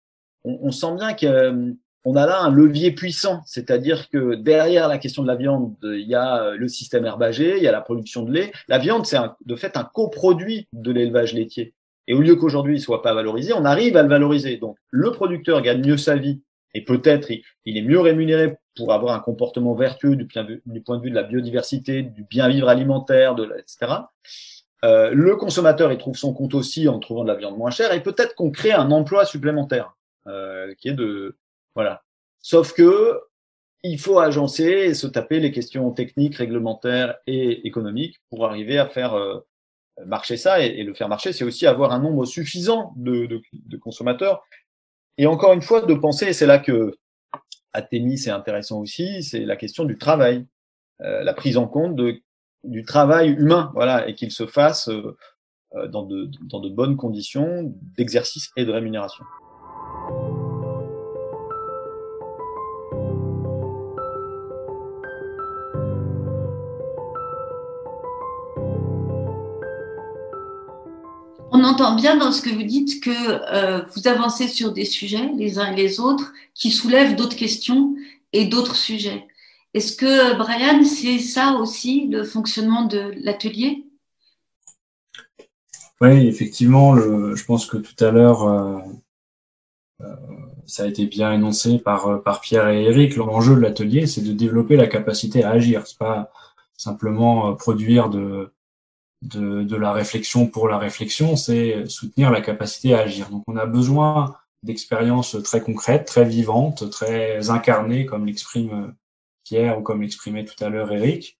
On, 0.44 0.58
on, 0.62 0.70
sent 0.70 0.94
bien 0.94 1.14
que 1.14 1.74
on 2.08 2.14
a 2.14 2.24
là 2.24 2.40
un 2.40 2.52
levier 2.52 2.92
puissant, 2.92 3.42
c'est-à-dire 3.46 4.08
que 4.08 4.36
derrière 4.36 4.86
la 4.86 4.96
question 4.96 5.22
de 5.24 5.26
la 5.26 5.34
viande, 5.34 5.74
il 5.82 6.06
y 6.06 6.14
a 6.14 6.40
euh, 6.40 6.56
le 6.56 6.68
système 6.68 7.04
herbagé, 7.04 7.56
il 7.56 7.64
y 7.64 7.66
a 7.66 7.72
la 7.72 7.80
production 7.80 8.22
de 8.22 8.32
lait. 8.32 8.52
La 8.68 8.78
viande, 8.78 9.04
c'est 9.06 9.18
de 9.44 9.56
fait 9.56 9.76
un 9.76 9.82
coproduit 9.82 10.68
de 10.72 10.92
l'élevage 10.92 11.34
laitier. 11.34 11.74
Et 12.06 12.14
au 12.14 12.20
lieu 12.20 12.36
qu'aujourd'hui 12.36 12.76
il 12.76 12.80
soit 12.80 13.02
pas 13.02 13.12
valorisé, 13.12 13.52
on 13.54 13.64
arrive 13.64 13.96
à 13.96 14.04
le 14.04 14.08
valoriser. 14.08 14.56
Donc 14.56 14.76
le 14.90 15.10
producteur 15.10 15.60
gagne 15.62 15.84
mieux 15.84 15.96
sa 15.96 16.14
vie 16.14 16.40
et 16.74 16.84
peut-être 16.84 17.28
il, 17.64 17.76
est 17.76 17.82
mieux 17.82 17.98
rémunéré 17.98 18.56
pour 18.76 18.92
avoir 18.92 19.12
un 19.12 19.18
comportement 19.18 19.74
vertueux 19.74 20.14
du, 20.14 20.26
point 20.28 20.98
de 20.98 21.02
vue 21.02 21.10
de 21.10 21.16
la 21.16 21.24
biodiversité, 21.24 22.02
du 22.02 22.22
bien 22.22 22.48
vivre 22.48 22.68
alimentaire, 22.68 23.34
de 23.34 23.52
etc. 23.58 23.92
Euh, 24.84 25.10
le 25.10 25.34
consommateur 25.34 25.90
il 25.90 25.98
trouve 25.98 26.16
son 26.16 26.32
compte 26.32 26.54
aussi 26.54 26.86
en 26.86 27.00
trouvant 27.00 27.24
de 27.24 27.28
la 27.28 27.34
viande 27.34 27.58
moins 27.58 27.70
chère 27.70 27.92
et 27.92 28.00
peut-être 28.00 28.36
qu'on 28.36 28.52
crée 28.52 28.72
un 28.72 28.92
emploi 28.92 29.24
supplémentaire 29.24 29.96
euh, 30.28 30.72
qui 30.78 30.90
est 30.90 30.94
de 30.94 31.36
voilà. 31.76 32.02
Sauf 32.40 32.72
que 32.72 33.20
il 33.84 34.00
faut 34.00 34.18
agencer 34.18 34.64
et 34.64 34.94
se 34.94 35.06
taper 35.06 35.38
les 35.38 35.52
questions 35.52 35.92
techniques, 35.92 36.36
réglementaires 36.36 37.16
et 37.26 37.66
économiques 37.66 38.16
pour 38.30 38.46
arriver 38.46 38.78
à 38.78 38.86
faire 38.86 39.14
euh, 39.14 39.38
marcher 40.04 40.36
ça. 40.36 40.60
Et, 40.60 40.82
le 40.82 40.94
faire 40.94 41.08
marcher, 41.08 41.32
c'est 41.32 41.44
aussi 41.44 41.66
avoir 41.66 41.92
un 41.92 42.00
nombre 42.00 42.24
suffisant 42.24 42.94
de, 42.96 43.26
de, 43.52 43.76
consommateurs. 43.76 44.42
Et 45.18 45.26
encore 45.26 45.52
une 45.52 45.62
fois, 45.62 45.82
de 45.82 45.94
penser, 45.94 46.26
et 46.26 46.32
c'est 46.32 46.46
là 46.46 46.58
que 46.58 46.96
Athémis 47.72 48.26
est 48.26 48.30
intéressant 48.30 48.80
aussi, 48.80 49.22
c'est 49.22 49.44
la 49.44 49.56
question 49.56 49.84
du 49.84 49.98
travail, 49.98 50.46
euh, 51.02 51.22
la 51.22 51.34
prise 51.34 51.58
en 51.58 51.68
compte 51.68 51.94
de, 51.94 52.22
du 52.64 52.84
travail 52.84 53.30
humain, 53.30 53.70
voilà, 53.74 54.08
et 54.08 54.14
qu'il 54.14 54.32
se 54.32 54.46
fasse 54.46 54.88
euh, 54.88 55.16
dans, 55.88 56.02
de, 56.04 56.30
dans 56.42 56.60
de 56.60 56.70
bonnes 56.70 56.96
conditions 56.96 57.72
d'exercice 57.96 58.50
et 58.56 58.64
de 58.64 58.72
rémunération. 58.72 59.24
Entend 71.66 71.94
bien 71.94 72.16
dans 72.16 72.32
ce 72.32 72.40
que 72.40 72.50
vous 72.50 72.62
dites 72.62 73.02
que 73.02 73.10
euh, 73.10 73.82
vous 73.94 74.08
avancez 74.08 74.48
sur 74.48 74.72
des 74.72 74.84
sujets, 74.84 75.30
les 75.36 75.58
uns 75.58 75.72
et 75.72 75.76
les 75.76 76.00
autres, 76.00 76.32
qui 76.54 76.70
soulèvent 76.70 77.16
d'autres 77.16 77.36
questions 77.36 77.94
et 78.32 78.46
d'autres 78.46 78.76
sujets. 78.76 79.26
Est-ce 79.74 79.94
que, 79.96 80.36
Brian, 80.38 80.82
c'est 80.84 81.18
ça 81.18 81.52
aussi 81.60 82.06
le 82.06 82.24
fonctionnement 82.24 82.84
de 82.84 83.12
l'atelier? 83.22 83.84
Oui, 86.00 86.26
effectivement, 86.26 86.96
je 86.96 87.44
pense 87.44 87.66
que 87.66 87.76
tout 87.76 88.04
à 88.04 88.10
l'heure, 88.10 88.42
euh, 88.42 88.78
euh, 90.02 90.06
ça 90.66 90.84
a 90.84 90.86
été 90.86 91.06
bien 91.06 91.32
énoncé 91.32 91.78
par, 91.78 92.22
par 92.22 92.40
Pierre 92.40 92.68
et 92.68 92.84
Eric. 92.84 93.16
L'enjeu 93.16 93.54
de 93.54 93.60
l'atelier, 93.60 94.06
c'est 94.06 94.22
de 94.22 94.32
développer 94.32 94.76
la 94.76 94.86
capacité 94.86 95.44
à 95.44 95.50
agir. 95.50 95.86
C'est 95.86 95.98
pas 95.98 96.30
simplement 96.76 97.54
produire 97.54 98.10
de, 98.10 98.50
de, 99.22 99.62
de, 99.62 99.76
la 99.76 99.92
réflexion 99.92 100.46
pour 100.46 100.68
la 100.68 100.78
réflexion, 100.78 101.36
c'est 101.36 101.86
soutenir 101.88 102.30
la 102.30 102.40
capacité 102.40 102.94
à 102.94 103.00
agir. 103.00 103.30
Donc 103.30 103.44
on 103.46 103.56
a 103.56 103.66
besoin 103.66 104.36
d'expériences 104.62 105.36
très 105.42 105.60
concrètes, 105.60 106.06
très 106.06 106.24
vivantes, 106.24 106.90
très 106.90 107.50
incarnées, 107.50 108.06
comme 108.06 108.26
l'exprime 108.26 108.94
Pierre 109.44 109.78
ou 109.78 109.82
comme 109.82 110.02
l'exprimait 110.02 110.44
tout 110.44 110.62
à 110.62 110.68
l'heure 110.68 110.92
Eric, 110.92 111.38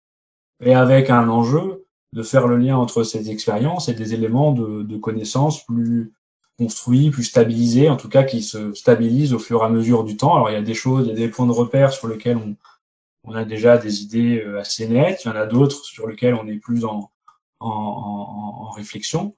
et 0.60 0.74
avec 0.74 1.10
un 1.10 1.28
enjeu 1.28 1.86
de 2.12 2.22
faire 2.22 2.46
le 2.46 2.56
lien 2.56 2.76
entre 2.76 3.02
ces 3.02 3.30
expériences 3.30 3.88
et 3.88 3.94
des 3.94 4.14
éléments 4.14 4.52
de, 4.52 4.82
de 4.82 4.96
connaissances 4.96 5.64
plus 5.66 6.12
construits, 6.58 7.10
plus 7.10 7.24
stabilisés, 7.24 7.90
en 7.90 7.96
tout 7.96 8.08
cas 8.08 8.22
qui 8.22 8.42
se 8.42 8.72
stabilisent 8.72 9.34
au 9.34 9.38
fur 9.38 9.62
et 9.62 9.66
à 9.66 9.68
mesure 9.68 10.04
du 10.04 10.16
temps. 10.16 10.34
Alors 10.34 10.50
il 10.50 10.54
y 10.54 10.56
a 10.56 10.62
des 10.62 10.74
choses, 10.74 11.06
il 11.06 11.10
y 11.10 11.12
a 11.12 11.16
des 11.16 11.28
points 11.28 11.46
de 11.46 11.52
repère 11.52 11.92
sur 11.92 12.08
lesquels 12.08 12.38
on, 12.38 12.56
on 13.24 13.34
a 13.34 13.44
déjà 13.44 13.76
des 13.76 14.02
idées 14.02 14.40
euh, 14.40 14.60
assez 14.60 14.88
nettes, 14.88 15.24
il 15.24 15.28
y 15.28 15.30
en 15.30 15.36
a 15.36 15.46
d'autres 15.46 15.84
sur 15.84 16.06
lesquels 16.06 16.34
on 16.34 16.46
est 16.46 16.58
plus 16.58 16.84
en, 16.84 17.10
en, 17.60 17.68
en, 17.68 18.70
réflexion. 18.70 19.34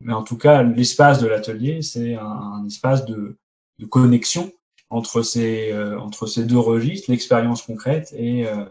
Mais 0.00 0.12
en 0.12 0.22
tout 0.22 0.38
cas, 0.38 0.62
l'espace 0.62 1.20
de 1.20 1.26
l'atelier, 1.26 1.82
c'est 1.82 2.14
un, 2.14 2.64
espace 2.66 3.04
de, 3.04 3.36
de, 3.78 3.86
connexion 3.86 4.52
entre 4.90 5.22
ces, 5.22 5.72
euh, 5.72 5.98
entre 6.00 6.26
ces 6.26 6.44
deux 6.44 6.58
registres, 6.58 7.10
l'expérience 7.10 7.62
concrète 7.62 8.14
et, 8.16 8.46
euh, 8.46 8.64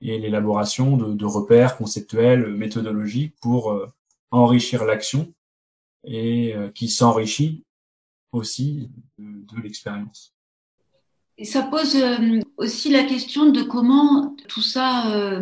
et 0.00 0.18
l'élaboration 0.18 0.96
de, 0.96 1.12
de, 1.12 1.24
repères 1.24 1.76
conceptuels, 1.76 2.46
méthodologiques 2.54 3.34
pour 3.40 3.72
euh, 3.72 3.86
enrichir 4.30 4.84
l'action 4.84 5.32
et 6.06 6.54
qui 6.74 6.90
s'enrichit 6.90 7.64
aussi 8.30 8.90
de, 9.16 9.24
de 9.24 9.62
l'expérience. 9.62 10.34
Et 11.38 11.46
ça 11.46 11.62
pose 11.62 11.96
aussi 12.58 12.90
la 12.90 13.04
question 13.04 13.50
de 13.50 13.62
comment 13.62 14.36
tout 14.48 14.60
ça 14.60 15.40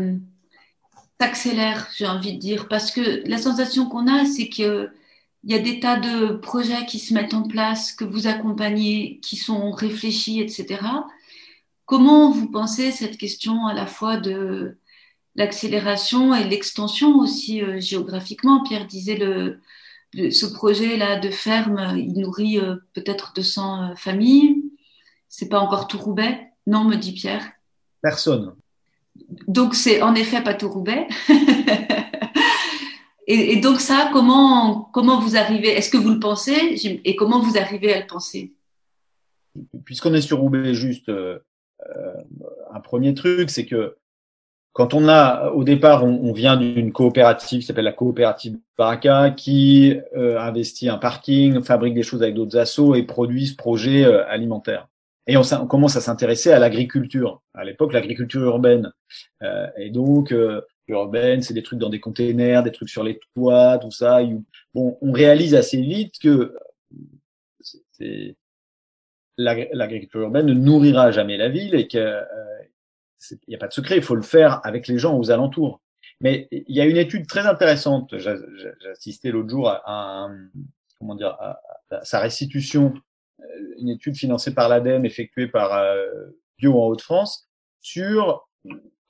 s'accélère, 1.22 1.88
j'ai 1.94 2.08
envie 2.08 2.32
de 2.32 2.38
dire, 2.40 2.66
parce 2.66 2.90
que 2.90 3.22
la 3.28 3.38
sensation 3.38 3.88
qu'on 3.88 4.08
a, 4.08 4.24
c'est 4.26 4.48
qu'il 4.48 4.90
y 5.44 5.54
a 5.54 5.60
des 5.60 5.78
tas 5.78 5.96
de 5.96 6.32
projets 6.32 6.84
qui 6.84 6.98
se 6.98 7.14
mettent 7.14 7.34
en 7.34 7.44
place, 7.44 7.92
que 7.92 8.04
vous 8.04 8.26
accompagnez, 8.26 9.20
qui 9.22 9.36
sont 9.36 9.70
réfléchis, 9.70 10.40
etc. 10.40 10.80
Comment 11.86 12.32
vous 12.32 12.50
pensez 12.50 12.90
cette 12.90 13.18
question 13.18 13.66
à 13.68 13.72
la 13.72 13.86
fois 13.86 14.16
de 14.16 14.78
l'accélération 15.36 16.34
et 16.34 16.42
l'extension 16.42 17.18
aussi 17.18 17.62
euh, 17.62 17.78
géographiquement? 17.78 18.64
Pierre 18.64 18.88
disait 18.88 19.16
le, 19.16 19.60
ce 20.32 20.46
projet-là 20.46 21.20
de 21.20 21.30
ferme, 21.30 21.94
il 21.96 22.14
nourrit 22.14 22.58
peut-être 22.94 23.32
200 23.36 23.94
familles. 23.94 24.56
C'est 25.28 25.48
pas 25.48 25.60
encore 25.60 25.86
tout 25.86 25.98
Roubaix 25.98 26.50
Non, 26.66 26.84
me 26.84 26.96
dit 26.96 27.12
Pierre. 27.12 27.48
Personne. 28.02 28.56
Donc 29.48 29.74
c'est 29.74 30.02
en 30.02 30.14
effet 30.14 30.42
pas 30.42 30.54
tout 30.54 30.68
Roubaix. 30.68 31.06
et, 33.26 33.56
donc 33.56 33.80
ça, 33.80 34.10
comment, 34.12 34.90
comment 34.92 35.20
vous 35.20 35.36
arrivez 35.36 35.68
Est-ce 35.68 35.90
que 35.90 35.96
vous 35.96 36.10
le 36.10 36.20
pensez 36.20 36.76
Et 37.04 37.16
comment 37.16 37.40
vous 37.40 37.58
arrivez 37.58 37.92
à 37.92 38.00
le 38.00 38.06
penser? 38.06 38.52
Puisqu'on 39.84 40.14
est 40.14 40.22
sur 40.22 40.38
Roubaix, 40.38 40.74
juste 40.74 41.08
euh, 41.08 41.38
euh, 41.86 42.14
un 42.72 42.80
premier 42.80 43.14
truc, 43.14 43.50
c'est 43.50 43.66
que 43.66 43.96
quand 44.72 44.94
on 44.94 45.06
a, 45.06 45.50
au 45.50 45.64
départ, 45.64 46.02
on, 46.02 46.32
vient 46.32 46.56
d'une 46.56 46.92
coopérative 46.92 47.60
qui 47.60 47.66
s'appelle 47.66 47.84
la 47.84 47.92
coopérative 47.92 48.58
Baraka, 48.78 49.28
qui 49.30 49.98
euh, 50.16 50.40
investit 50.40 50.88
un 50.88 50.96
parking, 50.96 51.62
fabrique 51.62 51.92
des 51.92 52.02
choses 52.02 52.22
avec 52.22 52.34
d'autres 52.34 52.56
assos 52.56 52.94
et 52.94 53.02
produit 53.02 53.48
ce 53.48 53.54
projet 53.54 54.06
alimentaire. 54.06 54.88
Et 55.26 55.36
on, 55.36 55.42
on 55.52 55.66
commence 55.66 55.96
à 55.96 56.00
s'intéresser 56.00 56.50
à 56.52 56.58
l'agriculture. 56.58 57.42
À 57.54 57.64
l'époque, 57.64 57.92
l'agriculture 57.92 58.42
urbaine. 58.42 58.92
Euh, 59.42 59.68
et 59.76 59.90
donc, 59.90 60.32
euh, 60.32 60.62
urbaine, 60.88 61.42
c'est 61.42 61.54
des 61.54 61.62
trucs 61.62 61.78
dans 61.78 61.90
des 61.90 62.00
containers, 62.00 62.62
des 62.62 62.72
trucs 62.72 62.88
sur 62.88 63.04
les 63.04 63.20
toits, 63.34 63.78
tout 63.78 63.90
ça. 63.90 64.20
Bon, 64.74 64.98
on 65.00 65.12
réalise 65.12 65.54
assez 65.54 65.80
vite 65.80 66.14
que 66.20 66.56
l'agriculture 69.36 70.20
urbaine 70.20 70.46
ne 70.46 70.54
nourrira 70.54 71.10
jamais 71.12 71.36
la 71.36 71.48
ville 71.48 71.74
et 71.74 71.86
qu'il 71.86 72.00
euh, 72.00 72.22
n'y 73.46 73.54
a 73.54 73.58
pas 73.58 73.68
de 73.68 73.72
secret. 73.72 73.96
Il 73.96 74.02
faut 74.02 74.16
le 74.16 74.22
faire 74.22 74.60
avec 74.64 74.88
les 74.88 74.98
gens 74.98 75.16
aux 75.16 75.30
alentours. 75.30 75.80
Mais 76.20 76.48
il 76.50 76.74
y 76.74 76.80
a 76.80 76.84
une 76.84 76.96
étude 76.96 77.26
très 77.26 77.46
intéressante. 77.46 78.16
J'ai 78.18 78.34
assisté 78.90 79.30
l'autre 79.30 79.50
jour 79.50 79.68
à, 79.68 80.24
un, 80.24 80.48
comment 80.98 81.14
dire, 81.14 81.36
à 81.40 81.60
sa 82.04 82.20
restitution 82.20 82.94
euh, 82.94 83.11
une 83.78 83.88
étude 83.88 84.16
financée 84.16 84.54
par 84.54 84.68
l'ADEME, 84.68 85.04
effectuée 85.04 85.48
par 85.48 85.74
euh, 85.74 86.06
Bio 86.58 86.80
en 86.80 86.86
Haute-France, 86.86 87.48
sur 87.80 88.48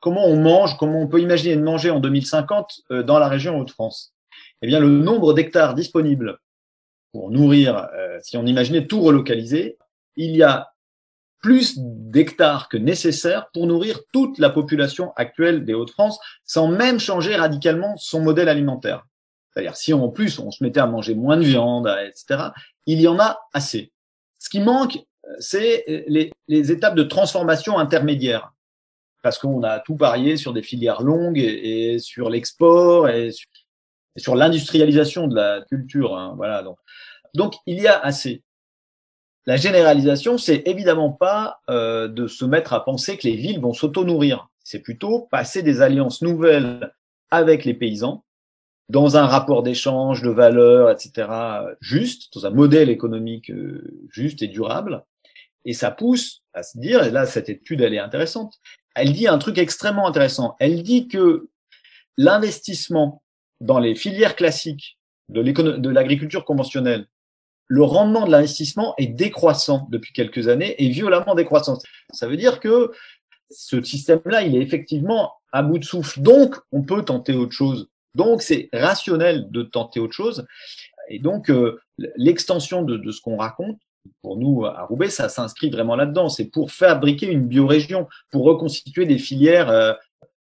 comment 0.00 0.26
on 0.26 0.36
mange, 0.36 0.76
comment 0.78 1.00
on 1.00 1.08
peut 1.08 1.20
imaginer 1.20 1.56
de 1.56 1.62
manger 1.62 1.90
en 1.90 2.00
2050 2.00 2.80
euh, 2.90 3.02
dans 3.02 3.18
la 3.18 3.28
région 3.28 3.58
Haute-France. 3.58 4.14
Eh 4.62 4.66
bien, 4.66 4.80
le 4.80 4.88
nombre 4.88 5.34
d'hectares 5.34 5.74
disponibles 5.74 6.38
pour 7.12 7.30
nourrir, 7.30 7.88
si 8.22 8.38
on 8.38 8.46
imaginait 8.46 8.86
tout 8.86 9.02
relocaliser, 9.02 9.76
il 10.16 10.34
y 10.34 10.42
a 10.42 10.72
plus 11.42 11.74
d'hectares 11.76 12.68
que 12.68 12.76
nécessaire 12.76 13.50
pour 13.52 13.66
nourrir 13.66 14.00
toute 14.12 14.38
la 14.38 14.48
population 14.48 15.12
actuelle 15.16 15.64
des 15.64 15.74
Hauts-de-France 15.74 16.18
sans 16.44 16.68
même 16.68 17.00
changer 17.00 17.34
radicalement 17.34 17.96
son 17.96 18.22
modèle 18.22 18.48
alimentaire. 18.48 19.04
C'est-à-dire, 19.50 19.76
si 19.76 19.92
en 19.92 20.08
plus 20.08 20.38
on 20.38 20.50
se 20.50 20.64
mettait 20.64 20.80
à 20.80 20.86
manger 20.86 21.14
moins 21.14 21.36
de 21.36 21.42
viande, 21.42 21.92
etc., 22.06 22.50
il 22.86 23.00
y 23.00 23.08
en 23.08 23.18
a 23.18 23.40
assez. 23.52 23.91
Ce 24.42 24.48
qui 24.48 24.58
manque, 24.58 24.98
c'est 25.38 25.84
les, 26.08 26.32
étapes 26.72 26.96
de 26.96 27.04
transformation 27.04 27.78
intermédiaires. 27.78 28.52
Parce 29.22 29.38
qu'on 29.38 29.62
a 29.62 29.78
tout 29.78 29.94
parié 29.94 30.36
sur 30.36 30.52
des 30.52 30.64
filières 30.64 31.00
longues 31.00 31.38
et, 31.38 32.00
sur 32.00 32.28
l'export 32.28 33.08
et 33.08 33.30
sur, 34.16 34.34
l'industrialisation 34.34 35.28
de 35.28 35.36
la 35.36 35.62
culture. 35.68 36.18
Hein, 36.18 36.34
voilà. 36.36 36.64
Donc, 36.64 36.76
donc, 37.34 37.54
il 37.66 37.80
y 37.80 37.86
a 37.86 37.96
assez. 38.00 38.42
La 39.46 39.56
généralisation, 39.56 40.38
c'est 40.38 40.64
évidemment 40.66 41.12
pas 41.12 41.60
euh, 41.70 42.08
de 42.08 42.26
se 42.26 42.44
mettre 42.44 42.72
à 42.72 42.84
penser 42.84 43.16
que 43.16 43.28
les 43.28 43.36
villes 43.36 43.60
vont 43.60 43.72
s'auto-nourrir. 43.72 44.48
C'est 44.64 44.80
plutôt 44.80 45.28
passer 45.30 45.62
des 45.62 45.82
alliances 45.82 46.20
nouvelles 46.20 46.92
avec 47.30 47.64
les 47.64 47.74
paysans 47.74 48.24
dans 48.88 49.16
un 49.16 49.26
rapport 49.26 49.62
d'échange, 49.62 50.22
de 50.22 50.30
valeur, 50.30 50.90
etc., 50.90 51.28
juste, 51.80 52.32
dans 52.34 52.46
un 52.46 52.50
modèle 52.50 52.90
économique 52.90 53.50
euh, 53.50 54.06
juste 54.10 54.42
et 54.42 54.48
durable. 54.48 55.04
Et 55.64 55.72
ça 55.72 55.90
pousse 55.90 56.42
à 56.52 56.62
se 56.62 56.78
dire, 56.78 57.02
et 57.04 57.10
là, 57.10 57.26
cette 57.26 57.48
étude, 57.48 57.80
elle 57.80 57.94
est 57.94 57.98
intéressante, 57.98 58.54
elle 58.94 59.12
dit 59.12 59.28
un 59.28 59.38
truc 59.38 59.58
extrêmement 59.58 60.06
intéressant. 60.06 60.56
Elle 60.58 60.82
dit 60.82 61.08
que 61.08 61.48
l'investissement 62.18 63.22
dans 63.60 63.78
les 63.78 63.94
filières 63.94 64.36
classiques 64.36 64.98
de 65.28 65.88
l'agriculture 65.88 66.44
conventionnelle, 66.44 67.06
le 67.68 67.84
rendement 67.84 68.26
de 68.26 68.30
l'investissement 68.30 68.94
est 68.98 69.06
décroissant 69.06 69.86
depuis 69.90 70.12
quelques 70.12 70.48
années 70.48 70.74
et 70.82 70.90
violemment 70.90 71.34
décroissant. 71.34 71.78
Ça 72.12 72.26
veut 72.26 72.36
dire 72.36 72.60
que 72.60 72.92
ce 73.50 73.82
système-là, 73.82 74.42
il 74.42 74.56
est 74.56 74.60
effectivement 74.60 75.32
à 75.52 75.62
bout 75.62 75.78
de 75.78 75.84
souffle. 75.84 76.20
Donc, 76.20 76.56
on 76.70 76.82
peut 76.82 77.02
tenter 77.02 77.34
autre 77.34 77.52
chose. 77.52 77.88
Donc, 78.14 78.42
c'est 78.42 78.68
rationnel 78.72 79.50
de 79.50 79.62
tenter 79.62 80.00
autre 80.00 80.14
chose. 80.14 80.46
Et 81.08 81.18
donc, 81.18 81.50
euh, 81.50 81.80
l'extension 82.16 82.82
de, 82.82 83.10
ce 83.10 83.20
qu'on 83.20 83.36
raconte, 83.36 83.78
pour 84.20 84.36
nous 84.36 84.64
à 84.64 84.84
Roubaix, 84.84 85.10
ça 85.10 85.28
s'inscrit 85.28 85.70
vraiment 85.70 85.96
là-dedans. 85.96 86.28
C'est 86.28 86.46
pour 86.46 86.72
fabriquer 86.72 87.26
une 87.26 87.46
biorégion, 87.46 88.08
pour 88.30 88.44
reconstituer 88.44 89.06
des 89.06 89.18
filières 89.18 89.70
euh, 89.70 89.92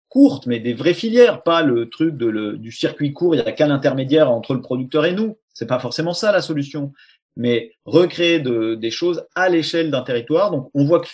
courtes, 0.07 0.45
mais 0.45 0.59
des 0.59 0.74
vraies 0.74 0.93
filières, 0.93 1.43
pas 1.43 1.62
le 1.62 1.89
truc 1.89 2.16
de 2.16 2.53
du 2.53 2.72
circuit 2.72 3.14
court. 3.14 3.36
Il 3.36 3.41
n'y 3.41 3.47
a 3.47 3.51
qu'un 3.51 3.70
intermédiaire 3.70 4.32
entre 4.32 4.53
le 4.53 4.62
producteur 4.62 5.05
et 5.05 5.14
nous. 5.14 5.38
C'est 5.53 5.68
pas 5.68 5.80
forcément 5.80 6.14
ça 6.14 6.32
la 6.32 6.41
solution. 6.41 6.93
Mais 7.38 7.74
recréer 7.86 8.39
des 8.39 8.91
choses 8.91 9.26
à 9.36 9.49
l'échelle 9.49 9.89
d'un 9.89 10.01
territoire. 10.01 10.51
Donc, 10.51 10.70
on 10.74 10.86
voit 10.86 10.99
que 10.99 11.07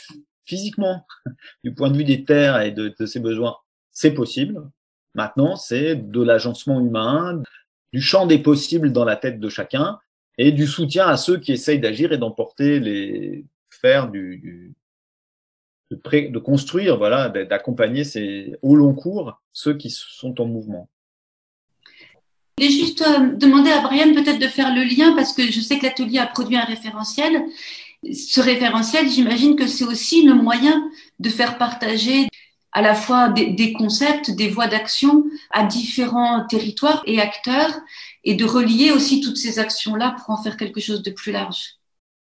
physiquement, 0.45 1.05
du 1.63 1.73
point 1.73 1.89
de 1.89 1.97
vue 1.97 2.03
des 2.03 2.23
terres 2.23 2.61
et 2.61 2.71
de, 2.71 2.93
de 2.99 3.05
ses 3.05 3.19
besoins, 3.19 3.57
c'est 3.91 4.13
possible. 4.13 4.61
Maintenant, 5.17 5.55
c'est 5.55 5.95
de 5.95 6.21
l'agencement 6.21 6.79
humain, 6.79 7.41
du 7.91 8.01
champ 8.01 8.27
des 8.27 8.37
possibles 8.37 8.93
dans 8.93 9.03
la 9.03 9.15
tête 9.15 9.39
de 9.39 9.49
chacun 9.49 9.99
et 10.37 10.51
du 10.51 10.67
soutien 10.67 11.07
à 11.07 11.17
ceux 11.17 11.39
qui 11.39 11.51
essayent 11.51 11.79
d'agir 11.79 12.13
et 12.13 12.19
d'emporter 12.19 12.79
les 12.79 13.43
faire 13.69 14.09
du, 14.09 14.75
de, 15.89 16.39
construire, 16.39 16.97
voilà, 16.97 17.29
d'accompagner 17.29 18.03
ces 18.03 18.55
au 18.61 18.75
long 18.75 18.93
cours 18.93 19.41
ceux 19.53 19.75
qui 19.75 19.89
sont 19.89 20.39
en 20.39 20.45
mouvement. 20.45 20.87
Je 22.59 22.65
voulais 22.65 22.75
juste 22.75 23.01
euh, 23.01 23.35
demander 23.35 23.71
à 23.71 23.81
Brian 23.81 24.13
peut-être 24.13 24.39
de 24.39 24.47
faire 24.47 24.73
le 24.73 24.83
lien 24.83 25.15
parce 25.15 25.33
que 25.33 25.43
je 25.43 25.61
sais 25.61 25.77
que 25.77 25.85
l'atelier 25.85 26.19
a 26.19 26.27
produit 26.27 26.57
un 26.57 26.65
référentiel. 26.65 27.43
Ce 28.03 28.41
référentiel, 28.41 29.09
j'imagine 29.09 29.55
que 29.55 29.67
c'est 29.67 29.85
aussi 29.85 30.25
le 30.25 30.33
moyen 30.33 30.89
de 31.19 31.29
faire 31.29 31.57
partager 31.57 32.27
à 32.77 32.81
la 32.83 32.93
fois 32.93 33.29
des, 33.29 33.73
concepts, 33.73 34.29
des 34.29 34.49
voies 34.49 34.67
d'action 34.67 35.25
à 35.49 35.65
différents 35.65 36.45
territoires 36.45 37.01
et 37.07 37.19
acteurs, 37.19 37.71
et 38.23 38.35
de 38.35 38.45
relier 38.45 38.91
aussi 38.91 39.19
toutes 39.19 39.37
ces 39.37 39.57
actions-là 39.57 40.15
pour 40.19 40.29
en 40.29 40.43
faire 40.43 40.57
quelque 40.57 40.79
chose 40.79 41.01
de 41.01 41.09
plus 41.09 41.31
large. 41.31 41.79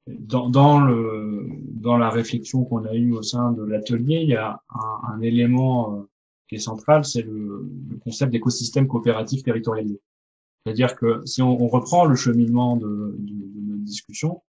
Dans, 0.08 0.50
dans, 0.50 0.80
le, 0.80 1.46
dans 1.86 1.96
la 1.96 2.10
réflexion 2.10 2.64
qu'on 2.64 2.84
a 2.84 2.94
eue 2.94 3.12
au 3.12 3.22
sein 3.22 3.52
de 3.52 3.62
l'atelier, 3.62 4.22
il 4.24 4.30
y 4.30 4.34
a 4.34 4.60
un, 4.74 5.14
un 5.14 5.20
élément 5.20 5.94
euh, 5.94 6.08
qui 6.48 6.56
est 6.56 6.58
central, 6.58 7.04
c'est 7.04 7.22
le, 7.22 7.70
le, 7.88 7.96
concept 7.98 8.32
d'écosystème 8.32 8.88
coopératif 8.88 9.44
territorialisé. 9.44 10.00
C'est-à-dire 10.66 10.96
que 10.96 11.24
si 11.26 11.42
on, 11.42 11.62
on, 11.62 11.68
reprend 11.68 12.06
le 12.06 12.16
cheminement 12.16 12.76
de, 12.76 13.14
de, 13.20 13.34
de 13.34 13.70
notre 13.70 13.84
discussion, 13.84 14.42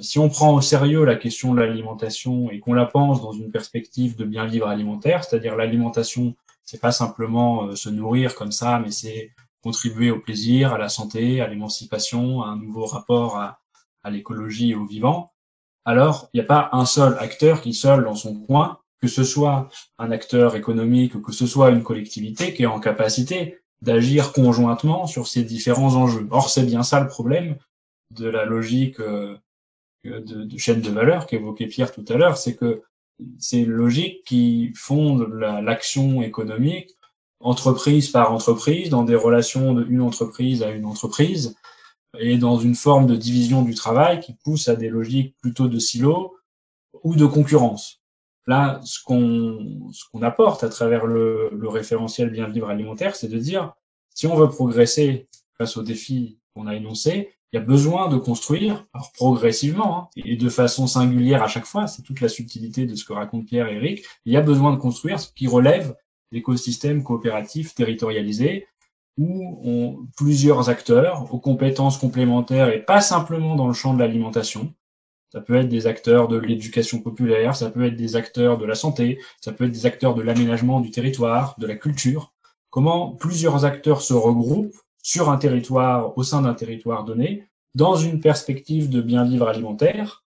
si 0.00 0.18
on 0.18 0.28
prend 0.28 0.54
au 0.54 0.60
sérieux 0.60 1.04
la 1.04 1.16
question 1.16 1.54
de 1.54 1.60
l'alimentation 1.60 2.50
et 2.50 2.60
qu'on 2.60 2.74
la 2.74 2.86
pense 2.86 3.22
dans 3.22 3.32
une 3.32 3.50
perspective 3.50 4.16
de 4.16 4.24
bien 4.24 4.46
vivre 4.46 4.68
alimentaire, 4.68 5.24
c'est-à-dire 5.24 5.56
l'alimentation, 5.56 6.34
c'est 6.64 6.80
pas 6.80 6.92
simplement 6.92 7.64
euh, 7.64 7.76
se 7.76 7.88
nourrir 7.88 8.34
comme 8.34 8.52
ça, 8.52 8.78
mais 8.78 8.90
c'est 8.90 9.30
contribuer 9.62 10.10
au 10.10 10.18
plaisir, 10.18 10.72
à 10.72 10.78
la 10.78 10.88
santé, 10.88 11.40
à 11.40 11.46
l'émancipation, 11.46 12.42
à 12.42 12.48
un 12.48 12.56
nouveau 12.56 12.86
rapport 12.86 13.36
à, 13.36 13.58
l'écologie 14.10 14.72
et 14.72 14.74
au 14.74 14.84
vivant, 14.84 15.30
alors 15.84 16.28
il 16.32 16.38
n'y 16.40 16.44
a 16.44 16.46
pas 16.46 16.70
un 16.72 16.84
seul 16.84 17.16
acteur 17.20 17.60
qui 17.60 17.72
seul 17.72 18.02
dans 18.02 18.16
son 18.16 18.34
coin, 18.34 18.78
que 19.00 19.06
ce 19.06 19.22
soit 19.22 19.68
un 19.96 20.10
acteur 20.10 20.56
économique 20.56 21.14
ou 21.14 21.20
que 21.20 21.30
ce 21.30 21.46
soit 21.46 21.70
une 21.70 21.84
collectivité 21.84 22.52
qui 22.52 22.64
est 22.64 22.66
en 22.66 22.80
capacité 22.80 23.60
d'agir 23.80 24.32
conjointement 24.32 25.06
sur 25.06 25.28
ces 25.28 25.44
différents 25.44 25.94
enjeux. 25.94 26.26
Or, 26.32 26.50
c'est 26.50 26.64
bien 26.64 26.82
ça 26.82 26.98
le 26.98 27.06
problème 27.06 27.56
de 28.10 28.28
la 28.28 28.44
logique 28.44 28.98
euh, 28.98 29.36
de, 30.04 30.44
de 30.44 30.58
chaîne 30.58 30.80
de 30.80 30.90
valeur 30.90 31.26
qu'évoquait 31.26 31.66
Pierre 31.66 31.92
tout 31.92 32.04
à 32.08 32.14
l'heure, 32.14 32.36
c'est 32.36 32.56
que 32.56 32.82
c'est 33.38 33.60
une 33.60 33.70
logique 33.70 34.24
qui 34.24 34.72
fonde 34.74 35.28
l'action 35.32 36.22
économique 36.22 36.96
entreprise 37.40 38.08
par 38.08 38.32
entreprise, 38.32 38.88
dans 38.88 39.02
des 39.02 39.16
relations 39.16 39.74
d'une 39.74 40.00
entreprise 40.00 40.62
à 40.62 40.70
une 40.70 40.84
entreprise, 40.84 41.56
et 42.18 42.36
dans 42.38 42.58
une 42.58 42.74
forme 42.74 43.06
de 43.06 43.16
division 43.16 43.62
du 43.62 43.74
travail 43.74 44.20
qui 44.20 44.34
pousse 44.34 44.68
à 44.68 44.76
des 44.76 44.88
logiques 44.88 45.34
plutôt 45.40 45.68
de 45.68 45.78
silo 45.78 46.36
ou 47.02 47.16
de 47.16 47.26
concurrence. 47.26 48.02
Là, 48.46 48.80
ce 48.84 49.02
qu'on 49.02 49.90
ce 49.92 50.04
qu'on 50.10 50.22
apporte 50.22 50.62
à 50.62 50.68
travers 50.68 51.06
le, 51.06 51.50
le 51.52 51.68
référentiel 51.68 52.30
bien 52.30 52.48
vivre 52.48 52.68
alimentaire, 52.68 53.16
c'est 53.16 53.28
de 53.28 53.38
dire 53.38 53.72
si 54.14 54.26
on 54.26 54.36
veut 54.36 54.48
progresser 54.48 55.28
face 55.56 55.76
aux 55.76 55.82
défis 55.82 56.38
qu'on 56.54 56.66
a 56.66 56.74
énoncés, 56.74 57.32
il 57.52 57.56
y 57.56 57.58
a 57.58 57.64
besoin 57.64 58.08
de 58.08 58.16
construire, 58.16 58.86
progressivement, 59.14 59.98
hein, 59.98 60.08
et 60.16 60.36
de 60.36 60.48
façon 60.48 60.86
singulière 60.86 61.42
à 61.42 61.48
chaque 61.48 61.66
fois, 61.66 61.86
c'est 61.86 62.02
toute 62.02 62.22
la 62.22 62.30
subtilité 62.30 62.86
de 62.86 62.94
ce 62.94 63.04
que 63.04 63.12
racontent 63.12 63.44
Pierre 63.44 63.68
et 63.68 63.76
Eric, 63.76 64.04
il 64.24 64.32
y 64.32 64.38
a 64.38 64.40
besoin 64.40 64.72
de 64.72 64.78
construire 64.78 65.20
ce 65.20 65.30
qui 65.32 65.46
relève 65.46 65.94
l'écosystème 66.30 67.02
coopératif 67.02 67.74
territorialisé, 67.74 68.66
où 69.18 69.60
on, 69.64 70.06
plusieurs 70.16 70.70
acteurs 70.70 71.32
aux 71.34 71.38
compétences 71.38 71.98
complémentaires 71.98 72.70
et 72.70 72.82
pas 72.82 73.02
simplement 73.02 73.54
dans 73.56 73.66
le 73.66 73.74
champ 73.74 73.92
de 73.92 73.98
l'alimentation. 73.98 74.72
Ça 75.30 75.42
peut 75.42 75.56
être 75.56 75.68
des 75.68 75.86
acteurs 75.86 76.28
de 76.28 76.38
l'éducation 76.38 77.00
populaire, 77.00 77.54
ça 77.54 77.70
peut 77.70 77.84
être 77.84 77.96
des 77.96 78.16
acteurs 78.16 78.56
de 78.56 78.64
la 78.64 78.74
santé, 78.74 79.18
ça 79.42 79.52
peut 79.52 79.64
être 79.64 79.72
des 79.72 79.84
acteurs 79.84 80.14
de 80.14 80.22
l'aménagement 80.22 80.80
du 80.80 80.90
territoire, 80.90 81.54
de 81.58 81.66
la 81.66 81.76
culture. 81.76 82.32
Comment 82.70 83.12
plusieurs 83.12 83.66
acteurs 83.66 84.00
se 84.00 84.14
regroupent 84.14 84.74
sur 85.02 85.30
un 85.30 85.36
territoire, 85.36 86.16
au 86.16 86.22
sein 86.22 86.42
d'un 86.42 86.54
territoire 86.54 87.04
donné, 87.04 87.48
dans 87.74 87.96
une 87.96 88.20
perspective 88.20 88.88
de 88.88 89.00
bien 89.00 89.24
vivre 89.24 89.48
alimentaire 89.48 90.24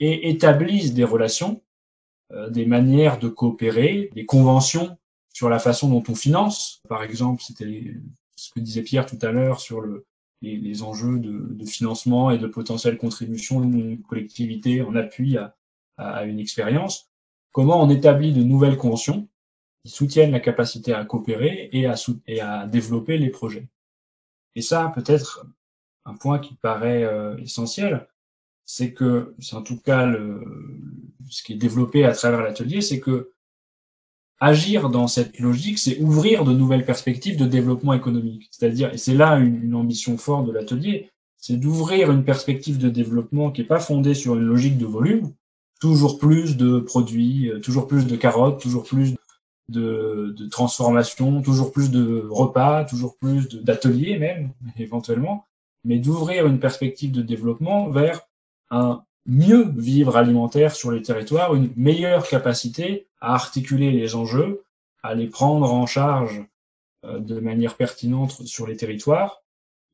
et 0.00 0.30
établissent 0.30 0.94
des 0.94 1.04
relations, 1.04 1.62
euh, 2.32 2.50
des 2.50 2.66
manières 2.66 3.18
de 3.18 3.28
coopérer, 3.28 4.10
des 4.14 4.26
conventions 4.26 4.96
sur 5.32 5.48
la 5.48 5.58
façon 5.58 5.88
dont 5.88 6.02
on 6.08 6.14
finance. 6.14 6.82
Par 6.88 7.02
exemple, 7.02 7.42
c'était 7.42 7.94
ce 8.36 8.50
que 8.52 8.60
disait 8.60 8.82
Pierre 8.82 9.06
tout 9.06 9.18
à 9.22 9.32
l'heure 9.32 9.60
sur 9.60 9.80
le, 9.80 10.06
les, 10.42 10.82
enjeux 10.82 11.18
de, 11.18 11.54
de, 11.54 11.64
financement 11.64 12.30
et 12.30 12.38
de 12.38 12.46
potentielle 12.46 12.98
contribution 12.98 13.60
d'une 13.60 14.02
collectivité 14.02 14.82
en 14.82 14.94
appui 14.94 15.36
à, 15.36 15.56
à 15.96 16.24
une 16.24 16.38
expérience. 16.38 17.10
Comment 17.52 17.82
on 17.82 17.90
établit 17.90 18.32
de 18.32 18.42
nouvelles 18.42 18.76
conventions 18.76 19.28
qui 19.84 19.90
soutiennent 19.90 20.32
la 20.32 20.40
capacité 20.40 20.92
à 20.92 21.04
coopérer 21.04 21.70
et 21.72 21.86
à, 21.86 21.94
et 22.26 22.40
à 22.40 22.66
développer 22.66 23.18
les 23.18 23.30
projets. 23.30 23.68
Et 24.54 24.62
ça, 24.62 24.92
peut-être 24.94 25.46
un 26.04 26.14
point 26.14 26.38
qui 26.38 26.54
paraît 26.54 27.04
euh, 27.04 27.36
essentiel, 27.38 28.08
c'est 28.64 28.92
que, 28.92 29.34
c'est 29.38 29.56
en 29.56 29.62
tout 29.62 29.78
cas 29.78 30.10
ce 31.30 31.42
qui 31.42 31.54
est 31.54 31.56
développé 31.56 32.04
à 32.04 32.12
travers 32.12 32.42
l'atelier, 32.42 32.80
c'est 32.80 33.00
que 33.00 33.32
agir 34.40 34.90
dans 34.90 35.06
cette 35.06 35.38
logique, 35.38 35.78
c'est 35.78 35.98
ouvrir 36.00 36.44
de 36.44 36.52
nouvelles 36.52 36.84
perspectives 36.84 37.36
de 37.36 37.46
développement 37.46 37.92
économique. 37.92 38.48
C'est-à-dire, 38.50 38.92
et 38.92 38.98
c'est 38.98 39.14
là 39.14 39.36
une, 39.36 39.62
une, 39.62 39.74
ambition 39.74 40.16
forte 40.16 40.46
de 40.46 40.52
l'atelier, 40.52 41.10
c'est 41.36 41.56
d'ouvrir 41.56 42.10
une 42.10 42.24
perspective 42.24 42.78
de 42.78 42.88
développement 42.88 43.50
qui 43.50 43.62
n'est 43.62 43.66
pas 43.66 43.80
fondée 43.80 44.14
sur 44.14 44.34
une 44.34 44.44
logique 44.44 44.78
de 44.78 44.86
volume, 44.86 45.32
toujours 45.80 46.18
plus 46.18 46.56
de 46.56 46.80
produits, 46.80 47.50
euh, 47.50 47.60
toujours 47.60 47.86
plus 47.86 48.06
de 48.06 48.16
carottes, 48.16 48.60
toujours 48.60 48.84
plus 48.84 49.14
de, 49.68 50.34
de 50.36 50.46
transformation, 50.46 51.42
toujours 51.42 51.72
plus 51.72 51.90
de 51.90 52.26
repas, 52.30 52.84
toujours 52.84 53.16
plus 53.16 53.48
d'ateliers 53.48 54.18
même, 54.18 54.50
éventuellement, 54.78 55.44
mais 55.84 55.98
d'ouvrir 55.98 56.46
une 56.46 56.60
perspective 56.60 57.12
de 57.12 57.22
développement 57.22 57.90
vers 57.90 58.22
un 58.70 59.02
mieux 59.26 59.70
vivre 59.76 60.16
alimentaire 60.16 60.74
sur 60.74 60.90
les 60.90 61.02
territoires, 61.02 61.54
une 61.54 61.70
meilleure 61.76 62.26
capacité 62.26 63.06
à 63.20 63.34
articuler 63.34 63.90
les 63.90 64.14
enjeux, 64.14 64.62
à 65.02 65.14
les 65.14 65.26
prendre 65.26 65.72
en 65.72 65.86
charge 65.86 66.44
euh, 67.04 67.18
de 67.18 67.38
manière 67.38 67.76
pertinente 67.76 68.46
sur 68.46 68.66
les 68.66 68.76
territoires 68.76 69.42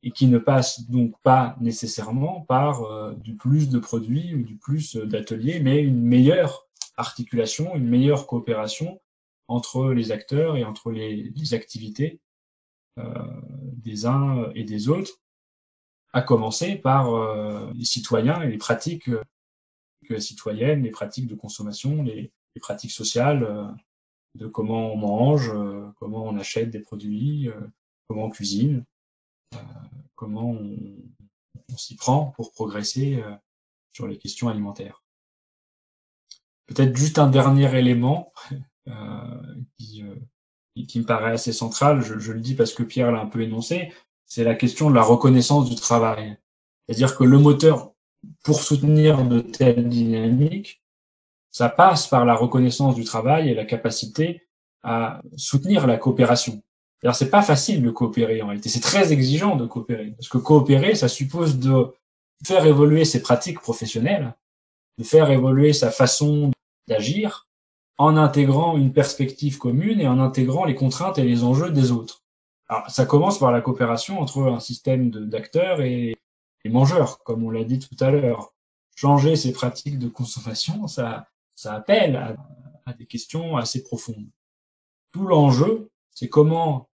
et 0.03 0.11
qui 0.11 0.27
ne 0.27 0.37
passe 0.37 0.89
donc 0.89 1.13
pas 1.21 1.55
nécessairement 1.59 2.41
par 2.41 2.83
euh, 2.83 3.13
du 3.13 3.35
plus 3.35 3.69
de 3.69 3.79
produits 3.79 4.35
ou 4.35 4.43
du 4.43 4.55
plus 4.55 4.95
d'ateliers, 4.95 5.59
mais 5.59 5.81
une 5.81 6.01
meilleure 6.01 6.65
articulation, 6.95 7.75
une 7.75 7.87
meilleure 7.87 8.27
coopération 8.27 9.01
entre 9.47 9.91
les 9.91 10.11
acteurs 10.11 10.57
et 10.57 10.63
entre 10.63 10.91
les, 10.91 11.53
activités 11.53 12.19
euh, 12.97 13.03
des 13.73 14.05
uns 14.05 14.51
et 14.55 14.63
des 14.63 14.89
autres, 14.89 15.21
à 16.13 16.21
commencer 16.21 16.75
par 16.75 17.13
euh, 17.13 17.71
les 17.73 17.85
citoyens 17.85 18.41
et 18.41 18.49
les 18.49 18.57
pratiques 18.57 19.09
euh, 19.09 20.19
citoyennes, 20.19 20.83
les 20.83 20.91
pratiques 20.91 21.27
de 21.27 21.35
consommation, 21.35 22.03
les, 22.03 22.31
pratiques 22.61 22.91
sociales 22.93 23.75
de 24.35 24.47
comment 24.47 24.93
on 24.93 24.95
mange, 24.95 25.51
comment 25.97 26.23
on 26.23 26.37
achète 26.37 26.69
des 26.69 26.79
produits, 26.79 27.49
comment 28.07 28.27
on 28.27 28.29
cuisine, 28.29 28.85
comment 30.15 30.51
on, 30.51 30.77
on 31.69 31.77
s'y 31.77 31.97
prend 31.97 32.27
pour 32.27 32.53
progresser 32.53 33.21
sur 33.91 34.07
les 34.07 34.17
questions 34.17 34.47
alimentaires. 34.47 35.03
Peut-être 36.67 36.95
juste 36.95 37.19
un 37.19 37.29
dernier 37.29 37.77
élément 37.77 38.31
qui, 39.77 40.03
euh, 40.03 40.15
qui, 40.87 40.99
me 40.99 41.05
paraît 41.05 41.31
assez 41.31 41.53
central, 41.53 42.01
je, 42.01 42.19
je 42.19 42.31
le 42.31 42.39
dis 42.39 42.55
parce 42.55 42.73
que 42.73 42.83
Pierre 42.83 43.11
l'a 43.11 43.21
un 43.21 43.25
peu 43.25 43.41
énoncé, 43.41 43.91
c'est 44.25 44.43
la 44.43 44.55
question 44.55 44.89
de 44.89 44.95
la 44.95 45.03
reconnaissance 45.03 45.69
du 45.69 45.75
travail. 45.75 46.37
C'est-à-dire 46.85 47.17
que 47.17 47.23
le 47.23 47.39
moteur 47.39 47.93
pour 48.43 48.61
soutenir 48.61 49.23
de 49.25 49.39
telles 49.39 49.87
dynamiques, 49.87 50.81
ça 51.51 51.69
passe 51.69 52.07
par 52.07 52.25
la 52.25 52.35
reconnaissance 52.35 52.95
du 52.95 53.03
travail 53.03 53.49
et 53.49 53.53
la 53.55 53.65
capacité 53.65 54.47
à 54.83 55.21
soutenir 55.37 55.87
la 55.87 55.97
coopération. 55.97 56.61
Alors 57.03 57.15
c'est 57.15 57.29
pas 57.29 57.41
facile 57.41 57.83
de 57.83 57.91
coopérer 57.91 58.41
en 58.41 58.47
réalité, 58.47 58.69
c'est 58.69 58.79
très 58.79 59.13
exigeant 59.13 59.55
de 59.55 59.65
coopérer 59.65 60.11
parce 60.11 60.27
que 60.27 60.37
coopérer, 60.37 60.95
ça 60.95 61.07
suppose 61.07 61.59
de 61.59 61.93
faire 62.43 62.65
évoluer 62.65 63.05
ses 63.05 63.21
pratiques 63.21 63.59
professionnelles, 63.59 64.35
de 64.97 65.03
faire 65.03 65.29
évoluer 65.29 65.73
sa 65.73 65.91
façon 65.91 66.51
d'agir, 66.87 67.44
en 67.97 68.17
intégrant 68.17 68.77
une 68.77 68.91
perspective 68.91 69.57
commune 69.57 70.01
et 70.01 70.07
en 70.07 70.19
intégrant 70.19 70.65
les 70.65 70.75
contraintes 70.75 71.17
et 71.17 71.23
les 71.23 71.43
enjeux 71.43 71.71
des 71.71 71.91
autres. 71.91 72.23
Alors, 72.67 72.89
ça 72.89 73.05
commence 73.05 73.39
par 73.39 73.51
la 73.51 73.61
coopération 73.61 74.19
entre 74.19 74.43
un 74.43 74.59
système 74.59 75.11
d'acteurs 75.11 75.81
et 75.81 76.15
les 76.63 76.71
mangeurs, 76.71 77.19
comme 77.23 77.43
on 77.43 77.51
l'a 77.51 77.63
dit 77.63 77.79
tout 77.79 77.95
à 78.03 78.09
l'heure. 78.09 78.53
Changer 78.95 79.35
ces 79.35 79.51
pratiques 79.51 79.99
de 79.99 80.07
consommation, 80.07 80.87
ça, 80.87 81.27
ça 81.53 81.73
appelle 81.73 82.15
à, 82.15 82.93
des 82.93 83.05
questions 83.05 83.57
assez 83.57 83.83
profondes. 83.83 84.27
Tout 85.11 85.25
l'enjeu, 85.25 85.89
c'est 86.11 86.29
comment 86.29 86.89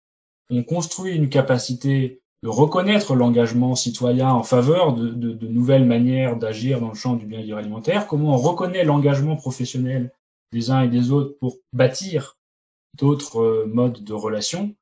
on 0.51 0.62
construit 0.62 1.14
une 1.14 1.28
capacité 1.28 2.20
de 2.42 2.49
reconnaître 2.49 3.14
l'engagement 3.14 3.74
citoyen 3.74 4.30
en 4.30 4.42
faveur 4.42 4.94
de, 4.94 5.47
nouvelles 5.47 5.86
manières 5.86 6.36
d'agir 6.36 6.80
dans 6.80 6.88
le 6.88 6.94
champ 6.94 7.14
du 7.14 7.26
bien-être 7.26 7.57
alimentaire, 7.57 8.07
comment 8.07 8.34
on 8.34 8.36
reconnaît 8.36 8.84
l'engagement 8.84 9.36
professionnel 9.36 10.12
des 10.57 10.70
uns 10.70 10.82
et 10.82 10.88
des 10.88 11.11
autres 11.11 11.36
pour 11.38 11.59
bâtir 11.72 12.38
d'autres 12.94 13.40
euh, 13.40 13.66
modes 13.66 14.02
de 14.02 14.14
relation 14.14 14.74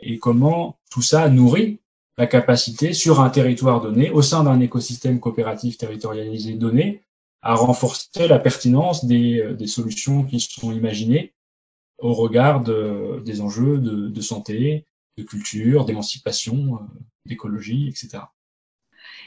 et 0.00 0.18
comment 0.18 0.78
tout 0.90 1.02
ça 1.02 1.28
nourrit 1.28 1.80
la 2.18 2.26
capacité 2.26 2.92
sur 2.92 3.20
un 3.20 3.30
territoire 3.30 3.80
donné, 3.80 4.10
au 4.10 4.22
sein 4.22 4.44
d'un 4.44 4.60
écosystème 4.60 5.18
coopératif 5.18 5.76
territorialisé 5.76 6.54
donné, 6.54 7.02
à 7.40 7.54
renforcer 7.54 8.28
la 8.28 8.38
pertinence 8.38 9.04
des, 9.04 9.40
euh, 9.40 9.54
des 9.54 9.66
solutions 9.66 10.22
qui 10.22 10.38
sont 10.38 10.72
imaginées 10.72 11.32
au 11.98 12.12
regard 12.12 12.62
de, 12.62 13.20
des 13.24 13.40
enjeux 13.40 13.78
de, 13.78 14.20
santé, 14.20 14.86
de 15.16 15.22
culture, 15.22 15.84
d'émancipation, 15.84 16.76
euh, 16.76 16.78
d'écologie, 17.26 17.88
etc. 17.88 18.24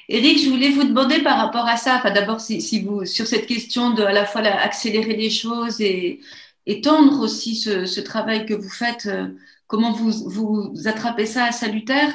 Eric, 0.08 0.40
je 0.40 0.50
voulais 0.50 0.70
vous 0.70 0.84
demander 0.84 1.24
par 1.24 1.38
rapport 1.38 1.68
à 1.68 1.78
ça, 1.78 1.96
enfin 1.96 2.12
d'abord 2.12 2.40
si, 2.40 2.84
vous 2.84 3.06
sur 3.06 3.26
cette 3.26 3.48
question 3.48 3.92
de 3.92 4.04
à 4.04 4.14
la 4.14 4.26
fois 4.26 4.42
accélérer 4.42 5.16
les 5.16 5.32
choses 5.32 5.82
et 5.82 6.20
étendre 6.68 7.22
aussi 7.22 7.56
ce, 7.56 8.00
travail 8.02 8.46
que 8.46 8.54
vous 8.54 8.70
faites, 8.70 9.08
euh, 9.08 9.30
comment 9.68 9.94
vous, 9.94 10.12
vous 10.30 10.88
attrapez 10.88 11.26
ça 11.26 11.46
à 11.46 11.52
Salutaire? 11.52 12.14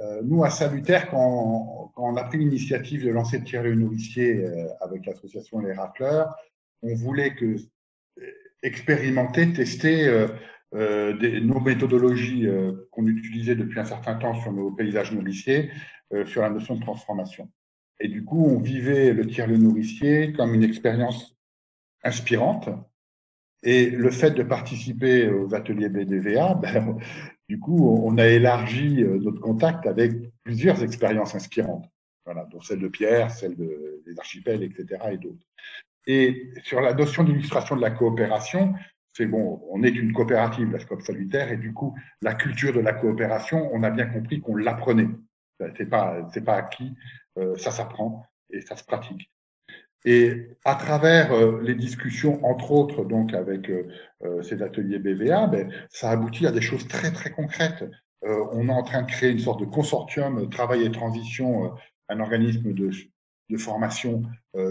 Euh, 0.00 0.22
Nous 0.24 0.44
à 0.44 0.50
Salutaire, 0.50 1.10
quand, 1.10 1.92
on 1.96 2.16
a 2.16 2.24
pris 2.24 2.38
l'initiative 2.38 3.04
de 3.04 3.10
lancer 3.10 3.38
le 3.38 3.44
tiers 3.44 3.64
nourricier 3.64 4.44
euh, 4.44 4.66
avec 4.80 5.06
l'association 5.06 5.60
Les 5.60 5.72
Racleurs, 5.72 6.32
on 6.82 6.94
voulait 6.94 7.34
expérimenter, 8.62 9.52
tester 9.52 10.26
nos 10.72 11.60
méthodologies 11.60 12.46
qu'on 12.90 13.06
utilisait 13.06 13.54
depuis 13.54 13.80
un 13.80 13.86
certain 13.86 14.16
temps 14.16 14.38
sur 14.42 14.52
nos 14.52 14.70
paysages 14.70 15.12
nourriciers, 15.12 15.70
sur 16.26 16.42
la 16.42 16.50
notion 16.50 16.76
de 16.76 16.80
transformation. 16.80 17.50
Et 18.00 18.08
du 18.08 18.24
coup, 18.24 18.44
on 18.44 18.58
vivait 18.58 19.12
le 19.12 19.26
tiers-lieu 19.26 19.56
nourricier 19.56 20.32
comme 20.32 20.54
une 20.54 20.64
expérience 20.64 21.36
inspirante. 22.02 22.68
Et 23.62 23.88
le 23.88 24.10
fait 24.10 24.32
de 24.32 24.42
participer 24.42 25.28
aux 25.30 25.54
ateliers 25.54 25.88
BDVA, 25.88 26.54
ben, 26.62 26.98
du 27.48 27.58
coup, 27.58 27.98
on 28.04 28.18
a 28.18 28.26
élargi 28.26 29.04
notre 29.04 29.40
contact 29.40 29.86
avec 29.86 30.12
plusieurs 30.42 30.82
expériences 30.82 31.34
inspirantes. 31.34 31.88
Voilà, 32.24 32.46
dont 32.50 32.60
celle 32.60 32.80
de 32.80 32.88
Pierre, 32.88 33.30
celle 33.30 33.54
de, 33.54 34.02
des 34.06 34.18
archipels, 34.18 34.62
etc. 34.62 35.02
et 35.12 35.18
d'autres. 35.18 35.44
Et 36.06 36.52
sur 36.62 36.80
la 36.80 36.94
notion 36.94 37.22
d'illustration 37.22 37.76
de 37.76 37.82
la 37.82 37.90
coopération, 37.90 38.74
c'est 39.12 39.26
bon, 39.26 39.62
on 39.70 39.82
est 39.82 39.90
une 39.90 40.12
coopérative, 40.12 40.72
la 40.72 40.80
SCOP 40.80 41.02
Salutaire, 41.02 41.52
et 41.52 41.56
du 41.56 41.72
coup, 41.72 41.94
la 42.22 42.34
culture 42.34 42.72
de 42.72 42.80
la 42.80 42.92
coopération, 42.92 43.70
on 43.72 43.82
a 43.82 43.90
bien 43.90 44.06
compris 44.06 44.40
qu'on 44.40 44.56
l'apprenait. 44.56 45.08
C'est 45.76 45.86
pas, 45.86 46.28
c'est 46.32 46.44
pas 46.44 46.56
acquis, 46.56 46.94
euh, 47.38 47.56
ça 47.56 47.70
s'apprend 47.70 48.26
et 48.50 48.60
ça 48.60 48.76
se 48.76 48.84
pratique. 48.84 49.30
Et 50.04 50.48
à 50.64 50.74
travers 50.74 51.32
euh, 51.32 51.62
les 51.62 51.74
discussions, 51.74 52.44
entre 52.44 52.72
autres, 52.72 53.04
donc 53.04 53.32
avec 53.32 53.70
euh, 53.70 53.88
euh 54.24 54.42
ces 54.42 54.62
ateliers 54.62 54.98
BVA, 54.98 55.46
ben, 55.46 55.72
ça 55.88 56.10
aboutit 56.10 56.46
à 56.46 56.52
des 56.52 56.60
choses 56.60 56.86
très 56.88 57.10
très 57.10 57.30
concrètes. 57.30 57.84
Euh, 58.24 58.44
on 58.52 58.68
est 58.68 58.72
en 58.72 58.82
train 58.82 59.02
de 59.02 59.10
créer 59.10 59.30
une 59.30 59.38
sorte 59.38 59.60
de 59.60 59.64
consortium 59.64 60.50
travail 60.50 60.84
et 60.84 60.90
transition, 60.92 61.64
euh, 61.64 61.68
un 62.10 62.20
organisme 62.20 62.74
de, 62.74 62.90
de 63.48 63.56
formation 63.56 64.22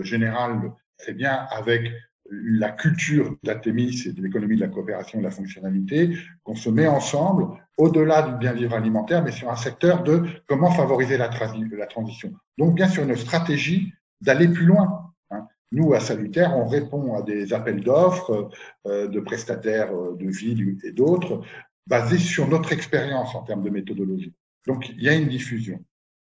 générale, 0.02 0.72
c'est 0.98 1.14
bien 1.14 1.48
avec 1.52 1.92
la 2.30 2.72
culture 2.72 3.36
d'Atémis 3.44 4.04
et 4.08 4.14
de 4.14 4.22
l'économie 4.22 4.56
de 4.56 4.62
la 4.62 4.68
coopération 4.68 5.20
et 5.20 5.22
de 5.22 5.28
la 5.28 5.32
fonctionnalité, 5.32 6.16
qu'on 6.44 6.56
se 6.56 6.70
met 6.70 6.88
ensemble 6.88 7.48
au-delà 7.78 8.22
du 8.22 8.36
bien 8.38 8.54
vivre 8.54 8.76
alimentaire, 8.76 9.24
mais 9.24 9.32
sur 9.32 9.50
un 9.50 9.56
secteur 9.56 10.04
de 10.04 10.24
comment 10.48 10.72
favoriser 10.72 11.18
la, 11.18 11.30
la 11.30 11.88
transition. 11.88 12.34
Donc, 12.58 12.76
bien 12.76 12.88
sûr, 12.88 13.04
une 13.04 13.16
stratégie 13.16 13.94
d'aller 14.22 14.48
plus 14.48 14.66
loin. 14.66 15.12
Hein. 15.32 15.48
Nous, 15.72 15.94
à 15.94 16.00
Salutaire, 16.00 16.56
on 16.56 16.68
répond 16.68 17.16
à 17.16 17.24
des 17.24 17.54
appels 17.54 17.82
d'offres 17.82 18.50
euh, 18.88 19.08
de 19.08 19.20
prestataires 19.20 19.94
euh, 19.94 20.16
de 20.16 20.30
villes 20.30 20.78
et 20.84 20.92
d'autres, 20.92 21.42
basés 21.88 22.20
sur 22.20 22.48
notre 22.48 22.72
expérience 22.72 23.36
en 23.36 23.44
termes 23.44 23.64
de 23.64 23.70
méthodologie. 23.70 24.34
Donc, 24.66 24.90
il 24.90 25.04
y 25.04 25.10
a 25.10 25.14
une 25.14 25.28
diffusion. 25.28 25.84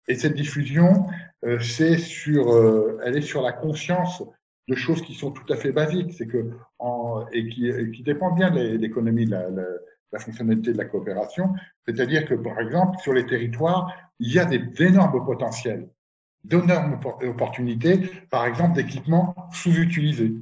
Et 0.08 0.16
cette 0.16 0.34
diffusion, 0.34 1.06
euh, 1.46 1.60
c'est 1.60 1.98
sur, 1.98 3.00
elle 3.06 3.16
est 3.16 3.22
sur 3.22 3.42
la 3.42 3.52
conscience 3.52 4.24
de 4.68 4.76
choses 4.76 5.02
qui 5.02 5.14
sont 5.14 5.32
tout 5.32 5.52
à 5.52 5.56
fait 5.56 5.72
basiques, 5.72 6.14
c'est 6.14 6.28
que 6.28 6.52
en, 6.80 7.26
et, 7.32 7.48
qui, 7.50 7.72
qui 7.92 8.04
dépendent 8.04 8.36
bien 8.36 8.52
de 8.52 8.78
l'économie 8.78 9.26
de 9.26 9.32
la, 9.32 9.50
la, 9.50 10.20
fonctionnalité 10.20 10.74
de 10.74 10.78
la 10.78 10.86
coopération, 10.86 11.54
c'est-à-dire 11.86 12.26
que 12.26 12.36
par 12.36 12.60
exemple 12.60 12.98
sur 13.00 13.14
les 13.14 13.26
territoires, 13.26 13.92
il 14.20 14.32
y 14.32 14.40
a 14.40 14.46
des 14.46 14.62
énormes 14.80 15.26
potentiels, 15.26 15.90
d'énormes 16.44 17.00
opportunités, 17.24 18.00
par 18.30 18.46
exemple 18.46 18.76
d'équipements 18.76 19.36
sous-utilisés. 19.52 20.34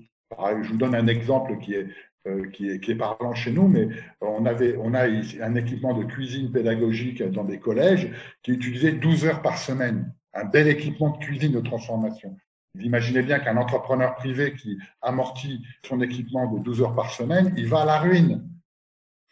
Je 0.61 0.69
vous 0.69 0.77
donne 0.77 0.95
un 0.95 1.07
exemple 1.07 1.57
qui 1.59 1.73
est 1.73 1.87
euh, 2.27 2.51
qui, 2.51 2.69
est, 2.69 2.79
qui 2.79 2.91
est 2.91 2.95
parlant 2.95 3.33
chez 3.33 3.51
nous, 3.51 3.67
mais 3.67 3.87
on, 4.21 4.45
avait, 4.45 4.77
on 4.77 4.93
a 4.93 5.07
un 5.07 5.55
équipement 5.55 5.97
de 5.97 6.03
cuisine 6.03 6.51
pédagogique 6.51 7.23
dans 7.23 7.43
des 7.43 7.57
collèges 7.57 8.11
qui 8.43 8.51
est 8.51 8.53
utilisé 8.53 8.91
12 8.91 9.25
heures 9.25 9.41
par 9.41 9.57
semaine. 9.57 10.13
Un 10.35 10.45
bel 10.45 10.67
équipement 10.67 11.09
de 11.09 11.17
cuisine 11.17 11.51
de 11.51 11.61
transformation. 11.61 12.37
Vous 12.75 12.81
imaginez 12.81 13.21
bien 13.21 13.39
qu'un 13.39 13.57
entrepreneur 13.57 14.15
privé 14.15 14.53
qui 14.53 14.77
amortit 15.01 15.65
son 15.85 16.01
équipement 16.01 16.47
de 16.51 16.59
12 16.59 16.81
heures 16.81 16.95
par 16.95 17.11
semaine, 17.11 17.53
il 17.57 17.67
va 17.67 17.81
à 17.81 17.85
la 17.85 17.99
ruine. 17.99 18.47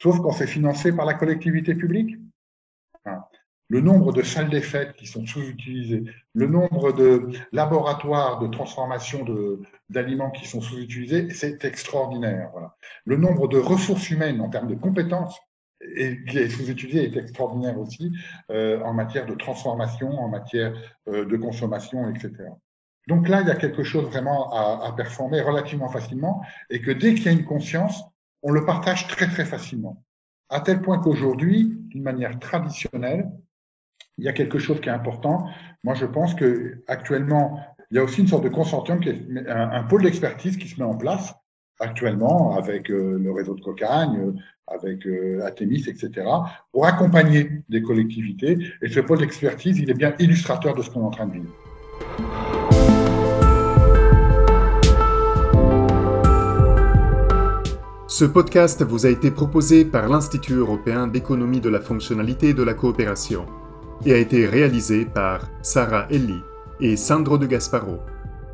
Sauf 0.02 0.20
quand 0.20 0.32
c'est 0.32 0.48
financé 0.48 0.92
par 0.94 1.06
la 1.06 1.14
collectivité 1.14 1.76
publique. 1.76 2.18
Le 3.72 3.82
nombre 3.82 4.12
de 4.12 4.24
salles 4.24 4.50
des 4.50 4.62
fêtes 4.62 4.94
qui 4.94 5.06
sont 5.06 5.28
sous-utilisées, 5.28 6.04
le 6.34 6.48
nombre 6.48 6.92
de 6.92 7.30
laboratoires 7.52 8.40
de 8.40 8.48
transformation 8.48 9.24
d'aliments 9.90 10.32
qui 10.32 10.48
sont 10.48 10.60
sous-utilisés, 10.60 11.30
c'est 11.30 11.64
extraordinaire. 11.66 12.52
Le 13.06 13.18
nombre 13.18 13.48
de 13.48 13.60
ressources 13.60 14.10
humaines 14.10 14.42
en 14.42 14.50
termes 14.50 14.68
de 14.68 14.76
compétences 14.76 15.40
et 15.82 16.24
qui 16.26 16.40
est 16.40 16.50
sous-utilisé 16.50 17.06
est 17.06 17.18
extraordinaire 17.18 17.80
aussi 17.80 18.12
euh, 18.52 18.82
en 18.82 18.94
matière 18.94 19.28
de 19.28 19.36
transformation, 19.36 20.20
en 20.20 20.28
matière 20.28 20.74
euh, 21.08 21.26
de 21.26 21.38
consommation, 21.38 22.10
etc. 22.10 22.50
Donc 23.10 23.28
là, 23.28 23.42
il 23.42 23.48
y 23.48 23.52
a 23.52 23.56
quelque 23.56 23.84
chose 23.84 24.06
vraiment 24.06 24.54
à, 24.54 24.94
performer 24.96 25.42
relativement 25.42 25.90
facilement 25.90 26.44
et 26.70 26.80
que 26.80 26.92
dès 26.92 27.16
qu'il 27.16 27.26
y 27.26 27.30
a 27.30 27.32
une 27.32 27.44
conscience, 27.44 28.04
on 28.44 28.52
le 28.52 28.66
partage 28.66 29.08
très 29.08 29.28
très 29.28 29.46
facilement. 29.46 30.04
À 30.50 30.62
tel 30.62 30.80
point 30.82 31.00
qu'aujourd'hui, 31.00 31.76
d'une 31.88 32.04
manière 32.04 32.38
traditionnelle, 32.38 33.32
il 34.20 34.26
y 34.26 34.28
a 34.28 34.34
quelque 34.34 34.60
chose 34.60 34.80
qui 34.80 34.90
est 34.90 34.92
important. 34.92 35.48
Moi, 35.84 35.96
je 35.96 36.06
pense 36.06 36.36
que 36.36 36.84
actuellement, 36.88 37.60
il 37.90 37.98
y 37.98 38.00
a 38.00 38.04
aussi 38.04 38.22
une 38.22 38.28
sorte 38.28 38.44
de 38.44 38.50
consortium, 38.50 39.00
qui 39.00 39.10
est 39.10 39.48
un, 39.48 39.84
pôle 39.84 40.04
d'expertise 40.04 40.56
qui 40.58 40.68
se 40.68 40.80
met 40.80 40.86
en 40.86 40.96
place 40.96 41.34
actuellement 41.80 42.56
avec 42.58 42.92
euh, 42.92 43.18
le 43.18 43.32
réseau 43.32 43.56
de 43.56 43.62
Cocagne, 43.62 44.20
euh, 44.20 44.34
avec 44.68 45.08
euh, 45.08 45.50
etc., 45.60 46.10
pour 46.72 46.86
accompagner 46.86 47.64
des 47.70 47.82
collectivités. 47.82 48.60
Et 48.84 48.90
ce 48.90 49.00
pôle 49.00 49.20
d'expertise, 49.20 49.80
il 49.80 49.90
est 49.90 49.96
bien 49.98 50.14
illustrateur 50.20 50.76
de 50.76 50.84
ce 50.84 50.92
qu'on 50.92 51.02
est 51.02 51.06
en 51.06 51.12
train 51.12 51.26
de 51.26 51.34
vivre. 51.34 52.49
Ce 58.20 58.26
podcast 58.26 58.84
vous 58.84 59.06
a 59.06 59.10
été 59.10 59.32
proposé 59.32 59.86
par 59.86 60.10
l'Institut 60.10 60.56
européen 60.56 61.08
d'économie 61.08 61.62
de 61.62 61.70
la 61.70 61.80
fonctionnalité 61.80 62.50
et 62.50 62.54
de 62.54 62.64
la 62.64 62.74
coopération 62.74 63.46
et 64.06 64.12
a 64.12 64.18
été 64.18 64.46
réalisé 64.46 65.06
par 65.06 65.48
Sarah 65.62 66.06
Elli 66.12 66.42
et 66.82 66.98
Sandro 66.98 67.38
de 67.38 67.46
Gasparo, 67.46 68.00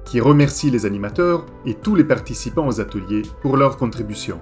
qui 0.04 0.22
remercient 0.22 0.70
les 0.70 0.86
animateurs 0.86 1.48
et 1.66 1.74
tous 1.74 1.96
les 1.96 2.04
participants 2.04 2.68
aux 2.68 2.80
ateliers 2.80 3.24
pour 3.42 3.58
leur 3.58 3.78
contribution. 3.78 4.40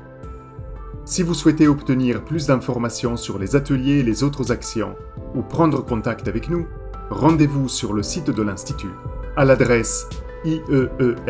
Si 1.06 1.24
vous 1.24 1.34
souhaitez 1.34 1.70
obtenir 1.70 2.26
plus 2.26 2.48
d'informations 2.48 3.16
sur 3.16 3.40
les 3.40 3.56
ateliers 3.56 4.00
et 4.00 4.04
les 4.04 4.24
autres 4.26 4.52
actions 4.52 4.98
ou 5.36 5.42
prendre 5.42 5.86
contact 5.86 6.28
avec 6.28 6.50
nous, 6.50 6.68
rendez-vous 7.10 7.70
sur 7.70 7.94
le 7.94 8.04
site 8.04 8.30
de 8.30 8.42
l'Institut 8.42 8.92
à 9.38 9.46
l'adresse 9.46 10.06
ieefc.eu. 10.44 11.24